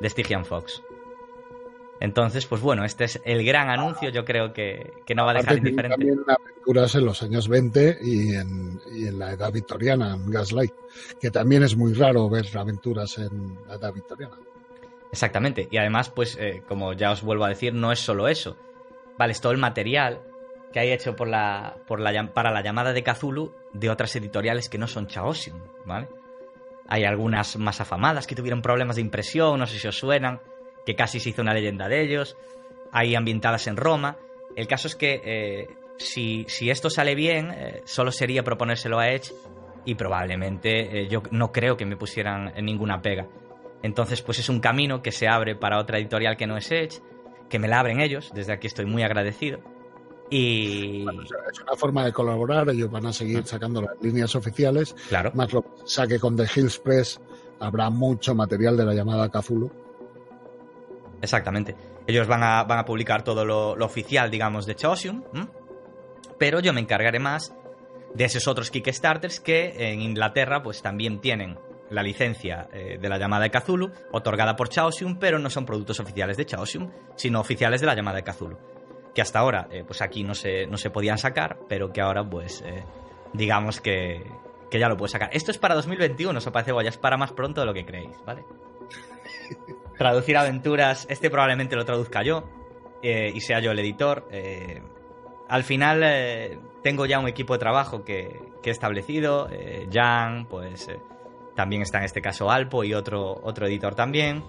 De 0.00 0.10
Stygian 0.10 0.44
Fox. 0.44 0.82
Entonces, 2.00 2.44
pues 2.46 2.60
bueno, 2.60 2.84
este 2.84 3.04
es 3.04 3.20
el 3.24 3.44
gran 3.44 3.70
anuncio, 3.70 4.10
yo 4.10 4.24
creo 4.24 4.52
que, 4.52 4.92
no 5.14 5.24
va 5.24 5.30
a 5.30 5.34
dejar 5.34 5.58
indiferente. 5.58 5.96
También 5.96 6.18
aventuras 6.26 6.94
en 6.96 7.04
los 7.04 7.22
años 7.22 7.48
20 7.48 7.98
y 8.02 8.34
en, 8.34 8.80
y 8.92 9.06
en, 9.06 9.18
la 9.18 9.32
edad 9.32 9.52
victoriana, 9.52 10.14
en 10.14 10.30
Gaslight, 10.30 10.72
que 11.20 11.30
también 11.30 11.62
es 11.62 11.76
muy 11.76 11.94
raro 11.94 12.28
ver 12.28 12.46
aventuras 12.56 13.18
en 13.18 13.58
la 13.66 13.76
edad 13.76 13.92
victoriana. 13.92 14.36
Exactamente, 15.12 15.68
y 15.70 15.76
además, 15.76 16.10
pues, 16.10 16.36
eh, 16.40 16.62
como 16.66 16.92
ya 16.92 17.12
os 17.12 17.22
vuelvo 17.22 17.44
a 17.44 17.48
decir, 17.48 17.72
no 17.72 17.92
es 17.92 18.00
solo 18.00 18.26
eso. 18.26 18.56
Vale, 19.16 19.32
es 19.32 19.40
todo 19.40 19.52
el 19.52 19.58
material 19.58 20.20
que 20.74 20.80
hay 20.80 20.90
hecho 20.90 21.14
por 21.14 21.28
la, 21.28 21.76
por 21.86 22.00
la, 22.00 22.32
para 22.32 22.50
la 22.50 22.60
llamada 22.60 22.92
de 22.92 23.04
Cthulhu 23.04 23.54
de 23.72 23.90
otras 23.90 24.16
editoriales 24.16 24.68
que 24.68 24.76
no 24.76 24.88
son 24.88 25.06
Chaosium, 25.06 25.60
¿vale? 25.84 26.08
Hay 26.88 27.04
algunas 27.04 27.56
más 27.58 27.80
afamadas 27.80 28.26
que 28.26 28.34
tuvieron 28.34 28.60
problemas 28.60 28.96
de 28.96 29.02
impresión, 29.02 29.60
no 29.60 29.68
sé 29.68 29.78
si 29.78 29.86
os 29.86 29.96
suenan 29.96 30.40
que 30.84 30.96
casi 30.96 31.20
se 31.20 31.30
hizo 31.30 31.42
una 31.42 31.54
leyenda 31.54 31.88
de 31.88 32.02
ellos, 32.02 32.36
hay 32.90 33.14
ambientadas 33.14 33.68
en 33.68 33.76
Roma. 33.76 34.16
El 34.56 34.66
caso 34.66 34.88
es 34.88 34.96
que 34.96 35.22
eh, 35.24 35.68
si, 35.96 36.44
esto 36.68 36.90
sale 36.90 37.14
bien, 37.14 37.52
eh, 37.52 37.82
solo 37.84 38.10
sería 38.10 38.42
proponérselo 38.42 38.98
a 38.98 39.10
Edge 39.10 39.32
y 39.84 39.94
probablemente 39.94 41.02
eh, 41.02 41.08
yo 41.08 41.22
no 41.30 41.52
creo 41.52 41.76
que 41.76 41.86
me 41.86 41.96
pusieran 41.96 42.52
ninguna 42.64 43.00
pega. 43.00 43.28
Entonces, 43.84 44.22
pues 44.22 44.40
es 44.40 44.48
un 44.48 44.58
camino 44.58 45.02
que 45.02 45.12
se 45.12 45.28
abre 45.28 45.54
para 45.54 45.78
otra 45.78 45.98
editorial 45.98 46.36
que 46.36 46.48
no 46.48 46.56
es 46.56 46.68
Edge, 46.72 47.00
que 47.48 47.60
me 47.60 47.68
la 47.68 47.78
abren 47.78 48.00
ellos, 48.00 48.32
desde 48.34 48.52
aquí 48.52 48.66
estoy 48.66 48.86
muy 48.86 49.04
agradecido. 49.04 49.60
Y... 50.30 51.02
es 51.52 51.60
una 51.60 51.76
forma 51.76 52.04
de 52.04 52.12
colaborar, 52.12 52.68
ellos 52.70 52.90
van 52.90 53.06
a 53.06 53.12
seguir 53.12 53.44
sacando 53.46 53.82
las 53.82 54.00
líneas 54.00 54.34
oficiales. 54.34 54.94
Claro. 55.08 55.30
Más 55.34 55.52
lo 55.52 55.64
saque 55.84 56.18
con 56.18 56.36
The 56.36 56.46
Hills 56.54 56.78
Press, 56.78 57.20
habrá 57.60 57.90
mucho 57.90 58.34
material 58.34 58.76
de 58.76 58.84
la 58.84 58.94
llamada 58.94 59.28
Cthulhu 59.28 59.84
Exactamente. 61.24 61.74
Ellos 62.06 62.26
van 62.26 62.42
a, 62.42 62.64
van 62.64 62.78
a 62.78 62.84
publicar 62.84 63.24
todo 63.24 63.46
lo, 63.46 63.72
oficial, 63.84 64.30
digamos, 64.30 64.66
de 64.66 64.74
Chaosium, 64.74 65.22
pero 66.38 66.60
yo 66.60 66.74
me 66.74 66.80
encargaré 66.80 67.18
más 67.18 67.54
de 68.14 68.24
esos 68.24 68.46
otros 68.46 68.70
Kickstarters 68.70 69.40
que 69.40 69.90
en 69.90 70.02
Inglaterra 70.02 70.62
pues 70.62 70.82
también 70.82 71.20
tienen 71.20 71.58
la 71.88 72.02
licencia 72.02 72.68
eh, 72.72 72.98
de 73.00 73.08
la 73.08 73.18
llamada 73.18 73.44
de 73.44 73.50
Cthulhu, 73.50 73.90
otorgada 74.12 74.54
por 74.54 74.68
Chaosium, 74.68 75.18
pero 75.18 75.38
no 75.38 75.48
son 75.48 75.64
productos 75.64 75.98
oficiales 75.98 76.36
de 76.36 76.44
Chaosium, 76.44 76.90
sino 77.16 77.40
oficiales 77.40 77.80
de 77.80 77.86
la 77.86 77.94
llamada 77.94 78.18
de 78.18 78.24
Cthulhu. 78.24 78.58
Que 79.14 79.22
hasta 79.22 79.38
ahora, 79.38 79.68
eh, 79.70 79.84
pues 79.86 80.02
aquí 80.02 80.24
no 80.24 80.34
se, 80.34 80.66
no 80.66 80.76
se 80.76 80.90
podían 80.90 81.18
sacar, 81.18 81.58
pero 81.68 81.92
que 81.92 82.00
ahora, 82.00 82.28
pues, 82.28 82.62
eh, 82.62 82.84
digamos 83.32 83.80
que, 83.80 84.24
que 84.70 84.78
ya 84.78 84.88
lo 84.88 84.96
puedes 84.96 85.12
sacar. 85.12 85.30
Esto 85.32 85.50
es 85.50 85.58
para 85.58 85.74
2021, 85.74 86.36
os 86.36 86.44
parece, 86.50 86.72
ya 86.82 86.88
es 86.88 86.98
para 86.98 87.16
más 87.16 87.32
pronto 87.32 87.60
de 87.60 87.66
lo 87.66 87.74
que 87.74 87.84
creéis, 87.84 88.16
¿vale? 88.24 88.44
traducir 89.98 90.36
aventuras, 90.36 91.06
este 91.08 91.30
probablemente 91.30 91.76
lo 91.76 91.84
traduzca 91.84 92.22
yo 92.24 92.44
eh, 93.02 93.30
y 93.32 93.40
sea 93.40 93.60
yo 93.60 93.70
el 93.70 93.78
editor. 93.78 94.26
Al 95.46 95.62
final 95.62 96.60
tengo 96.82 97.06
ya 97.06 97.18
un 97.20 97.28
equipo 97.28 97.52
de 97.52 97.58
trabajo 97.58 98.02
que, 98.02 98.40
he 98.64 98.70
establecido, 98.70 99.48
Jan, 99.92 100.46
pues 100.46 100.88
también 101.54 101.82
está 101.82 101.98
en 101.98 102.04
este 102.04 102.20
caso 102.20 102.50
Alpo 102.50 102.84
y 102.84 102.94
otro, 102.94 103.40
otro 103.42 103.66
editor 103.66 103.94
también, 103.94 104.42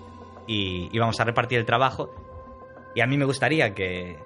y, 0.47 0.97
vamos 0.97 1.20
a 1.20 1.24
repartir 1.24 1.59
el 1.59 1.66
trabajo. 1.66 2.11
Y 2.93 3.01
a 3.01 3.07
mí 3.07 3.18
me 3.18 3.26
gustaría 3.26 3.74
que 3.74 4.18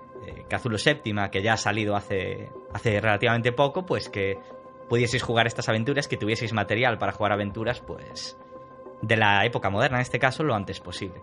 Cazulo 0.48 0.78
Séptima, 0.78 1.30
que 1.32 1.42
ya 1.42 1.54
ha 1.54 1.58
salido 1.58 1.96
hace, 1.96 2.50
hace 2.74 3.00
relativamente 3.00 3.52
poco, 3.52 3.86
pues 3.86 4.10
que 4.10 4.40
pudieseis 4.88 5.24
jugar 5.24 5.48
estas 5.48 5.70
aventuras, 5.70 6.08
que 6.08 6.18
tuvieseis 6.18 6.54
material 6.54 6.98
para 6.98 7.12
jugar 7.12 7.34
aventuras, 7.34 7.80
pues 7.82 8.38
de 9.02 9.18
la 9.18 9.46
época 9.46 9.70
moderna, 9.70 9.98
en 9.98 10.02
este 10.02 10.20
caso, 10.20 10.44
lo 10.44 10.56
antes 10.56 10.80
posible. 10.80 11.22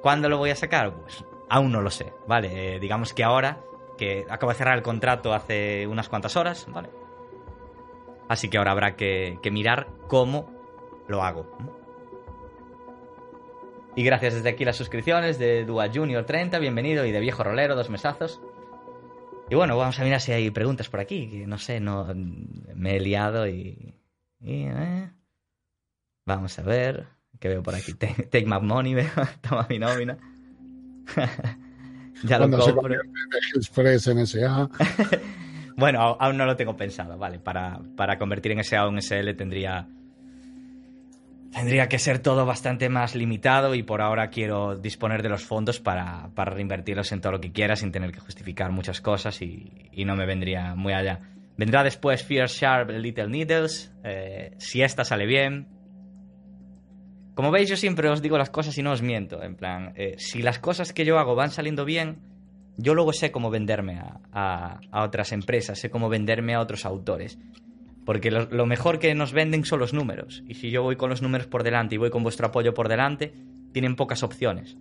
¿Cuándo 0.00 0.28
lo 0.28 0.38
voy 0.38 0.50
a 0.50 0.56
sacar? 0.56 0.94
Pues 0.94 1.24
aún 1.48 1.72
no 1.72 1.82
lo 1.82 1.90
sé, 1.90 2.12
¿vale? 2.26 2.76
Eh, 2.76 2.78
digamos 2.78 3.12
que 3.12 3.24
ahora, 3.24 3.60
que 3.98 4.26
acabo 4.28 4.52
de 4.52 4.58
cerrar 4.58 4.76
el 4.76 4.82
contrato 4.82 5.34
hace 5.34 5.86
unas 5.86 6.08
cuantas 6.08 6.36
horas, 6.36 6.66
¿vale? 6.70 6.90
Así 8.28 8.48
que 8.48 8.58
ahora 8.58 8.72
habrá 8.72 8.96
que, 8.96 9.38
mirar 9.50 9.88
cómo 10.08 10.50
lo 11.06 11.22
hago. 11.22 11.46
Y 13.96 14.04
gracias 14.04 14.34
desde 14.34 14.50
aquí 14.50 14.66
las 14.66 14.76
suscripciones 14.76 15.38
de 15.38 15.64
Dua 15.64 15.88
Junior 15.92 16.26
30, 16.26 16.58
bienvenido, 16.58 17.06
y 17.06 17.12
de 17.12 17.18
Viejo 17.18 17.42
Rolero, 17.42 17.74
dos 17.74 17.88
mesazos. 17.88 18.42
Y 19.48 19.54
bueno, 19.54 19.74
vamos 19.78 19.98
a 19.98 20.04
mirar 20.04 20.20
si 20.20 20.32
hay 20.32 20.50
preguntas 20.50 20.90
por 20.90 21.00
aquí, 21.00 21.30
que 21.30 21.46
no 21.46 21.56
sé, 21.56 21.80
no 21.80 22.06
me 22.74 22.96
he 22.96 23.00
liado 23.00 23.48
y... 23.48 23.94
Eh. 24.42 25.10
Vamos 26.26 26.58
a 26.58 26.62
ver. 26.62 27.06
¿Qué 27.40 27.48
veo 27.48 27.62
por 27.62 27.74
aquí? 27.74 27.94
Take, 27.94 28.44
my 28.44 28.60
money, 28.60 28.92
veo. 28.94 29.08
Toma 29.40 29.66
mi 29.70 29.78
nómina. 29.78 30.18
ya 32.24 32.38
lo 32.38 32.50
compro. 32.50 32.96
Express 33.54 34.08
en 34.08 34.26
SA. 34.26 34.68
bueno, 35.76 36.00
aún 36.20 36.36
no 36.36 36.44
lo 36.44 36.54
tengo 36.54 36.76
pensado, 36.76 37.16
¿vale? 37.16 37.38
Para, 37.38 37.80
para 37.96 38.18
convertir 38.18 38.52
en 38.52 38.62
SA 38.62 38.84
o 38.84 38.90
en 38.90 39.00
SL 39.00 39.34
tendría. 39.36 39.88
Tendría 41.56 41.88
que 41.88 41.98
ser 41.98 42.18
todo 42.18 42.44
bastante 42.44 42.90
más 42.90 43.14
limitado 43.14 43.74
y 43.74 43.82
por 43.82 44.02
ahora 44.02 44.28
quiero 44.28 44.76
disponer 44.76 45.22
de 45.22 45.30
los 45.30 45.42
fondos 45.42 45.80
para, 45.80 46.28
para 46.34 46.52
reinvertirlos 46.52 47.10
en 47.12 47.22
todo 47.22 47.32
lo 47.32 47.40
que 47.40 47.50
quiera 47.50 47.76
sin 47.76 47.92
tener 47.92 48.12
que 48.12 48.20
justificar 48.20 48.70
muchas 48.72 49.00
cosas 49.00 49.40
y, 49.40 49.88
no 50.04 50.16
me 50.16 50.26
vendría 50.26 50.74
muy 50.74 50.92
allá. 50.92 51.20
Vendrá 51.56 51.82
después 51.82 52.22
Fear 52.22 52.48
Sharp 52.48 52.90
Little 52.90 53.28
Needles. 53.28 53.90
Eh, 54.04 54.52
si 54.58 54.82
esta 54.82 55.02
sale 55.02 55.24
bien, 55.24 55.66
como 57.34 57.50
veis, 57.50 57.70
yo 57.70 57.78
siempre 57.78 58.10
os 58.10 58.20
digo 58.20 58.36
las 58.36 58.50
cosas 58.50 58.76
y 58.76 58.82
no 58.82 58.92
os 58.92 59.00
miento. 59.00 59.42
En 59.42 59.56
plan, 59.56 59.94
eh, 59.96 60.16
si 60.18 60.42
las 60.42 60.58
cosas 60.58 60.92
que 60.92 61.06
yo 61.06 61.18
hago 61.18 61.36
van 61.36 61.50
saliendo 61.50 61.86
bien, 61.86 62.18
yo 62.76 62.92
luego 62.92 63.14
sé 63.14 63.32
cómo 63.32 63.48
venderme 63.48 63.98
a, 64.30 64.78
otras 64.92 65.32
empresas, 65.32 65.78
sé 65.78 65.88
cómo 65.88 66.10
venderme 66.10 66.54
a 66.54 66.60
otros 66.60 66.84
autores. 66.84 67.38
Porque 68.06 68.30
lo, 68.30 68.66
mejor 68.66 69.00
que 69.00 69.14
nos 69.14 69.32
venden 69.32 69.64
son 69.64 69.80
los 69.80 69.92
números. 69.92 70.44
Y 70.46 70.54
si 70.54 70.70
yo 70.70 70.82
voy 70.82 70.96
con 70.96 71.10
los 71.10 71.22
números 71.22 71.48
por 71.48 71.64
delante 71.64 71.96
y 71.96 71.98
voy 71.98 72.08
con 72.08 72.22
vuestro 72.22 72.46
apoyo 72.46 72.72
por 72.72 72.88
delante, 72.88 73.34
tienen 73.72 73.96
pocas 73.96 74.22
opciones. 74.22 74.78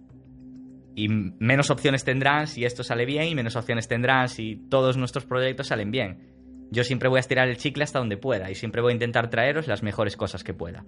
Y 0.96 1.10
menos 1.10 1.72
opciones 1.72 2.06
tendrán 2.06 2.48
si 2.48 2.64
esto 2.64 2.84
sale 2.84 3.06
bien 3.06 3.28
y 3.28 3.36
menos 3.36 3.56
opciones 3.56 3.88
tendrán 3.88 4.30
si 4.30 4.56
todos 4.70 4.96
nuestros 4.96 5.26
proyectos 5.26 5.68
salen 5.68 5.92
bien. 5.92 6.68
Yo 6.72 6.84
siempre 6.84 7.10
voy 7.10 7.18
a 7.18 7.22
estirar 7.22 7.50
el 7.50 7.58
chicle 7.58 7.84
hasta 7.84 8.00
donde 8.00 8.16
pueda 8.16 8.50
y 8.52 8.56
siempre 8.56 8.82
voy 8.82 8.92
a 8.92 8.94
intentar 8.94 9.30
traeros 9.30 9.68
las 9.68 9.84
mejores 9.84 10.16
cosas 10.16 10.44
que 10.44 10.54
pueda 10.54 10.86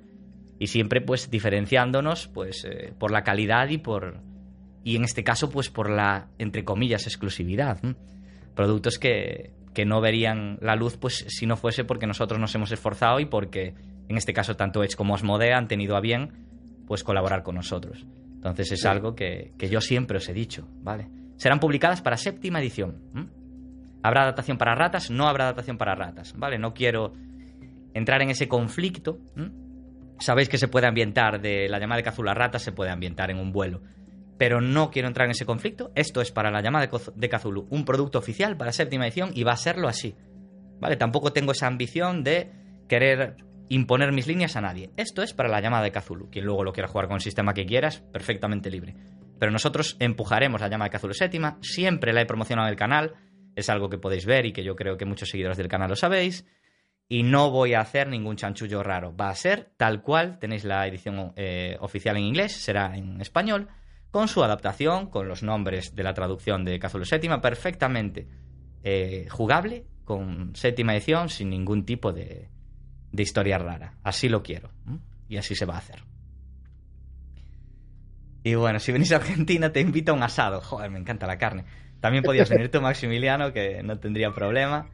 y 0.59 0.67
siempre 0.67 1.01
pues 1.01 1.29
diferenciándonos 1.29 2.27
pues 2.27 2.65
eh, 2.65 2.93
por 2.97 3.11
la 3.11 3.23
calidad 3.23 3.69
y 3.69 3.77
por 3.77 4.21
y 4.83 4.95
en 4.95 5.03
este 5.03 5.23
caso 5.23 5.49
pues 5.49 5.69
por 5.69 5.89
la 5.89 6.29
entre 6.39 6.63
comillas 6.63 7.05
exclusividad 7.05 7.79
productos 8.55 8.97
que, 8.97 9.51
que 9.77 9.85
no 9.85 10.01
verían 10.01 10.57
la 10.59 10.75
luz 10.75 10.97
pues 10.97 11.23
si 11.27 11.45
no 11.45 11.55
fuese 11.55 11.83
porque 11.83 12.07
nosotros 12.07 12.39
nos 12.39 12.55
hemos 12.55 12.71
esforzado 12.71 13.19
y 13.19 13.27
porque 13.27 13.75
en 14.09 14.17
este 14.17 14.33
caso 14.33 14.55
tanto 14.55 14.83
Edge 14.83 14.95
como 14.95 15.13
Osmodea 15.13 15.55
han 15.55 15.67
tenido 15.67 15.95
a 15.95 16.01
bien 16.01 16.31
pues 16.87 17.03
colaborar 17.03 17.43
con 17.43 17.53
nosotros. 17.53 18.07
Entonces 18.33 18.71
es 18.71 18.85
algo 18.87 19.13
que, 19.13 19.53
que, 19.55 19.69
yo 19.69 19.79
siempre 19.79 20.17
os 20.17 20.27
he 20.29 20.33
dicho 20.33 20.67
vale 20.81 21.11
serán 21.35 21.59
publicadas 21.59 22.01
para 22.01 22.17
séptima 22.17 22.59
edición 22.59 23.03
habrá 24.01 24.23
adaptación 24.23 24.57
para 24.57 24.73
ratas 24.73 25.11
no 25.11 25.27
habrá 25.27 25.43
adaptación 25.43 25.77
para 25.77 25.93
ratas 25.93 26.33
vale 26.35 26.57
no 26.57 26.73
quiero 26.73 27.13
entrar 27.93 28.23
en 28.23 28.31
ese 28.31 28.47
conflicto 28.47 29.19
Sabéis 30.19 30.49
que 30.49 30.57
se 30.57 30.67
puede 30.67 30.87
ambientar 30.87 31.39
de 31.39 31.69
la 31.69 31.77
llamada 31.77 31.97
de 31.97 32.03
Cazula 32.03 32.33
Rata, 32.33 32.57
se 32.57 32.71
puede 32.71 32.89
ambientar 32.89 33.29
en 33.29 33.37
un 33.37 33.51
vuelo. 33.51 33.81
Pero 34.37 34.61
no 34.61 34.91
quiero 34.91 35.07
entrar 35.07 35.25
en 35.25 35.31
ese 35.31 35.45
conflicto. 35.45 35.91
Esto 35.95 36.21
es 36.21 36.31
para 36.31 36.51
la 36.51 36.61
llamada 36.61 36.87
de 37.15 37.29
Cthulhu, 37.29 37.67
un 37.69 37.85
producto 37.85 38.19
oficial 38.19 38.57
para 38.57 38.71
séptima 38.71 39.05
edición 39.05 39.31
y 39.33 39.43
va 39.43 39.53
a 39.53 39.57
serlo 39.57 39.87
así. 39.87 40.15
¿Vale? 40.79 40.95
Tampoco 40.95 41.33
tengo 41.33 41.51
esa 41.51 41.67
ambición 41.67 42.23
de 42.23 42.51
querer 42.87 43.37
imponer 43.69 44.11
mis 44.11 44.27
líneas 44.27 44.55
a 44.55 44.61
nadie. 44.61 44.91
Esto 44.95 45.23
es 45.23 45.33
para 45.33 45.49
la 45.49 45.59
llamada 45.59 45.83
de 45.83 45.91
Cthulhu. 45.91 46.29
Quien 46.29 46.45
luego 46.45 46.63
lo 46.63 46.73
quiera 46.73 46.87
jugar 46.87 47.07
con 47.07 47.15
el 47.15 47.21
sistema 47.21 47.53
que 47.53 47.65
quieras, 47.65 48.01
perfectamente 48.13 48.69
libre. 48.69 48.95
Pero 49.39 49.51
nosotros 49.51 49.97
empujaremos 49.99 50.61
la 50.61 50.69
llamada 50.69 50.89
de 50.89 50.97
Cthulhu 50.97 51.13
séptima. 51.13 51.57
Siempre 51.61 52.13
la 52.13 52.21
he 52.21 52.25
promocionado 52.25 52.67
en 52.67 52.73
el 52.73 52.77
canal. 52.77 53.15
Es 53.55 53.69
algo 53.69 53.89
que 53.89 53.97
podéis 53.97 54.25
ver 54.25 54.45
y 54.45 54.53
que 54.53 54.63
yo 54.63 54.75
creo 54.75 54.97
que 54.97 55.05
muchos 55.05 55.29
seguidores 55.29 55.57
del 55.57 55.67
canal 55.67 55.89
lo 55.89 55.95
sabéis 55.95 56.45
y 57.09 57.23
no 57.23 57.51
voy 57.51 57.73
a 57.73 57.79
hacer 57.79 58.07
ningún 58.07 58.35
chanchullo 58.35 58.83
raro. 58.83 59.15
Va 59.15 59.29
a 59.29 59.35
ser 59.35 59.71
tal 59.77 60.01
cual, 60.01 60.39
tenéis 60.39 60.65
la 60.65 60.87
edición 60.87 61.33
eh, 61.35 61.77
oficial 61.79 62.17
en 62.17 62.23
inglés, 62.23 62.53
será 62.53 62.95
en 62.95 63.21
español, 63.21 63.69
con 64.17 64.27
su 64.27 64.43
adaptación, 64.43 65.11
con 65.11 65.27
los 65.27 65.43
nombres 65.43 65.93
de 65.93 66.01
la 66.01 66.15
traducción 66.15 66.65
de 66.65 66.79
Cazulo 66.79 67.05
Séptima, 67.05 67.39
perfectamente 67.39 68.27
eh, 68.81 69.27
jugable, 69.29 69.85
con 70.05 70.55
séptima 70.55 70.95
edición, 70.95 71.29
sin 71.29 71.51
ningún 71.51 71.85
tipo 71.85 72.11
de, 72.11 72.49
de 73.11 73.21
historia 73.21 73.59
rara. 73.59 73.93
Así 74.01 74.27
lo 74.27 74.41
quiero. 74.41 74.71
Y 75.29 75.37
así 75.37 75.53
se 75.53 75.67
va 75.67 75.75
a 75.75 75.77
hacer. 75.77 76.03
Y 78.41 78.55
bueno, 78.55 78.79
si 78.79 78.91
venís 78.91 79.11
a 79.11 79.17
Argentina 79.17 79.71
te 79.71 79.81
invito 79.81 80.13
a 80.13 80.15
un 80.15 80.23
asado. 80.23 80.61
Joder, 80.61 80.89
me 80.89 80.97
encanta 80.97 81.27
la 81.27 81.37
carne. 81.37 81.65
También 81.99 82.23
podías 82.23 82.49
venir 82.49 82.71
tú, 82.71 82.81
Maximiliano, 82.81 83.53
que 83.53 83.83
no 83.83 83.99
tendría 83.99 84.31
problema. 84.31 84.89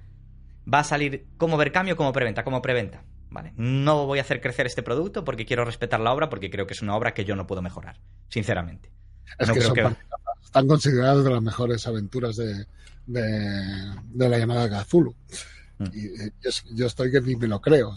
Va 0.71 0.79
a 0.79 0.83
salir 0.83 1.27
como 1.37 1.55
vercambio 1.55 1.95
como 1.95 2.11
preventa, 2.11 2.43
como 2.43 2.61
preventa. 2.61 3.05
Vale. 3.29 3.53
No 3.55 4.05
voy 4.05 4.19
a 4.19 4.23
hacer 4.23 4.41
crecer 4.41 4.65
este 4.65 4.83
producto 4.83 5.23
porque 5.23 5.45
quiero 5.45 5.63
respetar 5.63 6.01
la 6.01 6.11
obra, 6.11 6.27
porque 6.27 6.49
creo 6.49 6.67
que 6.67 6.73
es 6.73 6.81
una 6.81 6.97
obra 6.97 7.13
que 7.13 7.23
yo 7.23 7.37
no 7.37 7.47
puedo 7.47 7.61
mejorar, 7.61 8.01
sinceramente. 8.27 8.91
Es 9.39 9.49
que, 9.49 9.95
están 10.43 10.67
consideradas 10.67 11.23
de 11.23 11.31
las 11.31 11.41
mejores 11.41 11.87
aventuras 11.87 12.35
de, 12.35 12.65
de, 13.07 14.29
la 14.29 14.37
llamada 14.37 14.67
Gazulu. 14.67 15.15
Mm. 15.79 15.85
Y, 15.93 16.05
eh, 16.05 16.31
yo, 16.75 16.85
estoy 16.85 17.11
que 17.11 17.21
ni 17.21 17.35
me 17.35 17.47
lo 17.47 17.59
creo. 17.61 17.95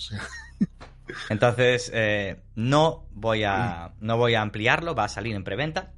Entonces, 1.28 1.90
eh, 1.94 2.42
no, 2.54 3.06
voy 3.12 3.44
a, 3.44 3.92
no 4.00 4.16
voy 4.16 4.34
a 4.34 4.42
ampliarlo, 4.42 4.94
va 4.94 5.04
a 5.04 5.08
salir 5.08 5.36
en 5.36 5.44
preventa. 5.44 5.92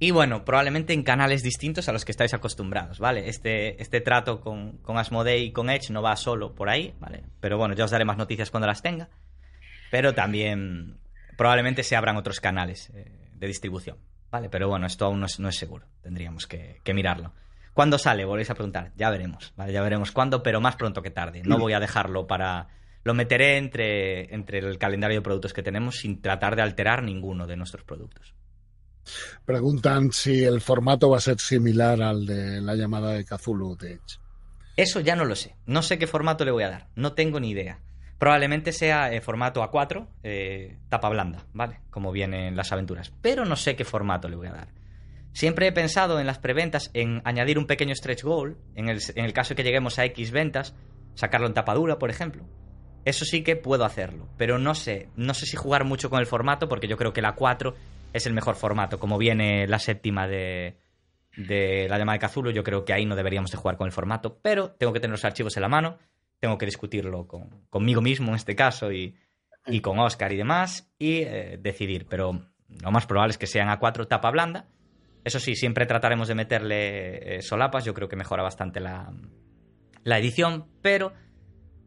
Y 0.00 0.12
bueno, 0.12 0.44
probablemente 0.44 0.92
en 0.92 1.02
canales 1.02 1.42
distintos 1.42 1.88
a 1.88 1.92
los 1.92 2.04
que 2.04 2.12
estáis 2.12 2.32
acostumbrados, 2.32 3.00
¿vale? 3.00 3.28
Este, 3.28 3.82
este 3.82 4.00
trato 4.00 4.40
con, 4.40 4.78
con 4.78 4.96
Asmodee 4.96 5.38
y 5.38 5.52
con 5.52 5.70
Edge 5.70 5.90
no 5.90 6.02
va 6.02 6.14
solo 6.14 6.54
por 6.54 6.68
ahí, 6.68 6.94
¿vale? 7.00 7.24
Pero 7.40 7.58
bueno, 7.58 7.74
ya 7.74 7.84
os 7.84 7.90
daré 7.90 8.04
más 8.04 8.16
noticias 8.16 8.52
cuando 8.52 8.68
las 8.68 8.80
tenga. 8.80 9.08
Pero 9.90 10.14
también 10.14 11.00
probablemente 11.36 11.82
se 11.82 11.96
abran 11.96 12.16
otros 12.16 12.38
canales 12.40 12.90
eh, 12.94 13.17
de 13.38 13.46
distribución, 13.46 13.98
¿vale? 14.30 14.48
Pero 14.48 14.68
bueno, 14.68 14.86
esto 14.86 15.06
aún 15.06 15.20
no 15.20 15.48
es, 15.48 15.56
seguro, 15.56 15.86
tendríamos 16.02 16.46
que, 16.46 16.80
que, 16.82 16.94
mirarlo. 16.94 17.32
¿Cuándo 17.74 17.98
sale? 17.98 18.24
Volvéis 18.24 18.50
a 18.50 18.54
preguntar. 18.54 18.92
Ya 18.96 19.10
veremos, 19.10 19.52
¿vale? 19.56 19.72
Ya 19.72 19.82
veremos 19.82 20.10
cuándo, 20.10 20.42
pero 20.42 20.60
más 20.60 20.76
pronto 20.76 21.02
que 21.02 21.10
tarde. 21.10 21.42
No 21.44 21.58
voy 21.58 21.72
a 21.72 21.80
dejarlo 21.80 22.26
para... 22.26 22.68
Lo 23.04 23.14
meteré 23.14 23.56
entre, 23.56 24.34
entre 24.34 24.58
el 24.58 24.78
calendario 24.78 25.18
de 25.18 25.22
productos 25.22 25.52
que 25.52 25.62
tenemos 25.62 25.96
sin 25.98 26.20
tratar 26.20 26.56
de 26.56 26.62
alterar 26.62 27.04
ninguno 27.04 27.46
de 27.46 27.56
nuestros 27.56 27.84
productos. 27.84 28.34
Preguntan 29.44 30.12
si 30.12 30.44
el 30.44 30.60
formato 30.60 31.08
va 31.08 31.18
a 31.18 31.20
ser 31.20 31.38
similar 31.38 32.02
al 32.02 32.26
de 32.26 32.60
la 32.60 32.74
llamada 32.74 33.12
de 33.12 33.24
Cthulhu 33.24 33.76
de 33.76 33.92
Edge. 33.92 34.18
Eso 34.76 35.00
ya 35.00 35.16
no 35.16 35.24
lo 35.24 35.34
sé. 35.34 35.56
No 35.66 35.82
sé 35.82 35.98
qué 35.98 36.06
formato 36.06 36.44
le 36.44 36.50
voy 36.50 36.64
a 36.64 36.70
dar. 36.70 36.88
No 36.94 37.12
tengo 37.14 37.40
ni 37.40 37.50
idea. 37.50 37.80
Probablemente 38.18 38.72
sea 38.72 39.12
eh, 39.12 39.20
formato 39.20 39.62
A4, 39.62 40.08
eh, 40.24 40.78
tapa 40.88 41.08
blanda, 41.08 41.46
¿vale? 41.52 41.80
Como 41.90 42.10
vienen 42.10 42.56
las 42.56 42.72
aventuras. 42.72 43.12
Pero 43.22 43.44
no 43.44 43.54
sé 43.54 43.76
qué 43.76 43.84
formato 43.84 44.28
le 44.28 44.36
voy 44.36 44.48
a 44.48 44.52
dar. 44.52 44.68
Siempre 45.32 45.68
he 45.68 45.72
pensado 45.72 46.18
en 46.18 46.26
las 46.26 46.38
preventas 46.38 46.90
en 46.94 47.22
añadir 47.24 47.58
un 47.58 47.66
pequeño 47.66 47.94
stretch 47.94 48.24
goal, 48.24 48.56
en 48.74 48.88
el, 48.88 49.32
caso 49.32 49.50
de 49.50 49.54
que 49.54 49.62
lleguemos 49.62 49.98
a 50.00 50.04
X 50.06 50.32
ventas, 50.32 50.74
sacarlo 51.14 51.46
en 51.46 51.54
tapadura, 51.54 52.00
por 52.00 52.10
ejemplo. 52.10 52.44
Eso 53.04 53.24
sí 53.24 53.44
que 53.44 53.54
puedo 53.54 53.84
hacerlo, 53.84 54.28
pero 54.36 54.58
no 54.58 54.74
sé, 54.74 55.10
no 55.14 55.32
sé 55.34 55.46
si 55.46 55.56
jugar 55.56 55.84
mucho 55.84 56.10
con 56.10 56.18
el 56.18 56.26
formato 56.26 56.68
porque 56.68 56.88
yo 56.88 56.96
creo 56.96 57.12
que 57.12 57.22
la 57.22 57.36
4 57.36 57.74
es 58.12 58.26
el 58.26 58.32
mejor 58.32 58.56
formato. 58.56 58.98
Como 58.98 59.16
viene 59.16 59.68
la 59.68 59.78
séptima 59.78 60.26
de, 60.26 60.76
de 61.36 61.86
la 61.88 61.98
llamada 61.98 62.14
de 62.14 62.20
Cazulo, 62.20 62.50
yo 62.50 62.64
creo 62.64 62.84
que 62.84 62.92
ahí 62.92 63.06
no 63.06 63.14
deberíamos 63.14 63.52
de 63.52 63.58
jugar 63.58 63.76
con 63.76 63.86
el 63.86 63.92
formato, 63.92 64.40
pero 64.42 64.72
tengo 64.72 64.92
que 64.92 64.98
tener 64.98 65.12
los 65.12 65.24
archivos 65.24 65.56
en 65.56 65.62
la 65.62 65.68
mano, 65.68 65.98
tengo 66.40 66.58
que 66.58 66.66
discutirlo 66.66 67.26
con, 67.26 67.66
conmigo 67.70 68.00
mismo 68.00 68.28
en 68.28 68.34
este 68.36 68.54
caso 68.54 68.92
y, 68.92 69.16
y 69.66 69.80
con 69.80 69.98
Oscar 69.98 70.32
y 70.32 70.36
demás 70.36 70.90
y 70.98 71.18
eh, 71.18 71.58
decidir, 71.60 72.06
pero 72.08 72.48
lo 72.82 72.90
más 72.90 73.06
probable 73.06 73.32
es 73.32 73.38
que 73.38 73.46
sean 73.46 73.68
A4 73.68 74.06
tapa 74.06 74.30
blanda. 74.30 74.68
Eso 75.24 75.40
sí, 75.40 75.56
siempre 75.56 75.86
trataremos 75.86 76.28
de 76.28 76.34
meterle 76.34 77.36
eh, 77.36 77.42
solapas, 77.42 77.84
yo 77.84 77.92
creo 77.92 78.08
que 78.08 78.16
mejora 78.16 78.42
bastante 78.42 78.80
la, 78.80 79.12
la 80.04 80.18
edición, 80.18 80.66
pero 80.80 81.12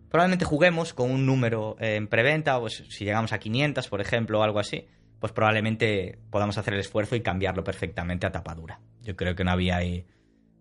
probablemente 0.09 0.45
juguemos 0.45 0.93
con 0.93 1.09
un 1.09 1.25
número 1.25 1.77
eh, 1.79 1.95
en 1.95 2.07
preventa, 2.07 2.59
o 2.59 2.69
si 2.69 3.05
llegamos 3.05 3.33
a 3.33 3.39
500, 3.39 3.87
por 3.87 4.01
ejemplo, 4.01 4.39
o 4.39 4.43
algo 4.43 4.59
así, 4.59 4.85
pues 5.19 5.31
probablemente 5.31 6.19
podamos 6.29 6.57
hacer 6.57 6.73
el 6.73 6.81
esfuerzo 6.81 7.15
y 7.15 7.21
cambiarlo 7.21 7.63
perfectamente 7.63 8.27
a 8.27 8.31
tapadura. 8.31 8.81
Yo 9.01 9.15
creo 9.15 9.35
que 9.35 9.43
no 9.43 9.51
había 9.51 9.77
ahí 9.77 10.05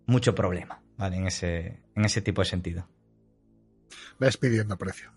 mucho 0.05 0.33
problema, 0.33 0.81
¿vale? 0.97 1.17
En 1.17 1.27
ese, 1.27 1.81
en 1.95 2.05
ese 2.05 2.21
tipo 2.21 2.41
de 2.41 2.45
sentido. 2.45 2.87
Ves 4.21 4.37
pidiendo 4.37 4.77
precio. 4.77 5.09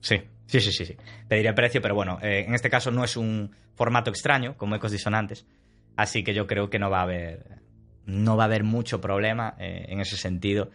Sí, 0.00 0.20
sí, 0.46 0.60
sí, 0.60 0.72
sí, 0.72 0.84
sí. 0.84 0.96
Pediría 1.28 1.54
precio, 1.54 1.80
pero 1.80 1.94
bueno, 1.94 2.18
eh, 2.20 2.44
en 2.44 2.54
este 2.56 2.68
caso 2.68 2.90
no 2.90 3.04
es 3.04 3.16
un 3.16 3.54
formato 3.76 4.10
extraño, 4.10 4.56
como 4.56 4.74
ecos 4.74 4.90
disonantes, 4.90 5.46
así 5.96 6.24
que 6.24 6.34
yo 6.34 6.48
creo 6.48 6.68
que 6.68 6.80
no 6.80 6.90
va 6.90 6.98
a 6.98 7.02
haber, 7.02 7.60
no 8.04 8.36
va 8.36 8.42
a 8.42 8.46
haber 8.46 8.64
mucho 8.64 9.00
problema 9.00 9.54
eh, 9.60 9.86
en 9.90 10.00
ese 10.00 10.16
sentido. 10.16 10.70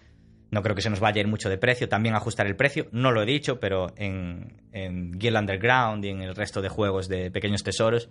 No 0.50 0.64
creo 0.64 0.78
que 0.78 0.82
se 0.82 0.90
nos 0.90 1.02
vaya 1.02 1.18
a 1.18 1.24
ir 1.24 1.28
mucho 1.28 1.50
de 1.50 1.58
precio. 1.58 1.90
También 1.90 2.16
ajustar 2.16 2.48
el 2.48 2.56
precio, 2.56 2.88
no 2.94 3.12
lo 3.12 3.22
he 3.22 3.26
dicho, 3.26 3.60
pero 3.60 3.88
en, 3.98 4.62
Guild 4.72 5.38
Underground 5.40 6.06
y 6.06 6.10
en 6.10 6.22
el 6.22 6.36
resto 6.36 6.62
de 6.62 6.70
juegos 6.70 7.10
de 7.10 7.32
pequeños 7.32 7.64
tesoros 7.64 8.10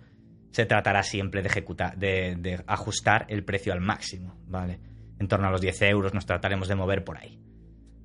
se 0.51 0.67
tratará 0.67 1.01
siempre 1.01 1.41
de, 1.41 1.47
ejecutar, 1.47 1.97
de, 1.97 2.61
ajustar 2.67 3.25
el 3.27 3.43
precio 3.43 3.73
al 3.73 3.81
máximo, 3.81 4.39
¿vale? 4.45 4.79
En 5.19 5.27
torno 5.27 5.47
a 5.47 5.51
los 5.51 5.61
10 5.61 5.81
euros 5.81 6.13
nos 6.13 6.27
trataremos 6.27 6.67
de 6.67 6.75
mover 6.75 7.03
por 7.03 7.17
ahí. 7.17 7.39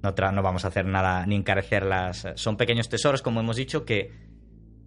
No, 0.03 0.15
no 0.33 0.43
vamos 0.43 0.65
a 0.65 0.69
hacer 0.69 0.87
nada 0.87 1.27
ni 1.27 1.37
encarecerlas. 1.37 2.29
Son 2.37 2.57
pequeños 2.57 2.89
tesoros, 2.89 3.23
como 3.23 3.41
hemos 3.41 3.57
dicho, 3.57 3.85
que 3.85 4.13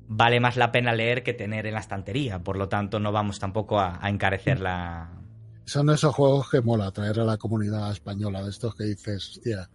vale 0.07 0.39
más 0.39 0.57
la 0.57 0.71
pena 0.71 0.93
leer 0.93 1.23
que 1.23 1.33
tener 1.33 1.67
en 1.67 1.73
la 1.73 1.79
estantería. 1.79 2.39
Por 2.39 2.57
lo 2.57 2.69
tanto, 2.69 2.99
no 2.99 3.11
vamos 3.11 3.39
tampoco 3.39 3.79
a, 3.79 3.99
a 4.01 4.09
encarecer 4.09 4.59
la, 4.59 5.21
son 5.71 5.89
esos 5.89 6.13
juegos 6.13 6.49
que 6.49 6.61
mola 6.61 6.91
traer 6.91 7.21
a 7.21 7.23
la 7.23 7.37
comunidad 7.37 7.91
española, 7.91 8.43
de 8.43 8.49
estos 8.49 8.75
que 8.75 8.83
dices, 8.83 9.37
hostia, 9.37 9.69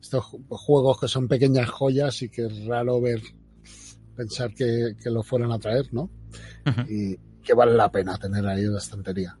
estos 0.00 0.24
juegos 0.48 1.00
que 1.00 1.08
son 1.08 1.26
pequeñas 1.26 1.68
joyas 1.68 2.22
y 2.22 2.28
que 2.28 2.46
es 2.46 2.66
raro 2.66 3.00
ver, 3.00 3.20
pensar 4.14 4.54
que, 4.54 4.94
lo 5.06 5.24
fueran 5.24 5.50
a 5.50 5.58
traer, 5.58 5.92
¿no? 5.92 6.08
Y 6.88 7.16
que 7.42 7.54
vale 7.54 7.74
la 7.74 7.90
pena 7.90 8.16
tener 8.16 8.46
ahí 8.46 8.62
en 8.62 8.74
la 8.74 8.78
estantería. 8.78 9.36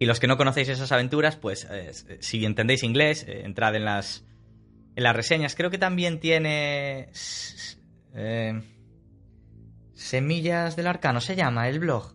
Y 0.00 0.06
los 0.06 0.18
que 0.18 0.26
no 0.26 0.36
conocéis 0.36 0.68
esas 0.68 0.90
aventuras, 0.90 1.36
pues 1.36 1.68
eh, 1.70 1.92
si 2.18 2.44
entendéis 2.44 2.82
inglés, 2.82 3.24
eh, 3.28 3.42
entrad 3.44 3.76
en 3.76 3.84
las, 3.84 4.24
en 4.96 5.04
las 5.04 5.14
reseñas. 5.14 5.54
Creo 5.54 5.70
que 5.70 5.78
también 5.78 6.18
tiene... 6.18 7.10
Eh, 8.14 8.60
Semillas 10.00 10.76
del 10.76 10.86
Arcano 10.86 11.20
se 11.20 11.36
llama 11.36 11.68
el 11.68 11.78
blog. 11.78 12.14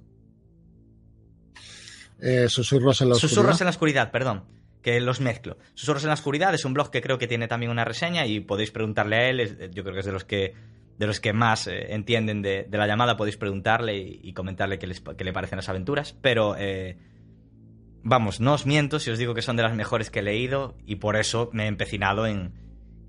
Eh, 2.19 2.49
Susurros 2.49 2.99
en 3.01 3.09
la 3.09 3.15
Oscuridad. 3.15 3.29
Susurros 3.29 3.61
en 3.61 3.65
la 3.65 3.69
Oscuridad, 3.69 4.11
perdón. 4.11 4.45
Que 4.81 4.99
los 4.99 5.21
mezclo. 5.21 5.57
Susurros 5.75 6.03
en 6.03 6.07
la 6.07 6.15
Oscuridad 6.15 6.53
es 6.55 6.65
un 6.65 6.73
blog 6.73 6.89
que 6.89 7.01
creo 7.01 7.19
que 7.19 7.27
tiene 7.27 7.47
también 7.47 7.71
una 7.71 7.85
reseña 7.85 8.25
y 8.25 8.39
podéis 8.39 8.71
preguntarle 8.71 9.15
a 9.15 9.29
él. 9.29 9.71
Yo 9.71 9.83
creo 9.83 9.93
que 9.93 9.99
es 9.99 10.05
de 10.07 10.11
los 10.11 10.25
que, 10.25 10.55
de 10.97 11.07
los 11.07 11.19
que 11.19 11.33
más 11.33 11.67
eh, 11.67 11.93
entienden 11.93 12.41
de, 12.41 12.67
la 12.71 12.87
llamada. 12.87 13.17
Podéis 13.17 13.37
preguntarle 13.37 13.95
y, 13.97 14.33
comentarle 14.33 14.79
qué, 14.79 14.87
le 14.87 15.33
parecen 15.33 15.57
las 15.57 15.69
aventuras. 15.69 16.15
Pero, 16.21 16.55
eh, 16.57 16.97
vamos, 18.05 18.39
no 18.39 18.53
os 18.53 18.65
miento 18.65 18.99
si 18.99 19.09
os 19.09 19.17
digo 19.17 19.33
que 19.33 19.41
son 19.41 19.57
de 19.57 19.63
las 19.63 19.75
mejores 19.75 20.09
que 20.09 20.19
he 20.19 20.23
leído 20.23 20.75
y 20.85 20.97
por 20.97 21.17
eso 21.17 21.49
me 21.51 21.65
he 21.65 21.67
empecinado 21.67 22.27
en, 22.27 22.53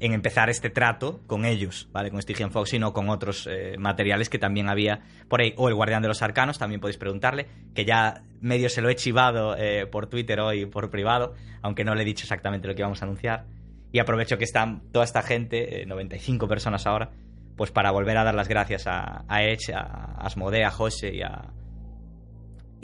en 0.00 0.12
empezar 0.12 0.48
este 0.48 0.70
trato 0.70 1.20
con 1.26 1.44
ellos, 1.44 1.88
¿vale? 1.92 2.10
Con 2.10 2.20
Stygian 2.20 2.50
Fox 2.50 2.72
y 2.72 2.78
no 2.78 2.94
con 2.94 3.10
otros 3.10 3.46
eh, 3.46 3.76
materiales 3.78 4.30
que 4.30 4.38
también 4.38 4.68
había 4.70 5.02
por 5.28 5.42
ahí. 5.42 5.52
O 5.58 5.68
el 5.68 5.74
Guardián 5.74 6.00
de 6.02 6.08
los 6.08 6.22
Arcanos, 6.22 6.58
también 6.58 6.80
podéis 6.80 6.96
preguntarle, 6.96 7.46
que 7.74 7.84
ya 7.84 8.22
medio 8.40 8.70
se 8.70 8.80
lo 8.80 8.88
he 8.88 8.96
chivado 8.96 9.54
eh, 9.56 9.86
por 9.86 10.06
Twitter 10.08 10.40
hoy 10.40 10.64
por 10.64 10.90
privado, 10.90 11.34
aunque 11.60 11.84
no 11.84 11.94
le 11.94 12.02
he 12.02 12.06
dicho 12.06 12.24
exactamente 12.24 12.66
lo 12.66 12.74
que 12.74 12.80
íbamos 12.80 13.02
a 13.02 13.04
anunciar. 13.04 13.44
Y 13.92 13.98
aprovecho 13.98 14.38
que 14.38 14.44
están 14.44 14.80
toda 14.92 15.04
esta 15.04 15.22
gente, 15.22 15.84
95 15.86 16.44
eh, 16.44 16.48
personas 16.48 16.86
ahora, 16.86 17.10
pues 17.54 17.70
para 17.70 17.90
volver 17.90 18.16
a 18.16 18.24
dar 18.24 18.34
las 18.34 18.48
gracias 18.48 18.86
a, 18.86 19.24
a 19.28 19.44
Edge, 19.44 19.74
a 19.74 20.16
Asmodee, 20.18 20.64
a 20.64 20.70
José 20.70 21.14
y 21.14 21.22
a... 21.22 21.52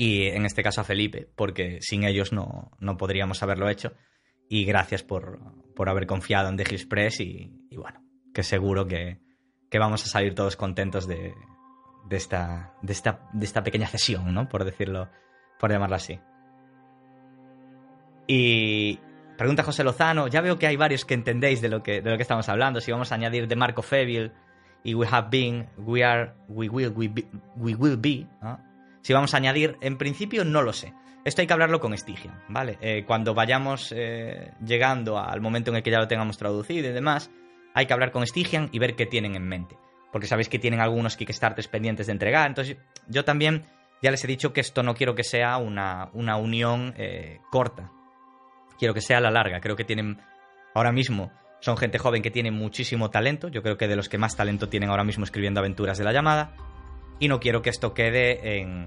Y 0.05 0.26
en 0.26 0.46
este 0.46 0.64
caso 0.64 0.80
a 0.80 0.84
Felipe, 0.84 1.28
porque 1.36 1.78
sin 1.80 2.03
ellos 2.03 2.32
no, 2.32 2.72
no 2.80 2.96
podríamos 2.96 3.40
haberlo 3.44 3.68
hecho 3.68 3.92
y 4.48 4.64
gracias 4.64 5.05
por, 5.05 5.38
haber 5.86 6.09
confiado 6.09 6.48
en 6.48 6.57
The 6.57 6.64
Express 6.64 7.20
y, 7.20 7.68
y, 7.70 7.76
bueno, 7.76 8.03
que 8.34 8.42
seguro 8.42 8.88
que, 8.88 9.20
vamos 9.78 10.05
a 10.05 10.09
salir 10.09 10.34
todos 10.34 10.57
contentos 10.57 11.07
de, 11.07 11.34
esta, 12.11 12.74
de, 12.82 12.92
esta, 12.92 13.30
de 13.32 13.44
esta 13.44 13.62
pequeña 13.62 13.86
cesión, 13.86 14.34
¿no? 14.34 14.48
Por 14.48 14.64
decirlo, 14.64 15.09
por 15.61 15.70
llamarlo 15.70 15.94
así. 15.94 16.18
Y 18.26 18.98
pregunta 19.38 19.62
José 19.62 19.84
Lozano, 19.84 20.26
ya 20.26 20.40
veo 20.40 20.59
que 20.59 20.66
hay 20.66 20.74
varios 20.74 21.05
que 21.05 21.14
entendéis 21.14 21.61
de 21.61 21.68
lo 21.68 21.84
que, 21.84 22.03
de 22.03 22.11
lo 22.11 22.16
que 22.16 22.22
estamos 22.22 22.48
hablando, 22.48 22.80
si 22.80 22.90
vamos 22.90 23.12
a 23.12 23.14
añadir 23.14 23.46
de 23.46 23.55
Marco 23.55 23.82
Feville 23.82 24.32
y 24.82 24.94
We 24.96 25.07
Have 25.09 25.28
Been, 25.30 25.68
We 25.78 26.03
Are, 26.03 26.32
We 26.48 26.68
Will, 26.68 26.88
We, 26.88 27.09
we 27.55 27.76
will 27.76 27.98
Be, 27.98 28.26
si 29.03 29.12
vamos 29.12 29.34
a 29.34 29.36
añadir, 29.36 29.76
en 29.80 29.98
principio 29.98 30.44
no 30.44 30.62
lo 30.62 30.72
sé. 30.72 30.94
Esto 31.24 31.40
hay 31.40 31.46
que 31.46 31.53
hablarlo 31.53 31.78
con 31.78 31.96
Stygian, 31.96 32.42
¿vale? 32.48 32.78
Eh, 32.80 33.05
cuando 33.07 33.34
vayamos 33.34 33.92
eh, 33.96 34.53
llegando 34.64 35.18
al 35.18 35.40
momento 35.40 35.70
en 35.70 35.76
el 35.76 35.82
que 35.82 35.90
ya 35.90 36.00
lo 36.00 36.09
tengamos 36.09 36.36
traducido 36.36 36.88
y 36.88 36.92
demás, 36.92 37.30
hay 37.74 37.86
que 37.86 37.92
hablar 37.92 38.11
con 38.11 38.26
Stygian 38.26 38.70
y 38.72 38.78
ver 38.80 38.96
qué 38.96 39.07
tienen 39.07 39.36
en 39.36 39.46
mente. 39.46 39.76
Porque 40.11 40.26
sabéis 40.26 40.48
que 40.48 40.59
tienen 40.59 40.80
algunos 40.80 41.16
Kickstarters 41.16 41.68
pendientes 41.68 42.07
de 42.07 42.12
entregar. 42.12 42.48
Entonces, 42.48 42.76
yo 43.07 43.24
también 43.24 43.66
ya 44.03 44.11
les 44.11 44.24
he 44.24 44.26
dicho 44.26 44.53
que 44.53 44.61
esto 44.61 44.82
no 44.82 44.94
quiero 44.94 45.14
que 45.14 45.24
sea 45.24 45.57
una, 45.59 46.11
una 46.12 46.36
unión 46.36 46.92
eh, 46.96 47.38
corta. 47.50 47.92
Quiero 48.78 48.92
que 48.92 49.00
sea 49.00 49.20
la 49.20 49.30
larga. 49.30 49.61
Creo 49.61 49.76
que 49.76 49.84
tienen 49.84 50.18
ahora 50.74 50.92
mismo 50.92 51.30
son 51.62 51.76
gente 51.76 51.96
joven 51.96 52.22
que 52.22 52.32
tiene 52.32 52.50
muchísimo 52.50 53.11
talento. 53.11 53.46
Yo 53.46 53.62
creo 53.62 53.78
que 53.78 53.86
de 53.86 53.94
los 53.94 54.09
que 54.09 54.18
más 54.18 54.34
talento 54.34 54.68
tienen 54.68 54.90
ahora 54.90 55.05
mismo 55.05 55.22
escribiendo 55.22 55.61
aventuras 55.61 55.96
de 55.96 56.03
la 56.03 56.12
llamada. 56.12 56.57
Y 57.22 57.28
no 57.28 57.38
quiero 57.38 57.62
que 57.62 57.70
esto 57.70 57.94
quede 57.94 58.58
en, 58.58 58.84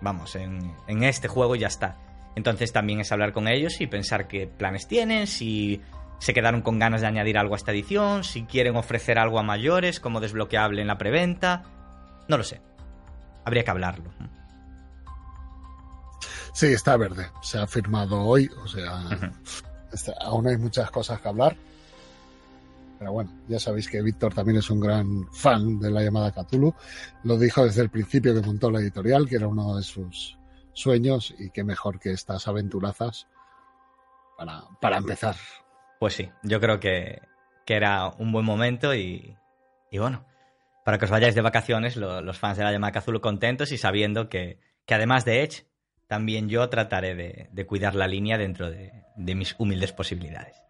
vamos, 0.00 0.36
en, 0.36 0.76
en 0.86 1.02
este 1.02 1.26
juego 1.26 1.56
y 1.56 1.58
ya 1.58 1.66
está. 1.66 1.96
Entonces 2.36 2.72
también 2.72 3.00
es 3.00 3.10
hablar 3.10 3.32
con 3.32 3.48
ellos 3.48 3.80
y 3.80 3.88
pensar 3.88 4.28
qué 4.28 4.46
planes 4.46 4.86
tienen, 4.86 5.26
si 5.26 5.82
se 6.20 6.34
quedaron 6.34 6.62
con 6.62 6.78
ganas 6.78 7.00
de 7.00 7.08
añadir 7.08 7.36
algo 7.36 7.54
a 7.54 7.56
esta 7.56 7.72
edición, 7.72 8.22
si 8.22 8.44
quieren 8.44 8.76
ofrecer 8.76 9.18
algo 9.18 9.40
a 9.40 9.42
mayores 9.42 9.98
como 9.98 10.20
desbloqueable 10.20 10.82
en 10.82 10.86
la 10.86 10.98
preventa. 10.98 11.64
No 12.28 12.38
lo 12.38 12.44
sé. 12.44 12.60
Habría 13.44 13.64
que 13.64 13.70
hablarlo. 13.72 14.12
Sí, 16.54 16.66
está 16.66 16.96
verde. 16.96 17.26
Se 17.42 17.58
ha 17.58 17.66
firmado 17.66 18.20
hoy, 18.22 18.48
o 18.62 18.68
sea, 18.68 19.02
aún 20.20 20.46
hay 20.46 20.58
muchas 20.58 20.92
cosas 20.92 21.20
que 21.20 21.26
hablar. 21.26 21.56
Pero 23.02 23.14
bueno, 23.14 23.32
ya 23.48 23.58
sabéis 23.58 23.88
que 23.88 24.00
Víctor 24.00 24.32
también 24.32 24.58
es 24.58 24.70
un 24.70 24.78
gran 24.78 25.26
fan 25.32 25.80
de 25.80 25.90
la 25.90 26.02
llamada 26.02 26.30
Cthulhu. 26.30 26.72
Lo 27.24 27.36
dijo 27.36 27.64
desde 27.64 27.82
el 27.82 27.90
principio 27.90 28.32
que 28.32 28.46
montó 28.46 28.70
la 28.70 28.78
editorial, 28.78 29.28
que 29.28 29.34
era 29.34 29.48
uno 29.48 29.74
de 29.74 29.82
sus 29.82 30.38
sueños 30.72 31.34
y 31.36 31.50
qué 31.50 31.64
mejor 31.64 31.98
que 31.98 32.12
estas 32.12 32.46
aventurazas 32.46 33.26
para, 34.38 34.62
para 34.80 34.98
empezar. 34.98 35.34
Pues 35.98 36.14
sí, 36.14 36.30
yo 36.44 36.60
creo 36.60 36.78
que, 36.78 37.22
que 37.66 37.74
era 37.74 38.06
un 38.06 38.30
buen 38.30 38.44
momento 38.44 38.94
y, 38.94 39.36
y, 39.90 39.98
bueno, 39.98 40.24
para 40.84 40.98
que 40.98 41.06
os 41.06 41.10
vayáis 41.10 41.34
de 41.34 41.40
vacaciones, 41.40 41.96
los 41.96 42.38
fans 42.38 42.56
de 42.56 42.62
la 42.62 42.70
llamada 42.70 43.00
Cthulhu 43.00 43.20
contentos 43.20 43.72
y 43.72 43.78
sabiendo 43.78 44.28
que, 44.28 44.60
que 44.86 44.94
además 44.94 45.24
de 45.24 45.42
Edge, 45.42 45.66
también 46.06 46.48
yo 46.48 46.68
trataré 46.68 47.16
de, 47.50 47.66
cuidar 47.66 47.96
la 47.96 48.06
línea 48.06 48.38
dentro 48.38 48.70
de, 48.70 48.92
mis 49.16 49.56
humildes 49.58 49.92
posibilidades. 49.92 50.61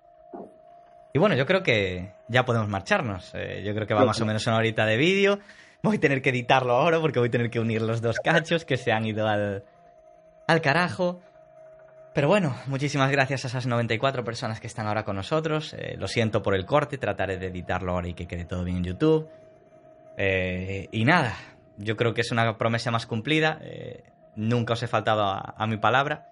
Y 1.12 1.18
bueno, 1.18 1.34
yo 1.34 1.44
creo 1.44 1.62
que 1.62 2.12
ya 2.28 2.44
podemos 2.44 2.68
marcharnos. 2.68 3.32
Eh, 3.34 3.62
yo 3.64 3.74
creo 3.74 3.86
que 3.86 3.94
va 3.94 4.04
más 4.04 4.20
o 4.20 4.26
menos 4.26 4.46
una 4.46 4.56
horita 4.56 4.86
de 4.86 4.96
vídeo. 4.96 5.38
Voy 5.82 5.96
a 5.96 6.00
tener 6.00 6.22
que 6.22 6.30
editarlo 6.30 6.72
ahora 6.74 7.00
porque 7.00 7.18
voy 7.18 7.28
a 7.28 7.30
tener 7.30 7.50
que 7.50 7.60
unir 7.60 7.82
los 7.82 8.00
dos 8.00 8.18
cachos 8.20 8.64
que 8.64 8.76
se 8.76 8.92
han 8.92 9.04
ido 9.04 9.26
al, 9.26 9.64
al 10.46 10.60
carajo. 10.62 11.20
Pero 12.14 12.28
bueno, 12.28 12.56
muchísimas 12.66 13.10
gracias 13.10 13.44
a 13.44 13.48
esas 13.48 13.66
94 13.66 14.24
personas 14.24 14.60
que 14.60 14.66
están 14.66 14.86
ahora 14.86 15.04
con 15.04 15.16
nosotros. 15.16 15.74
Eh, 15.74 15.96
lo 15.98 16.08
siento 16.08 16.42
por 16.42 16.54
el 16.54 16.64
corte, 16.64 16.98
trataré 16.98 17.36
de 17.36 17.48
editarlo 17.48 17.92
ahora 17.92 18.08
y 18.08 18.14
que 18.14 18.26
quede 18.26 18.44
todo 18.44 18.64
bien 18.64 18.78
en 18.78 18.84
YouTube. 18.84 19.28
Eh, 20.16 20.88
y 20.92 21.04
nada, 21.04 21.34
yo 21.76 21.96
creo 21.96 22.14
que 22.14 22.22
es 22.22 22.30
una 22.30 22.56
promesa 22.56 22.90
más 22.90 23.06
cumplida. 23.06 23.60
Nunca 24.34 24.72
os 24.72 24.82
he 24.82 24.86
faltado 24.86 25.24
a, 25.24 25.66
mi 25.66 25.76
palabra 25.76 26.28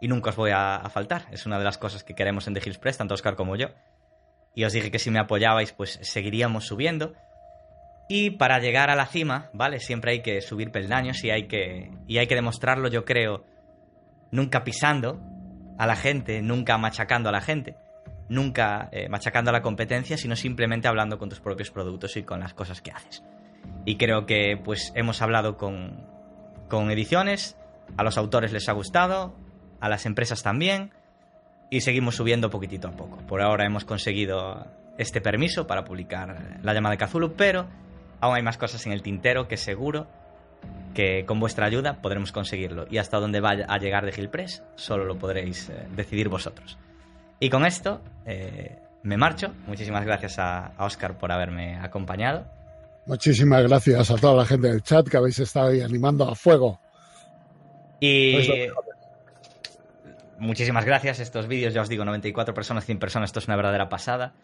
y 0.00 0.08
nunca 0.08 0.30
os 0.30 0.36
voy 0.36 0.50
a, 0.52 0.82
faltar. 0.90 1.26
Es 1.30 1.46
una 1.46 1.58
de 1.58 1.64
las 1.64 1.78
cosas 1.78 2.02
que 2.02 2.14
queremos 2.14 2.48
en 2.48 2.54
The 2.54 2.62
Hills 2.64 2.78
Press, 2.78 2.98
tanto 2.98 3.14
Oscar 3.14 3.36
como 3.36 3.54
yo. 3.54 3.68
Y 4.56 4.64
os 4.64 4.72
dije 4.72 4.90
que 4.90 4.98
si 4.98 5.10
me 5.10 5.18
apoyabais, 5.18 5.72
pues 5.72 6.00
seguiríamos 6.02 6.64
subiendo. 6.64 7.12
Y 8.08 8.30
para 8.30 8.58
llegar 8.58 8.88
a 8.88 8.96
la 8.96 9.04
cima, 9.04 9.50
¿vale? 9.52 9.80
Siempre 9.80 10.12
hay 10.12 10.22
que 10.22 10.40
subir 10.40 10.72
peldaños 10.72 11.22
y 11.24 11.30
hay 11.30 11.46
que, 11.46 11.92
y 12.06 12.16
hay 12.16 12.26
que 12.26 12.34
demostrarlo, 12.34 12.88
yo 12.88 13.04
creo, 13.04 13.44
nunca 14.30 14.64
pisando 14.64 15.20
a 15.76 15.86
la 15.86 15.94
gente, 15.94 16.40
nunca 16.40 16.78
machacando 16.78 17.28
a 17.28 17.32
la 17.32 17.42
gente, 17.42 17.76
nunca 18.30 18.88
eh, 18.92 19.10
machacando 19.10 19.50
a 19.50 19.52
la 19.52 19.60
competencia, 19.60 20.16
sino 20.16 20.34
simplemente 20.36 20.88
hablando 20.88 21.18
con 21.18 21.28
tus 21.28 21.40
propios 21.40 21.70
productos 21.70 22.16
y 22.16 22.22
con 22.22 22.40
las 22.40 22.54
cosas 22.54 22.80
que 22.80 22.92
haces. 22.92 23.22
Y 23.84 23.98
creo 23.98 24.24
que 24.24 24.56
pues 24.56 24.90
hemos 24.94 25.20
hablado 25.20 25.58
con, 25.58 26.06
con 26.68 26.90
ediciones, 26.90 27.58
a 27.98 28.02
los 28.02 28.16
autores 28.16 28.54
les 28.54 28.70
ha 28.70 28.72
gustado, 28.72 29.36
a 29.80 29.90
las 29.90 30.06
empresas 30.06 30.42
también, 30.42 30.92
y 31.70 31.80
seguimos 31.80 32.16
subiendo 32.16 32.50
poquitito 32.50 32.88
a 32.88 32.92
poco. 32.92 33.18
Por 33.26 33.42
ahora 33.42 33.66
hemos 33.66 33.84
conseguido 33.84 34.66
este 34.98 35.20
permiso 35.20 35.66
para 35.66 35.84
publicar 35.84 36.58
la 36.62 36.74
llamada 36.74 36.92
de 36.92 36.98
Kazulu, 36.98 37.34
pero 37.34 37.66
aún 38.20 38.36
hay 38.36 38.42
más 38.42 38.58
cosas 38.58 38.84
en 38.86 38.92
el 38.92 39.02
tintero 39.02 39.48
que 39.48 39.56
seguro 39.56 40.06
que 40.94 41.24
con 41.26 41.38
vuestra 41.40 41.66
ayuda 41.66 42.00
podremos 42.00 42.32
conseguirlo. 42.32 42.86
Y 42.90 42.98
hasta 42.98 43.18
dónde 43.18 43.40
va 43.40 43.50
a 43.68 43.78
llegar 43.78 44.06
de 44.06 44.12
Gil 44.12 44.30
Press, 44.30 44.62
solo 44.76 45.04
lo 45.04 45.18
podréis 45.18 45.68
eh, 45.68 45.86
decidir 45.94 46.28
vosotros. 46.28 46.78
Y 47.38 47.50
con 47.50 47.66
esto 47.66 48.00
eh, 48.24 48.78
me 49.02 49.16
marcho. 49.18 49.52
Muchísimas 49.66 50.04
gracias 50.06 50.38
a, 50.38 50.68
a 50.68 50.84
Oscar 50.86 51.18
por 51.18 51.30
haberme 51.30 51.76
acompañado. 51.76 52.46
Muchísimas 53.04 53.62
gracias 53.62 54.10
a 54.10 54.16
toda 54.16 54.34
la 54.34 54.46
gente 54.46 54.68
del 54.68 54.82
chat 54.82 55.06
que 55.06 55.16
habéis 55.16 55.38
estado 55.38 55.68
ahí 55.68 55.80
animando 55.80 56.28
a 56.28 56.34
fuego. 56.34 56.80
Y 58.00 58.68
muchísimas 60.38 60.84
gracias. 60.84 61.20
Estos 61.20 61.46
vídeos, 61.46 61.74
ya 61.74 61.82
os 61.82 61.88
digo, 61.88 62.04
94 62.04 62.54
personas, 62.54 62.84
100 62.84 62.98
personas, 62.98 63.28
esto 63.28 63.38
es 63.38 63.46
una 63.46 63.56
verdadera 63.56 63.88
pasada. 63.88 64.34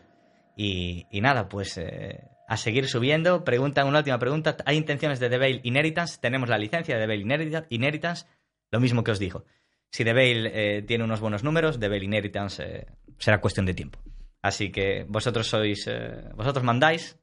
Y, 0.57 1.07
nada, 1.21 1.49
pues 1.49 1.79
eh, 1.79 2.29
a 2.49 2.57
seguir 2.57 2.89
subiendo. 2.89 3.45
Pregunta, 3.45 3.85
una 3.85 3.99
última 3.99 4.19
pregunta. 4.19 4.57
¿Hay 4.67 4.77
intenciones 4.77 5.21
de 5.21 5.31
The 5.31 5.39
Veil 5.39 5.61
Inheritance? 5.65 6.19
Tenemos 6.21 6.49
la 6.49 6.59
licencia 6.59 6.97
de 6.97 7.01
The 7.01 7.07
Veil 7.07 7.67
Inheritance. 7.71 8.27
Lo 8.71 8.81
mismo 8.81 9.03
que 9.03 9.11
os 9.11 9.19
digo. 9.19 9.45
Si 9.91 10.05
The 10.05 10.13
Veil 10.13 10.47
eh, 10.47 10.83
tiene 10.87 11.05
unos 11.05 11.21
buenos 11.21 11.43
números, 11.45 11.79
The 11.79 11.89
Veil 11.89 12.05
Inheritance 12.05 12.63
eh, 12.63 12.87
será 13.19 13.41
cuestión 13.41 13.67
de 13.67 13.75
tiempo. 13.75 13.99
Así 14.43 14.71
que 14.73 15.05
vosotros 15.09 15.47
sois, 15.47 15.89
vosotros 16.35 16.65
mandáis, 16.65 17.17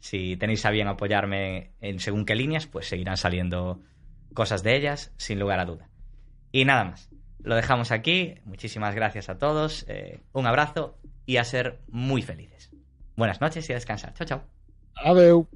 si 0.00 0.36
tenéis 0.36 0.66
a 0.66 0.70
bien 0.70 0.86
apoyarme 0.86 1.72
en 1.80 1.98
según 1.98 2.26
qué 2.26 2.34
líneas, 2.34 2.66
pues 2.66 2.86
seguirán 2.86 3.16
saliendo 3.16 3.80
cosas 4.34 4.62
de 4.62 4.76
ellas, 4.76 5.12
sin 5.16 5.38
lugar 5.38 5.60
a 5.60 5.64
duda. 5.64 5.88
Y 6.52 6.64
nada 6.64 6.84
más. 6.84 7.10
Lo 7.42 7.54
dejamos 7.54 7.90
aquí. 7.92 8.34
Muchísimas 8.44 8.94
gracias 8.94 9.28
a 9.28 9.38
todos. 9.38 9.84
Eh, 9.88 10.20
un 10.32 10.46
abrazo 10.46 10.96
y 11.26 11.36
a 11.36 11.44
ser 11.44 11.78
muy 11.88 12.22
felices. 12.22 12.70
Buenas 13.16 13.40
noches 13.40 13.68
y 13.68 13.72
a 13.72 13.76
descansar. 13.76 14.14
Chao, 14.14 14.26
chao. 14.26 14.42
Adeu. 14.94 15.48